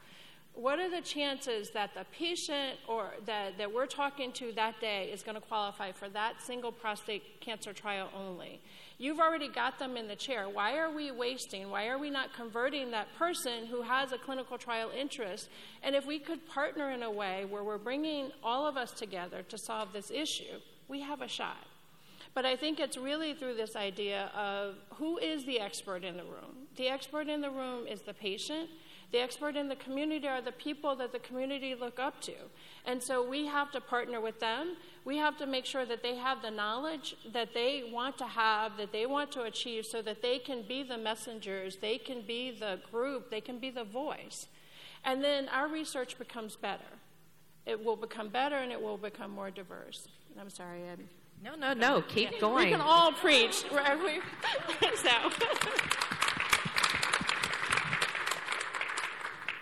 What 0.55 0.81
are 0.81 0.91
the 0.91 1.03
chances 1.03 1.71
that 1.71 1.95
the 1.95 2.05
patient 2.11 2.79
or 2.89 3.11
that, 3.27 3.59
that 3.59 3.73
we're 3.73 3.87
talking 3.87 4.33
to 4.33 4.51
that 4.57 4.81
day 4.81 5.09
is 5.13 5.23
going 5.23 5.37
to 5.37 5.41
qualify 5.41 5.93
for 5.93 6.09
that 6.09 6.43
single 6.43 6.73
prostate 6.73 7.41
cancer 7.41 7.73
trial 7.73 8.09
only? 8.13 8.61
You've 8.99 9.21
already 9.21 9.49
got 9.49 9.79
them 9.79 9.97
in 9.97 10.09
the 10.09 10.17
chair. 10.17 10.49
Why 10.49 10.77
are 10.77 10.91
we 10.91 11.13
wasting? 11.13 11.71
Why 11.71 11.87
are 11.87 11.99
we 11.99 12.11
not 12.11 12.35
converting 12.35 12.91
that 12.91 13.07
person 13.17 13.67
who 13.67 13.83
has 13.83 14.11
a 14.11 14.19
clinical 14.19 14.59
trial 14.59 14.91
interest? 14.91 15.49
And 15.85 15.95
if 15.95 16.05
we 16.05 16.19
could 16.19 16.45
partner 16.49 16.91
in 16.91 17.05
a 17.05 17.11
way 17.11 17.45
where 17.45 17.63
we're 17.63 17.79
bringing 17.79 18.33
all 18.43 18.67
of 18.67 18.77
us 18.77 18.91
together 18.91 19.45
to 19.45 19.57
solve 19.57 19.93
this 19.93 20.11
issue, 20.11 20.59
we 20.89 21.01
have 21.03 21.23
a 21.23 21.29
shot. 21.29 21.68
But 22.39 22.47
I 22.47 22.55
think 22.55 22.79
it's 22.79 22.97
really 22.97 23.35
through 23.35 23.55
this 23.57 23.75
idea 23.75 24.31
of 24.33 24.77
who 24.95 25.19
is 25.19 25.45
the 25.45 25.59
expert 25.59 26.05
in 26.05 26.17
the 26.17 26.23
room? 26.23 26.69
The 26.77 26.87
expert 26.87 27.29
in 27.29 27.41
the 27.41 27.51
room 27.51 27.89
is 27.89 28.03
the 28.03 28.15
patient. 28.15 28.71
The 29.11 29.19
expert 29.19 29.57
in 29.57 29.69
the 29.69 29.75
community 29.75 30.29
are 30.29 30.41
the 30.41 30.53
people 30.53 30.95
that 30.95 31.11
the 31.11 31.19
community 31.19 31.75
look 31.75 31.99
up 31.99 32.21
to. 32.21 32.35
And 32.87 33.03
so 33.03 33.29
we 33.29 33.47
have 33.47 33.73
to 33.73 33.81
partner 33.81 34.21
with 34.21 34.39
them. 34.39 34.77
We 35.05 35.17
have 35.17 35.37
to 35.39 35.47
make 35.47 35.65
sure 35.65 35.85
that 35.87 36.05
they 36.05 36.15
have 36.15 36.41
the 36.41 36.53
knowledge 36.53 37.17
that 37.33 37.55
they 37.55 37.91
want 37.93 38.17
to 38.19 38.27
have, 38.27 38.77
that 38.77 38.93
they 38.93 39.05
want 39.05 39.33
to 39.33 39.43
achieve, 39.43 39.85
so 39.85 40.01
that 40.03 40.23
they 40.23 40.39
can 40.39 40.63
be 40.63 40.85
the 40.85 40.97
messengers, 40.97 41.79
they 41.79 41.99
can 41.99 42.23
be 42.23 42.53
the 42.53 42.79
group, 42.93 43.33
they 43.33 43.41
can 43.41 43.59
be 43.59 43.71
the 43.71 43.83
voice. 43.83 44.47
And 45.05 45.25
then 45.25 45.49
our 45.49 45.67
research 45.67 46.17
becomes 46.17 46.55
better. 46.55 47.01
It 47.67 47.85
will 47.85 47.97
become 47.97 48.29
better 48.29 48.59
and 48.59 48.71
it 48.71 48.81
will 48.81 48.97
become 48.97 49.33
more 49.33 49.51
diverse. 49.51 50.07
I'm 50.41 50.51
sorry, 50.51 50.89
I'm 50.89 51.09
no, 51.43 51.55
no, 51.55 51.73
no. 51.73 52.03
Keep 52.03 52.41
going. 52.41 52.67
We 52.67 52.71
can 52.73 52.81
all 52.81 53.13
preach. 53.13 53.65
Right? 53.73 54.21
so. 54.97 55.11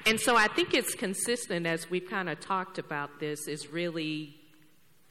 And 0.06 0.20
so 0.20 0.36
I 0.36 0.46
think 0.46 0.72
it's 0.72 0.94
consistent 0.94 1.66
as 1.66 1.90
we've 1.90 2.08
kind 2.08 2.28
of 2.28 2.38
talked 2.38 2.78
about 2.78 3.18
this 3.18 3.48
is 3.48 3.72
really 3.72 4.36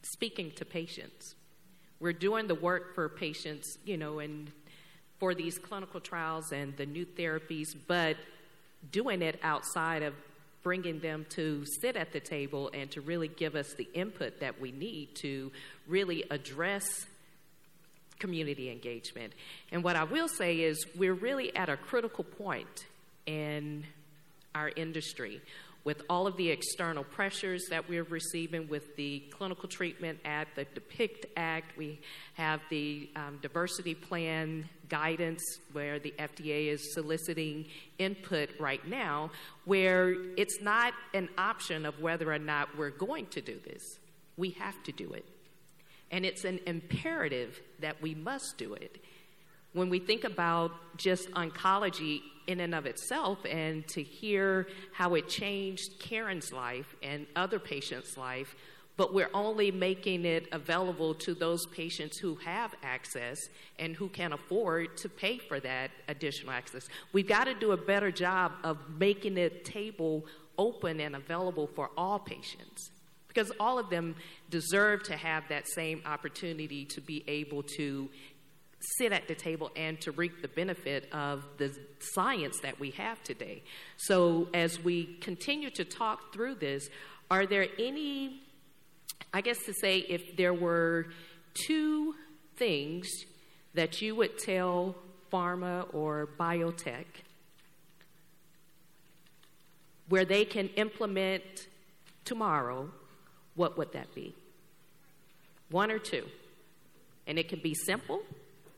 speaking 0.03 0.51
to 0.55 0.63
patients. 0.63 1.35
We're 1.99 2.13
doing 2.13 2.47
the 2.47 2.55
work 2.55 2.95
for 2.95 3.09
patients, 3.09 3.77
you 3.83 3.97
know, 3.97 4.19
and 4.19 4.51
for 5.19 5.33
these 5.35 5.57
clinical 5.57 5.99
trials 5.99 6.51
and 6.51 6.75
the 6.77 6.85
new 6.85 7.05
therapies, 7.05 7.75
but 7.87 8.15
doing 8.89 9.21
it 9.21 9.39
outside 9.43 10.01
of 10.01 10.13
bringing 10.65 10.99
them 10.99 11.27
to 11.29 11.63
sit 11.79 11.95
at 11.95 12.11
the 12.11 12.19
table 12.19 12.71
and 12.73 12.89
to 12.89 12.99
really 12.99 13.27
give 13.27 13.55
us 13.55 13.75
the 13.75 13.87
input 13.93 14.39
that 14.39 14.59
we 14.59 14.71
need 14.71 15.13
to 15.13 15.51
really 15.87 16.23
address 16.31 17.05
community 18.17 18.71
engagement. 18.71 19.31
And 19.71 19.83
what 19.83 19.95
I 19.95 20.05
will 20.05 20.27
say 20.27 20.61
is, 20.61 20.83
we're 20.97 21.13
really 21.13 21.55
at 21.55 21.69
a 21.69 21.77
critical 21.77 22.23
point 22.23 22.87
in 23.27 23.83
our 24.55 24.71
industry 24.75 25.39
with 25.85 26.01
all 26.09 26.25
of 26.25 26.35
the 26.35 26.49
external 26.49 27.03
pressures 27.03 27.67
that 27.69 27.87
we're 27.87 28.03
receiving 28.03 28.67
with 28.67 28.95
the 28.95 29.23
clinical 29.29 29.69
treatment 29.69 30.19
act, 30.25 30.55
the 30.55 30.65
DEPICT 30.65 31.27
Act, 31.37 31.77
we 31.77 32.01
have 32.33 32.59
the 32.71 33.07
um, 33.15 33.37
diversity 33.41 33.93
plan 33.93 34.67
guidance 34.89 35.41
where 35.73 35.99
the 35.99 36.13
FDA 36.17 36.67
is 36.67 36.93
soliciting 36.93 37.65
input 37.99 38.49
right 38.59 38.85
now, 38.87 39.29
where 39.65 40.15
it's 40.35 40.59
not 40.59 40.93
an 41.13 41.29
option 41.37 41.85
of 41.85 42.01
whether 42.01 42.33
or 42.33 42.39
not 42.39 42.75
we're 42.75 42.89
going 42.89 43.27
to 43.27 43.41
do 43.41 43.59
this. 43.63 43.81
We 44.37 44.49
have 44.51 44.81
to 44.83 44.91
do 44.91 45.13
it. 45.13 45.25
And 46.09 46.25
it's 46.25 46.45
an 46.45 46.59
imperative 46.65 47.59
that 47.79 48.01
we 48.01 48.15
must 48.15 48.57
do 48.57 48.73
it. 48.73 49.03
When 49.73 49.89
we 49.89 49.99
think 49.99 50.23
about 50.23 50.71
just 50.97 51.29
oncology 51.31 52.21
in 52.47 52.59
and 52.59 52.75
of 52.75 52.85
itself 52.85 53.39
and 53.49 53.87
to 53.89 54.03
hear 54.03 54.67
how 54.93 55.15
it 55.15 55.27
changed 55.27 55.99
Karen's 55.99 56.51
life 56.51 56.95
and 57.01 57.25
other 57.35 57.59
patients' 57.59 58.17
life, 58.17 58.55
but 58.97 59.13
we're 59.13 59.29
only 59.33 59.71
making 59.71 60.25
it 60.25 60.47
available 60.51 61.13
to 61.15 61.33
those 61.33 61.65
patients 61.67 62.17
who 62.17 62.35
have 62.35 62.73
access 62.83 63.39
and 63.77 63.95
who 63.95 64.07
can 64.07 64.33
afford 64.33 64.95
to 64.97 65.09
pay 65.09 65.37
for 65.37 65.59
that 65.59 65.91
additional 66.07 66.51
access. 66.51 66.87
We've 67.11 67.27
got 67.27 67.45
to 67.45 67.53
do 67.53 67.71
a 67.71 67.77
better 67.77 68.11
job 68.11 68.53
of 68.63 68.77
making 68.97 69.35
the 69.35 69.49
table 69.49 70.25
open 70.57 71.01
and 71.01 71.15
available 71.15 71.67
for 71.67 71.89
all 71.97 72.19
patients 72.19 72.91
because 73.35 73.51
all 73.59 73.77
of 73.77 73.89
them 73.89 74.15
deserve 74.49 75.03
to 75.03 75.17
have 75.17 75.43
that 75.49 75.67
same 75.67 76.01
opportunity 76.05 76.85
to 76.85 77.01
be 77.01 77.21
able 77.27 77.61
to 77.61 78.09
sit 78.79 79.11
at 79.11 79.27
the 79.27 79.35
table 79.35 79.71
and 79.75 79.99
to 80.01 80.11
reap 80.11 80.41
the 80.41 80.47
benefit 80.47 81.07
of 81.11 81.43
the 81.57 81.75
science 81.99 82.59
that 82.61 82.79
we 82.79 82.91
have 82.91 83.21
today. 83.23 83.63
So, 83.97 84.47
as 84.53 84.79
we 84.79 85.17
continue 85.21 85.69
to 85.71 85.85
talk 85.85 86.33
through 86.33 86.55
this, 86.55 86.89
are 87.31 87.45
there 87.45 87.67
any, 87.79 88.41
I 89.33 89.41
guess 89.41 89.63
to 89.65 89.73
say, 89.73 89.99
if 89.99 90.35
there 90.37 90.53
were 90.53 91.07
two 91.53 92.15
things 92.57 93.07
that 93.73 94.01
you 94.01 94.15
would 94.15 94.37
tell 94.37 94.95
pharma 95.31 95.93
or 95.93 96.29
biotech 96.39 97.05
where 100.07 100.25
they 100.25 100.45
can 100.45 100.69
implement 100.69 101.67
tomorrow, 102.25 102.89
what 103.55 103.77
would 103.77 103.91
that 103.93 104.13
be? 104.13 104.35
One 105.71 105.91
or 105.91 105.99
two. 105.99 106.25
And 107.27 107.39
it 107.39 107.49
can 107.49 107.59
be 107.59 107.73
simple 107.73 108.21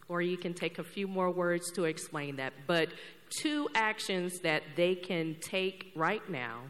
or 0.10 0.22
you 0.22 0.38
can 0.38 0.54
take 0.54 0.80
a 0.80 0.84
few 0.84 1.08
more 1.08 1.32
words 1.32 1.72
to 1.72 1.84
explain 1.86 2.38
that. 2.38 2.54
But 2.66 2.90
two 3.30 3.68
actions 3.76 4.40
that 4.40 4.64
they 4.76 4.96
can 4.96 5.36
take 5.42 5.92
right 5.96 6.28
now 6.30 6.62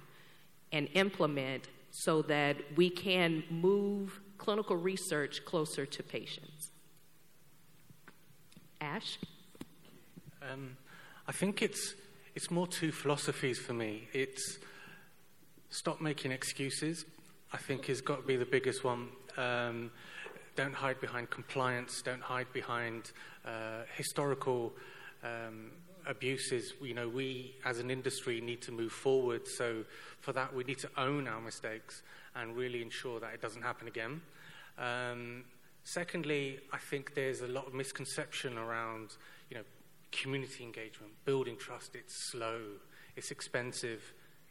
and 0.72 0.88
implement 0.94 1.68
so 1.92 2.22
that 2.24 2.58
we 2.76 2.90
can 2.90 3.44
move 3.50 4.20
clinical 4.38 4.76
research 4.76 5.46
closer 5.46 5.86
to 5.86 6.04
patients. 6.04 6.72
Ash? 8.82 9.18
Um, 10.52 10.78
I 11.28 11.32
think 11.32 11.62
it's, 11.62 11.96
it's 12.36 12.52
more 12.52 12.68
two 12.68 12.92
philosophies 12.92 13.60
for 13.60 13.74
me. 13.74 14.08
It's 14.14 14.60
stop 15.70 16.02
making 16.02 16.32
excuses, 16.32 17.06
I 17.52 17.58
think, 17.58 17.86
has 17.88 18.02
got 18.02 18.22
to 18.22 18.28
be 18.28 18.36
the 18.36 18.46
biggest 18.46 18.84
one. 18.84 19.10
Um, 19.38 19.92
don't 20.58 20.74
hide 20.74 21.00
behind 21.00 21.30
compliance, 21.30 22.02
don't 22.02 22.22
hide 22.22 22.52
behind 22.52 23.12
uh, 23.46 23.84
historical 23.96 24.74
um, 25.24 25.72
abuses. 26.08 26.74
You 26.82 26.96
know, 26.96 27.08
we 27.08 27.56
as 27.64 27.80
an 27.80 27.92
industry 27.92 28.42
need 28.42 28.62
to 28.64 28.72
move 28.72 28.92
forward. 28.92 29.48
So 29.48 29.86
for 30.20 30.34
that, 30.34 30.54
we 30.54 30.64
need 30.64 30.80
to 30.80 30.90
own 30.98 31.28
our 31.28 31.40
mistakes 31.40 32.02
and 32.36 32.56
really 32.56 32.82
ensure 32.82 33.20
that 33.20 33.34
it 33.36 33.42
doesn't 33.42 33.62
happen 33.62 33.88
again. 33.88 34.20
Um, 34.80 35.46
secondly, 35.84 36.60
I 36.74 36.78
think 36.78 37.14
there's 37.14 37.42
a 37.42 37.48
lot 37.48 37.68
of 37.68 37.74
misconception 37.74 38.58
around, 38.58 39.16
you 39.50 39.58
know, 39.58 39.64
community 40.12 40.64
engagement, 40.64 41.14
building 41.24 41.56
trust. 41.58 41.96
It's 41.96 42.32
slow, 42.32 42.62
it's 43.16 43.30
expensive. 43.30 44.02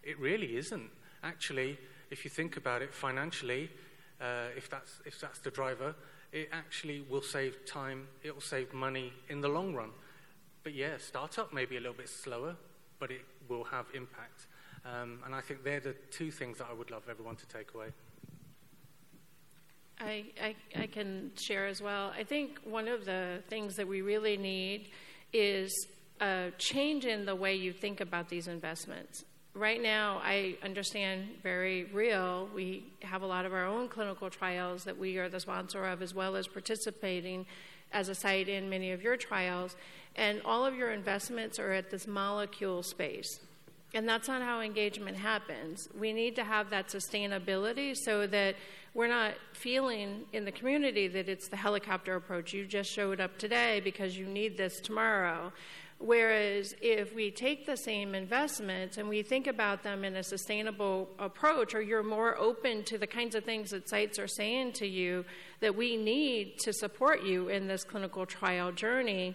It 0.04 0.18
really 0.20 0.56
isn't. 0.56 0.90
Actually, 1.24 1.78
if 2.10 2.24
you 2.24 2.30
think 2.30 2.56
about 2.56 2.82
it 2.82 2.94
financially, 2.94 3.70
uh, 4.20 4.46
if, 4.56 4.70
that's, 4.70 5.00
if 5.04 5.20
that's 5.20 5.38
the 5.40 5.50
driver, 5.50 5.94
it 6.32 6.48
actually 6.52 7.04
will 7.08 7.22
save 7.22 7.66
time, 7.66 8.08
it 8.22 8.34
will 8.34 8.40
save 8.40 8.72
money 8.72 9.12
in 9.28 9.40
the 9.40 9.48
long 9.48 9.74
run. 9.74 9.90
But 10.62 10.74
yeah, 10.74 10.98
startup 10.98 11.52
may 11.52 11.64
be 11.64 11.76
a 11.76 11.80
little 11.80 11.96
bit 11.96 12.08
slower, 12.08 12.56
but 12.98 13.10
it 13.10 13.24
will 13.48 13.64
have 13.64 13.86
impact. 13.94 14.46
Um, 14.84 15.20
and 15.24 15.34
I 15.34 15.40
think 15.40 15.64
they're 15.64 15.80
the 15.80 15.94
two 16.10 16.30
things 16.30 16.58
that 16.58 16.68
I 16.70 16.74
would 16.74 16.90
love 16.90 17.04
everyone 17.10 17.36
to 17.36 17.46
take 17.46 17.74
away. 17.74 17.88
I, 19.98 20.24
I, 20.42 20.54
I, 20.76 20.86
can 20.86 21.30
share 21.36 21.66
as 21.66 21.80
well. 21.80 22.12
I 22.16 22.22
think 22.22 22.60
one 22.64 22.86
of 22.86 23.06
the 23.06 23.42
things 23.48 23.76
that 23.76 23.88
we 23.88 24.02
really 24.02 24.36
need 24.36 24.90
is 25.32 25.72
a 26.20 26.52
change 26.58 27.06
in 27.06 27.24
the 27.24 27.34
way 27.34 27.54
you 27.54 27.72
think 27.72 28.00
about 28.00 28.28
these 28.28 28.46
investments. 28.46 29.24
Right 29.56 29.82
now, 29.82 30.20
I 30.22 30.58
understand 30.62 31.28
very 31.42 31.84
real. 31.84 32.46
We 32.54 32.84
have 33.00 33.22
a 33.22 33.26
lot 33.26 33.46
of 33.46 33.54
our 33.54 33.64
own 33.64 33.88
clinical 33.88 34.28
trials 34.28 34.84
that 34.84 34.98
we 34.98 35.16
are 35.16 35.30
the 35.30 35.40
sponsor 35.40 35.86
of, 35.86 36.02
as 36.02 36.14
well 36.14 36.36
as 36.36 36.46
participating 36.46 37.46
as 37.90 38.10
a 38.10 38.14
site 38.14 38.50
in 38.50 38.68
many 38.68 38.92
of 38.92 39.00
your 39.00 39.16
trials. 39.16 39.74
And 40.14 40.42
all 40.44 40.66
of 40.66 40.76
your 40.76 40.90
investments 40.90 41.58
are 41.58 41.72
at 41.72 41.90
this 41.90 42.06
molecule 42.06 42.82
space. 42.82 43.40
And 43.94 44.06
that's 44.06 44.28
not 44.28 44.42
how 44.42 44.60
engagement 44.60 45.16
happens. 45.16 45.88
We 45.98 46.12
need 46.12 46.36
to 46.36 46.44
have 46.44 46.68
that 46.68 46.88
sustainability 46.88 47.96
so 47.96 48.26
that 48.26 48.56
we're 48.92 49.08
not 49.08 49.34
feeling 49.54 50.26
in 50.34 50.44
the 50.44 50.52
community 50.52 51.08
that 51.08 51.30
it's 51.30 51.48
the 51.48 51.56
helicopter 51.56 52.14
approach. 52.16 52.52
You 52.52 52.66
just 52.66 52.90
showed 52.90 53.20
up 53.20 53.38
today 53.38 53.80
because 53.80 54.18
you 54.18 54.26
need 54.26 54.58
this 54.58 54.80
tomorrow. 54.80 55.50
Whereas 55.98 56.74
if 56.82 57.14
we 57.14 57.30
take 57.30 57.64
the 57.64 57.76
same 57.76 58.14
investments 58.14 58.98
and 58.98 59.08
we 59.08 59.22
think 59.22 59.46
about 59.46 59.82
them 59.82 60.04
in 60.04 60.14
a 60.16 60.22
sustainable 60.22 61.08
approach, 61.18 61.74
or 61.74 61.80
you're 61.80 62.02
more 62.02 62.36
open 62.36 62.84
to 62.84 62.98
the 62.98 63.06
kinds 63.06 63.34
of 63.34 63.44
things 63.44 63.70
that 63.70 63.88
sites 63.88 64.18
are 64.18 64.28
saying 64.28 64.72
to 64.74 64.86
you 64.86 65.24
that 65.60 65.74
we 65.74 65.96
need 65.96 66.58
to 66.58 66.72
support 66.74 67.22
you 67.22 67.48
in 67.48 67.66
this 67.66 67.82
clinical 67.82 68.26
trial 68.26 68.72
journey, 68.72 69.34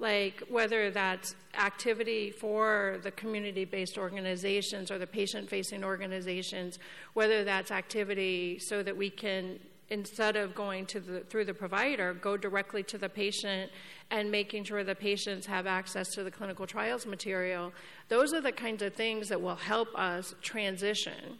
like 0.00 0.42
whether 0.48 0.90
that's 0.90 1.36
activity 1.56 2.32
for 2.32 2.98
the 3.04 3.10
community 3.12 3.64
based 3.64 3.96
organizations 3.96 4.90
or 4.90 4.98
the 4.98 5.06
patient 5.06 5.48
facing 5.48 5.84
organizations, 5.84 6.80
whether 7.12 7.44
that's 7.44 7.70
activity 7.70 8.58
so 8.58 8.82
that 8.82 8.96
we 8.96 9.10
can, 9.10 9.60
instead 9.90 10.36
of 10.36 10.54
going 10.54 10.86
to 10.86 11.00
the, 11.00 11.20
through 11.20 11.44
the 11.44 11.54
provider, 11.54 12.14
go 12.14 12.36
directly 12.36 12.82
to 12.84 12.96
the 12.96 13.08
patient 13.08 13.70
and 14.10 14.30
making 14.30 14.64
sure 14.64 14.84
the 14.84 14.94
patients 14.94 15.46
have 15.46 15.66
access 15.66 16.08
to 16.10 16.22
the 16.22 16.30
clinical 16.30 16.66
trials 16.66 17.06
material. 17.06 17.72
Those 18.08 18.32
are 18.32 18.40
the 18.40 18.52
kinds 18.52 18.82
of 18.82 18.94
things 18.94 19.28
that 19.28 19.40
will 19.40 19.56
help 19.56 19.88
us 19.96 20.34
transition. 20.42 21.38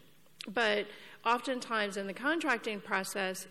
But 0.53 0.86
oftentimes 1.24 1.96
in 1.96 2.07
the 2.07 2.14
contracting 2.14 2.80
process, 2.80 3.46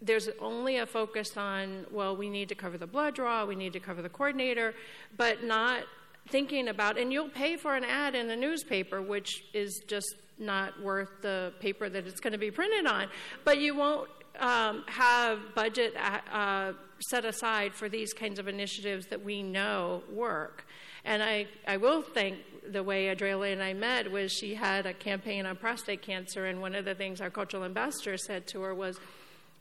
there's 0.00 0.28
only 0.40 0.76
a 0.78 0.86
focus 0.86 1.36
on, 1.36 1.86
well, 1.90 2.16
we 2.16 2.28
need 2.28 2.48
to 2.50 2.54
cover 2.54 2.78
the 2.78 2.86
blood 2.86 3.14
draw, 3.14 3.44
we 3.44 3.56
need 3.56 3.72
to 3.72 3.80
cover 3.80 4.02
the 4.02 4.08
coordinator, 4.08 4.74
but 5.16 5.42
not 5.42 5.84
thinking 6.28 6.68
about, 6.68 6.98
and 6.98 7.12
you'll 7.12 7.28
pay 7.28 7.56
for 7.56 7.74
an 7.74 7.84
ad 7.84 8.14
in 8.14 8.28
the 8.28 8.36
newspaper, 8.36 9.02
which 9.02 9.44
is 9.52 9.82
just 9.86 10.14
not 10.38 10.80
worth 10.82 11.10
the 11.22 11.52
paper 11.60 11.88
that 11.88 12.06
it's 12.06 12.20
going 12.20 12.32
to 12.32 12.38
be 12.38 12.50
printed 12.50 12.86
on, 12.86 13.08
but 13.44 13.58
you 13.58 13.74
won't 13.74 14.08
um, 14.40 14.84
have 14.86 15.38
budget 15.54 15.94
uh, 15.96 16.72
set 17.00 17.24
aside 17.24 17.74
for 17.74 17.88
these 17.88 18.12
kinds 18.12 18.38
of 18.38 18.48
initiatives 18.48 19.06
that 19.06 19.24
we 19.24 19.42
know 19.42 20.02
work. 20.12 20.66
And 21.04 21.22
I, 21.22 21.46
I 21.66 21.76
will 21.76 22.02
thank 22.02 22.38
the 22.72 22.82
way 22.82 23.14
Adrelia 23.14 23.52
and 23.52 23.62
I 23.62 23.74
met 23.74 24.10
was 24.10 24.32
she 24.32 24.54
had 24.54 24.86
a 24.86 24.94
campaign 24.94 25.44
on 25.44 25.56
prostate 25.56 26.02
cancer, 26.02 26.46
and 26.46 26.60
one 26.60 26.74
of 26.74 26.84
the 26.84 26.94
things 26.94 27.20
our 27.20 27.30
cultural 27.30 27.64
ambassador 27.64 28.16
said 28.16 28.46
to 28.48 28.62
her 28.62 28.74
was, 28.74 28.98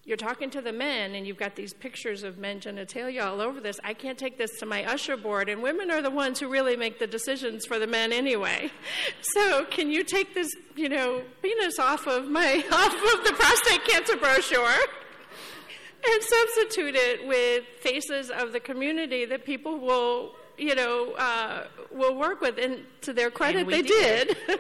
you're 0.06 0.18
talking 0.18 0.50
to 0.50 0.62
the 0.62 0.74
men 0.74 1.16
and 1.16 1.26
you've 1.26 1.38
got 1.38 1.56
these 1.56 1.74
pictures 1.74 2.24
of 2.24 2.38
men 2.38 2.60
genitalia 2.60 3.26
all 3.26 3.40
over 3.40 3.62
this. 3.62 3.80
I 3.84 3.94
can't 3.94 4.18
take 4.18 4.38
this 4.38 4.52
to 4.60 4.66
my 4.66 4.84
usher 4.84 5.16
board, 5.16 5.48
and 5.48 5.64
women 5.64 5.90
are 5.90 6.02
the 6.02 6.12
ones 6.12 6.40
who 6.40 6.50
really 6.50 6.76
make 6.76 7.00
the 7.00 7.08
decisions 7.08 7.66
for 7.66 7.80
the 7.80 7.88
men 7.88 8.12
anyway. 8.12 8.72
So 9.34 9.66
can 9.66 9.90
you 9.90 10.04
take 10.04 10.36
this, 10.36 10.54
you 10.76 10.90
know, 10.90 11.24
penis 11.42 11.80
off 11.80 12.08
of 12.08 12.28
my 12.28 12.64
off 12.72 12.94
of 12.94 13.26
the 13.26 13.34
prostate 13.34 13.86
cancer 13.86 14.18
brochure? 14.18 14.62
And 16.06 16.22
substitute 16.22 16.96
it 16.96 17.26
with 17.26 17.64
faces 17.80 18.30
of 18.30 18.52
the 18.52 18.60
community 18.60 19.24
that 19.24 19.46
people 19.46 19.80
will, 19.80 20.34
you 20.58 20.76
know, 20.76 21.14
uh, 21.14 21.68
will 21.94 22.16
work 22.18 22.42
with. 22.42 22.58
And 22.58 22.82
to 23.04 23.14
their 23.14 23.32
credit, 23.32 23.70
they 23.70 23.84
did. 23.84 24.36
did. 24.46 24.60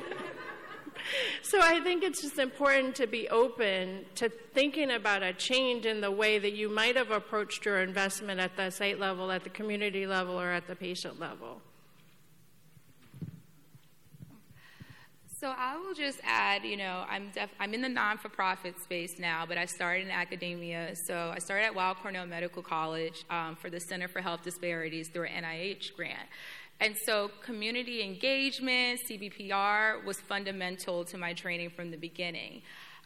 so 1.41 1.60
I 1.62 1.80
think 1.80 2.04
it's 2.04 2.22
just 2.22 2.39
important 2.39 2.95
to 2.95 3.08
be 3.08 3.30
open 3.30 4.06
to 4.16 4.30
thinking 4.30 4.91
about 4.91 5.24
a 5.24 5.34
change 5.34 5.86
in 5.86 6.01
the 6.01 6.12
way 6.12 6.39
that 6.39 6.54
you 6.54 6.70
might 6.70 6.95
have 6.95 7.12
approached 7.12 7.66
your 7.66 7.82
investment 7.82 8.39
at 8.39 8.56
the 8.56 8.70
site 8.70 8.99
level, 8.99 9.32
at 9.32 9.43
the 9.43 9.49
community 9.49 10.06
level, 10.08 10.39
or 10.39 10.51
at 10.51 10.68
the 10.68 10.76
patient 10.76 11.20
level. 11.20 11.62
So 15.43 15.54
I 15.58 15.76
will 15.76 15.93
just 15.93 16.22
add, 16.24 16.64
you 16.64 16.78
know, 16.78 17.04
I'm 17.10 17.30
def- 17.32 17.54
I'm 17.60 17.74
in 17.74 17.82
the 17.82 17.89
non-for-profit 17.89 18.80
space 18.82 19.20
now, 19.20 19.45
but 19.45 19.58
I 19.58 19.66
started 19.66 20.06
in 20.06 20.10
academia. 20.10 20.95
So 20.95 21.34
I 21.36 21.39
started 21.39 21.66
at 21.66 21.76
Weill 21.76 21.95
Cornell 21.95 22.26
Medical 22.26 22.64
College 22.64 23.26
um, 23.30 23.58
for 23.58 23.70
the 23.70 23.82
Center 23.82 24.08
for 24.08 24.22
Health 24.22 24.41
Disparities 24.41 25.10
through 25.10 25.26
an 25.26 25.43
NIH 25.43 25.97
grant. 25.97 26.30
And 26.84 26.97
so 26.97 27.31
community 27.41 28.03
engagement, 28.03 28.99
CBPR, 29.09 30.03
was 30.03 30.19
fundamental 30.19 31.05
to 31.05 31.17
my 31.17 31.31
training 31.31 31.69
from 31.69 31.91
the 31.91 31.97
beginning. 31.97 32.61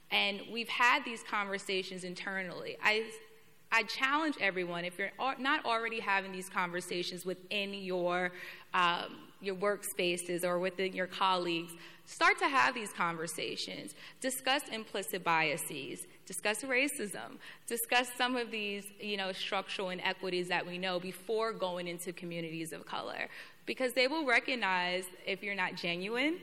And 0.09 0.41
we've 0.51 0.67
had 0.67 1.05
these 1.05 1.21
conversations 1.21 2.03
internally. 2.03 2.77
I, 2.83 3.03
I 3.71 3.83
challenge 3.83 4.33
everyone, 4.41 4.83
if 4.83 4.97
you're 4.97 5.11
not 5.37 5.63
already 5.63 5.99
having 5.99 6.31
these 6.31 6.49
conversations 6.49 7.23
within 7.23 7.71
your, 7.75 8.31
um, 8.73 9.19
your 9.41 9.53
workspaces 9.53 10.43
or 10.43 10.57
within 10.57 10.93
your 10.93 11.05
colleagues, 11.05 11.73
start 12.05 12.39
to 12.39 12.47
have 12.47 12.73
these 12.73 12.91
conversations. 12.93 13.93
Discuss 14.21 14.63
implicit 14.71 15.23
biases, 15.23 16.07
discuss 16.25 16.63
racism, 16.63 17.37
discuss 17.67 18.07
some 18.17 18.37
of 18.37 18.49
these 18.49 18.85
you 18.99 19.17
know, 19.17 19.31
structural 19.33 19.91
inequities 19.91 20.47
that 20.47 20.65
we 20.65 20.79
know 20.79 20.99
before 20.99 21.53
going 21.53 21.87
into 21.87 22.11
communities 22.11 22.73
of 22.73 22.87
color 22.87 23.29
because 23.67 23.93
they 23.93 24.07
will 24.07 24.25
recognize 24.25 25.03
if 25.27 25.43
you're 25.43 25.53
not 25.53 25.75
genuine, 25.75 26.37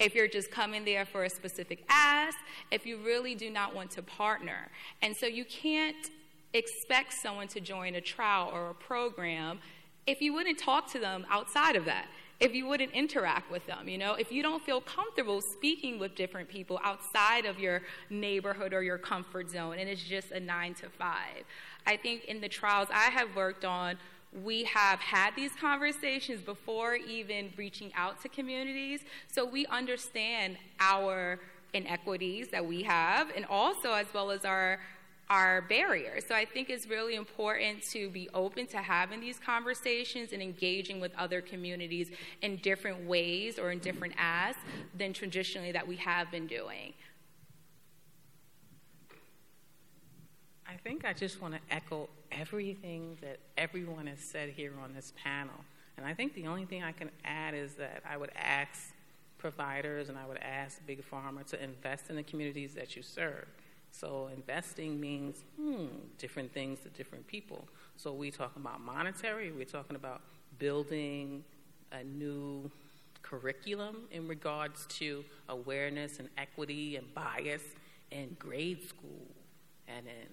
if 0.00 0.14
you're 0.16 0.26
just 0.26 0.50
coming 0.50 0.84
there 0.84 1.04
for 1.04 1.22
a 1.22 1.30
specific 1.30 1.84
ask, 1.88 2.38
if 2.72 2.84
you 2.84 2.96
really 2.96 3.36
do 3.36 3.50
not 3.50 3.72
want 3.72 3.92
to 3.92 4.02
partner. 4.02 4.68
And 5.02 5.14
so 5.14 5.26
you 5.26 5.44
can't 5.44 6.10
expect 6.52 7.12
someone 7.12 7.46
to 7.46 7.60
join 7.60 7.94
a 7.94 8.00
trial 8.00 8.50
or 8.52 8.70
a 8.70 8.74
program 8.74 9.60
if 10.06 10.20
you 10.20 10.32
wouldn't 10.32 10.58
talk 10.58 10.90
to 10.90 10.98
them 10.98 11.24
outside 11.30 11.76
of 11.76 11.84
that 11.84 12.08
if 12.40 12.54
you 12.54 12.66
wouldn't 12.66 12.92
interact 12.92 13.50
with 13.50 13.66
them, 13.66 13.86
you 13.86 13.98
know, 13.98 14.14
if 14.14 14.32
you 14.32 14.42
don't 14.42 14.62
feel 14.62 14.80
comfortable 14.80 15.42
speaking 15.42 15.98
with 15.98 16.14
different 16.14 16.48
people 16.48 16.80
outside 16.82 17.44
of 17.44 17.58
your 17.58 17.82
neighborhood 18.08 18.72
or 18.72 18.82
your 18.82 18.96
comfort 18.96 19.50
zone, 19.50 19.78
and 19.78 19.88
it's 19.88 20.02
just 20.02 20.30
a 20.30 20.40
nine 20.40 20.72
to 20.74 20.88
five. 20.88 21.44
I 21.86 21.98
think 21.98 22.24
in 22.24 22.40
the 22.40 22.48
trials 22.48 22.88
I 22.90 23.10
have 23.10 23.36
worked 23.36 23.66
on, 23.66 23.98
we 24.44 24.64
have 24.64 25.00
had 25.00 25.34
these 25.34 25.52
conversations 25.60 26.40
before 26.40 26.94
even 26.94 27.52
reaching 27.56 27.92
out 27.94 28.22
to 28.22 28.28
communities, 28.28 29.00
so 29.26 29.44
we 29.44 29.66
understand 29.66 30.56
our 30.78 31.40
inequities 31.74 32.48
that 32.48 32.64
we 32.64 32.82
have, 32.82 33.30
and 33.34 33.44
also 33.46 33.92
as 33.92 34.06
well 34.14 34.30
as 34.30 34.44
our 34.44 34.78
our 35.30 35.62
barriers. 35.62 36.24
So 36.26 36.34
I 36.34 36.44
think 36.44 36.70
it's 36.70 36.88
really 36.88 37.14
important 37.14 37.84
to 37.92 38.10
be 38.10 38.28
open 38.34 38.66
to 38.66 38.78
having 38.78 39.20
these 39.20 39.38
conversations 39.38 40.32
and 40.32 40.42
engaging 40.42 41.00
with 41.00 41.12
other 41.16 41.40
communities 41.40 42.10
in 42.42 42.56
different 42.56 43.06
ways 43.06 43.56
or 43.56 43.70
in 43.70 43.78
different 43.78 44.14
asks 44.18 44.60
than 44.98 45.12
traditionally 45.12 45.70
that 45.70 45.86
we 45.86 45.94
have 45.96 46.32
been 46.32 46.48
doing. 46.48 46.94
I 50.70 50.76
think 50.76 51.04
I 51.04 51.12
just 51.12 51.42
want 51.42 51.54
to 51.54 51.60
echo 51.68 52.08
everything 52.30 53.18
that 53.22 53.40
everyone 53.58 54.06
has 54.06 54.20
said 54.20 54.50
here 54.50 54.72
on 54.80 54.94
this 54.94 55.12
panel. 55.20 55.56
And 55.96 56.06
I 56.06 56.14
think 56.14 56.34
the 56.34 56.46
only 56.46 56.64
thing 56.64 56.84
I 56.84 56.92
can 56.92 57.10
add 57.24 57.54
is 57.54 57.74
that 57.74 58.04
I 58.08 58.16
would 58.16 58.30
ask 58.36 58.94
providers 59.36 60.08
and 60.08 60.16
I 60.16 60.26
would 60.26 60.38
ask 60.38 60.80
Big 60.86 61.02
Pharma 61.10 61.44
to 61.46 61.62
invest 61.62 62.08
in 62.08 62.14
the 62.14 62.22
communities 62.22 62.74
that 62.74 62.94
you 62.94 63.02
serve. 63.02 63.48
So 63.90 64.30
investing 64.32 65.00
means 65.00 65.38
hmm, 65.60 65.86
different 66.18 66.54
things 66.54 66.78
to 66.84 66.88
different 66.90 67.26
people. 67.26 67.66
So 67.96 68.12
we 68.12 68.30
talking 68.30 68.62
about 68.62 68.80
monetary, 68.80 69.50
we're 69.50 69.64
talking 69.64 69.96
about 69.96 70.20
building 70.60 71.42
a 71.90 72.04
new 72.04 72.70
curriculum 73.22 74.02
in 74.12 74.28
regards 74.28 74.86
to 74.86 75.24
awareness 75.48 76.20
and 76.20 76.28
equity 76.38 76.94
and 76.94 77.12
bias 77.12 77.62
in 78.12 78.36
grade 78.38 78.88
school 78.88 79.26
and 79.88 80.06
in 80.06 80.28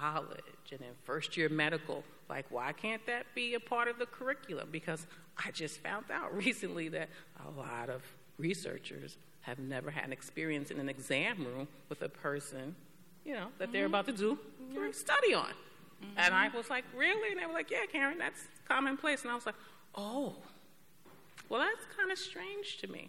college 0.00 0.40
and 0.72 0.80
in 0.80 0.94
first 1.04 1.36
year 1.36 1.48
medical. 1.48 2.04
Like, 2.28 2.46
why 2.50 2.72
can't 2.72 3.04
that 3.06 3.26
be 3.34 3.54
a 3.54 3.60
part 3.60 3.88
of 3.88 3.98
the 3.98 4.06
curriculum? 4.06 4.68
Because 4.70 5.06
I 5.36 5.50
just 5.50 5.80
found 5.80 6.06
out 6.10 6.34
recently 6.44 6.88
that 6.88 7.08
a 7.46 7.50
lot 7.50 7.88
of 7.88 8.02
researchers 8.38 9.16
have 9.42 9.58
never 9.58 9.90
had 9.90 10.04
an 10.04 10.12
experience 10.12 10.70
in 10.70 10.80
an 10.80 10.88
exam 10.88 11.44
room 11.44 11.68
with 11.88 12.02
a 12.02 12.08
person, 12.08 12.74
you 13.24 13.34
know, 13.34 13.46
that 13.58 13.64
mm-hmm. 13.64 13.72
they're 13.72 13.86
about 13.86 14.06
to 14.06 14.12
do 14.12 14.38
mm-hmm. 14.72 14.90
study 14.90 15.34
on. 15.34 15.46
Mm-hmm. 15.46 16.18
And 16.18 16.34
I 16.34 16.48
was 16.48 16.68
like, 16.68 16.84
really? 16.94 17.30
And 17.30 17.40
they 17.40 17.46
were 17.46 17.52
like, 17.52 17.70
yeah, 17.70 17.86
Karen, 17.90 18.18
that's 18.18 18.48
commonplace. 18.68 19.22
And 19.22 19.30
I 19.30 19.34
was 19.34 19.46
like, 19.46 19.54
oh, 19.94 20.34
Well, 21.48 21.60
that's 21.60 21.86
kind 21.96 22.10
of 22.10 22.18
strange 22.18 22.78
to 22.78 22.88
me. 22.88 23.08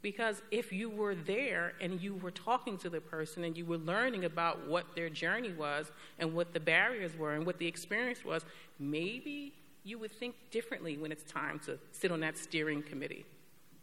Because 0.00 0.42
if 0.50 0.72
you 0.72 0.88
were 0.88 1.14
there 1.14 1.72
and 1.80 2.00
you 2.00 2.14
were 2.14 2.30
talking 2.30 2.78
to 2.78 2.90
the 2.90 3.00
person 3.00 3.42
and 3.44 3.56
you 3.56 3.64
were 3.64 3.78
learning 3.78 4.24
about 4.24 4.68
what 4.68 4.94
their 4.94 5.08
journey 5.08 5.52
was 5.52 5.90
and 6.18 6.34
what 6.34 6.52
the 6.54 6.60
barriers 6.60 7.16
were 7.16 7.34
and 7.34 7.44
what 7.44 7.58
the 7.58 7.66
experience 7.66 8.24
was, 8.24 8.44
maybe 8.78 9.52
you 9.82 9.98
would 9.98 10.12
think 10.12 10.36
differently 10.50 10.96
when 10.96 11.10
it's 11.10 11.24
time 11.24 11.58
to 11.60 11.78
sit 11.90 12.12
on 12.12 12.20
that 12.20 12.38
steering 12.38 12.82
committee. 12.82 13.24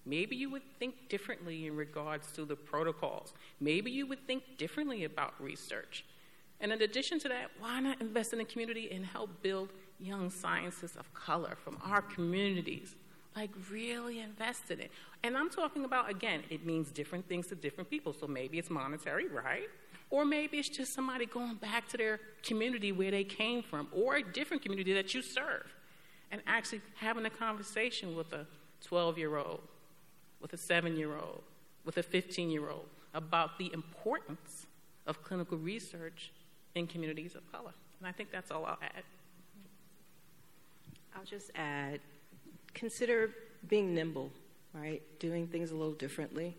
Maybe 0.06 0.36
you 0.36 0.50
would 0.52 0.64
think 0.80 1.10
differently 1.10 1.66
in 1.66 1.76
regards 1.76 2.32
to 2.34 2.46
the 2.46 2.56
protocols. 2.56 3.34
Maybe 3.60 3.92
you 3.92 4.06
would 4.06 4.26
think 4.28 4.44
differently 4.58 5.04
about 5.04 5.34
research. 5.42 6.06
And 6.62 6.72
in 6.72 6.82
addition 6.82 7.20
to 7.20 7.30
that, 7.30 7.50
why 7.60 7.80
not 7.80 8.00
invest 8.00 8.32
in 8.32 8.40
the 8.40 8.46
community 8.46 8.90
and 8.92 9.06
help 9.06 9.42
build 9.42 9.70
young 10.00 10.30
scientists 10.30 10.96
of 10.96 11.12
color 11.14 11.58
from 11.62 11.78
our 11.84 12.02
communities? 12.02 12.96
Like, 13.36 13.50
really 13.70 14.20
invest 14.20 14.72
in 14.72 14.80
it. 14.80 14.92
And 15.26 15.36
I'm 15.36 15.50
talking 15.50 15.86
about, 15.86 16.08
again, 16.08 16.44
it 16.52 16.68
means 16.68 16.92
different 16.92 17.28
things 17.28 17.48
to 17.48 17.56
different 17.56 17.90
people. 17.90 18.14
So 18.14 18.28
maybe 18.28 18.60
it's 18.60 18.70
monetary, 18.70 19.28
right? 19.28 19.68
Or 20.12 20.24
maybe 20.24 20.60
it's 20.60 20.70
just 20.70 20.94
somebody 20.94 21.26
going 21.26 21.56
back 21.56 21.90
to 21.90 21.98
their 21.98 22.20
community 22.44 22.92
where 22.92 23.10
they 23.10 23.24
came 23.24 23.64
from, 23.64 23.88
or 23.92 24.18
a 24.18 24.24
different 24.24 24.62
community 24.62 24.94
that 24.94 25.16
you 25.16 25.24
serve, 25.24 25.66
and 26.30 26.44
actually 26.46 26.82
having 26.98 27.26
a 27.26 27.32
conversation 27.32 28.16
with 28.16 28.34
a 28.34 28.46
12 28.84 29.18
year 29.18 29.36
old, 29.36 29.62
with 30.42 30.54
a 30.54 30.58
seven 30.58 30.96
year 30.96 31.18
old, 31.18 31.42
with 31.86 31.98
a 31.98 32.04
15 32.04 32.52
year 32.52 32.70
old 32.70 32.86
about 33.16 33.58
the 33.58 33.74
importance 33.74 34.68
of 35.08 35.24
clinical 35.24 35.58
research 35.58 36.34
in 36.76 36.86
communities 36.86 37.34
of 37.34 37.52
color. 37.52 37.74
And 38.00 38.08
I 38.08 38.12
think 38.12 38.30
that's 38.32 38.52
all 38.52 38.64
I'll 38.64 38.78
add. 38.80 39.04
I'll 41.16 41.26
just 41.26 41.50
add 41.56 42.00
consider 42.76 43.32
being 43.68 43.96
nimble, 43.96 44.30
right? 44.76 45.02
Doing 45.20 45.48
things 45.48 45.72
a 45.72 45.76
little 45.76 45.94
differently. 45.94 46.58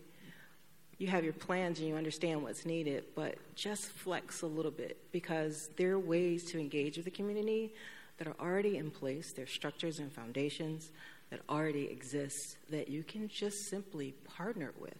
You 0.97 1.07
have 1.07 1.23
your 1.23 1.33
plans 1.33 1.79
and 1.79 1.87
you 1.87 1.95
understand 1.95 2.41
what's 2.41 2.65
needed, 2.65 3.03
but 3.15 3.35
just 3.55 3.85
flex 3.85 4.41
a 4.41 4.47
little 4.47 4.71
bit 4.71 4.97
because 5.11 5.69
there 5.77 5.91
are 5.91 5.99
ways 5.99 6.43
to 6.45 6.59
engage 6.59 6.97
with 6.97 7.05
the 7.05 7.11
community 7.11 7.73
that 8.17 8.27
are 8.27 8.35
already 8.39 8.77
in 8.77 8.89
place. 8.89 9.31
There 9.33 9.43
are 9.43 9.47
structures 9.47 9.99
and 9.99 10.11
foundations 10.11 10.89
that 11.29 11.41
already 11.49 11.85
exist 11.85 12.57
that 12.71 12.87
you 12.87 13.03
can 13.03 13.27
just 13.27 13.69
simply 13.69 14.13
partner 14.35 14.73
with. 14.79 14.97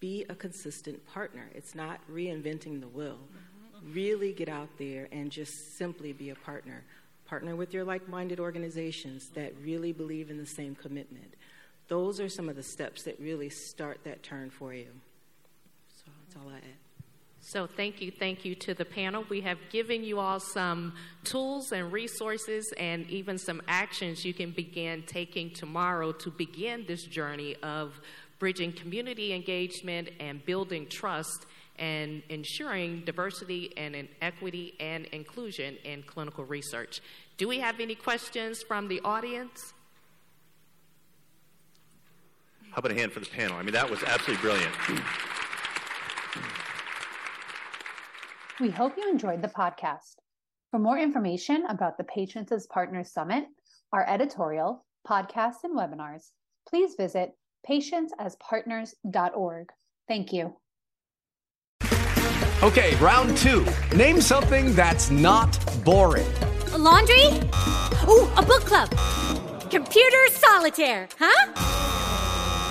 Be 0.00 0.26
a 0.28 0.34
consistent 0.34 1.06
partner. 1.06 1.48
It's 1.54 1.74
not 1.74 2.00
reinventing 2.10 2.80
the 2.80 2.88
wheel. 2.88 3.18
Mm-hmm. 3.18 3.94
Really 3.94 4.32
get 4.34 4.50
out 4.50 4.68
there 4.78 5.08
and 5.12 5.30
just 5.30 5.78
simply 5.78 6.12
be 6.12 6.30
a 6.30 6.34
partner 6.34 6.84
partner 7.30 7.54
with 7.54 7.72
your 7.72 7.84
like 7.84 8.08
minded 8.08 8.40
organizations 8.40 9.28
that 9.34 9.52
really 9.62 9.92
believe 9.92 10.30
in 10.30 10.36
the 10.36 10.44
same 10.44 10.74
commitment. 10.74 11.32
Those 11.90 12.20
are 12.20 12.28
some 12.28 12.48
of 12.48 12.54
the 12.54 12.62
steps 12.62 13.02
that 13.02 13.18
really 13.18 13.50
start 13.50 14.04
that 14.04 14.22
turn 14.22 14.48
for 14.48 14.72
you. 14.72 14.86
So 15.88 16.04
that's 16.24 16.36
all 16.36 16.48
I 16.48 16.58
add. 16.58 16.62
So, 17.42 17.66
thank 17.66 18.00
you, 18.00 18.12
thank 18.12 18.44
you 18.44 18.54
to 18.54 18.74
the 18.74 18.84
panel. 18.84 19.24
We 19.28 19.40
have 19.40 19.58
given 19.70 20.04
you 20.04 20.20
all 20.20 20.38
some 20.38 20.92
tools 21.24 21.72
and 21.72 21.90
resources 21.90 22.72
and 22.78 23.10
even 23.10 23.38
some 23.38 23.60
actions 23.66 24.24
you 24.24 24.32
can 24.32 24.52
begin 24.52 25.02
taking 25.04 25.50
tomorrow 25.50 26.12
to 26.12 26.30
begin 26.30 26.84
this 26.86 27.02
journey 27.02 27.56
of 27.62 27.98
bridging 28.38 28.72
community 28.72 29.32
engagement 29.32 30.10
and 30.20 30.44
building 30.44 30.86
trust 30.86 31.46
and 31.76 32.22
ensuring 32.28 33.02
diversity 33.04 33.72
and 33.76 34.06
equity 34.22 34.74
and 34.78 35.06
inclusion 35.06 35.76
in 35.84 36.04
clinical 36.04 36.44
research. 36.44 37.00
Do 37.36 37.48
we 37.48 37.58
have 37.58 37.80
any 37.80 37.96
questions 37.96 38.62
from 38.62 38.86
the 38.86 39.00
audience? 39.02 39.72
How 42.70 42.78
about 42.78 42.92
a 42.92 42.94
hand 42.94 43.12
for 43.12 43.20
the 43.20 43.26
panel? 43.26 43.56
I 43.56 43.62
mean, 43.62 43.72
that 43.72 43.90
was 43.90 44.02
absolutely 44.04 44.42
brilliant. 44.42 44.72
We 48.60 48.70
hope 48.70 48.96
you 48.96 49.10
enjoyed 49.10 49.42
the 49.42 49.48
podcast. 49.48 50.14
For 50.70 50.78
more 50.78 50.98
information 50.98 51.64
about 51.68 51.98
the 51.98 52.04
Patients 52.04 52.52
as 52.52 52.68
Partners 52.68 53.10
Summit, 53.10 53.46
our 53.92 54.08
editorial, 54.08 54.86
podcasts, 55.08 55.64
and 55.64 55.76
webinars, 55.76 56.30
please 56.68 56.94
visit 56.96 57.32
patientsaspartners.org. 57.68 59.68
Thank 60.06 60.32
you. 60.32 60.54
Okay, 62.62 62.94
round 62.96 63.36
two. 63.36 63.66
Name 63.96 64.20
something 64.20 64.74
that's 64.74 65.10
not 65.10 65.58
boring. 65.84 66.26
A 66.72 66.78
laundry? 66.78 67.24
Ooh, 68.08 68.30
a 68.36 68.42
book 68.42 68.64
club. 68.64 68.90
Computer 69.70 70.26
solitaire, 70.28 71.08
huh? 71.18 71.99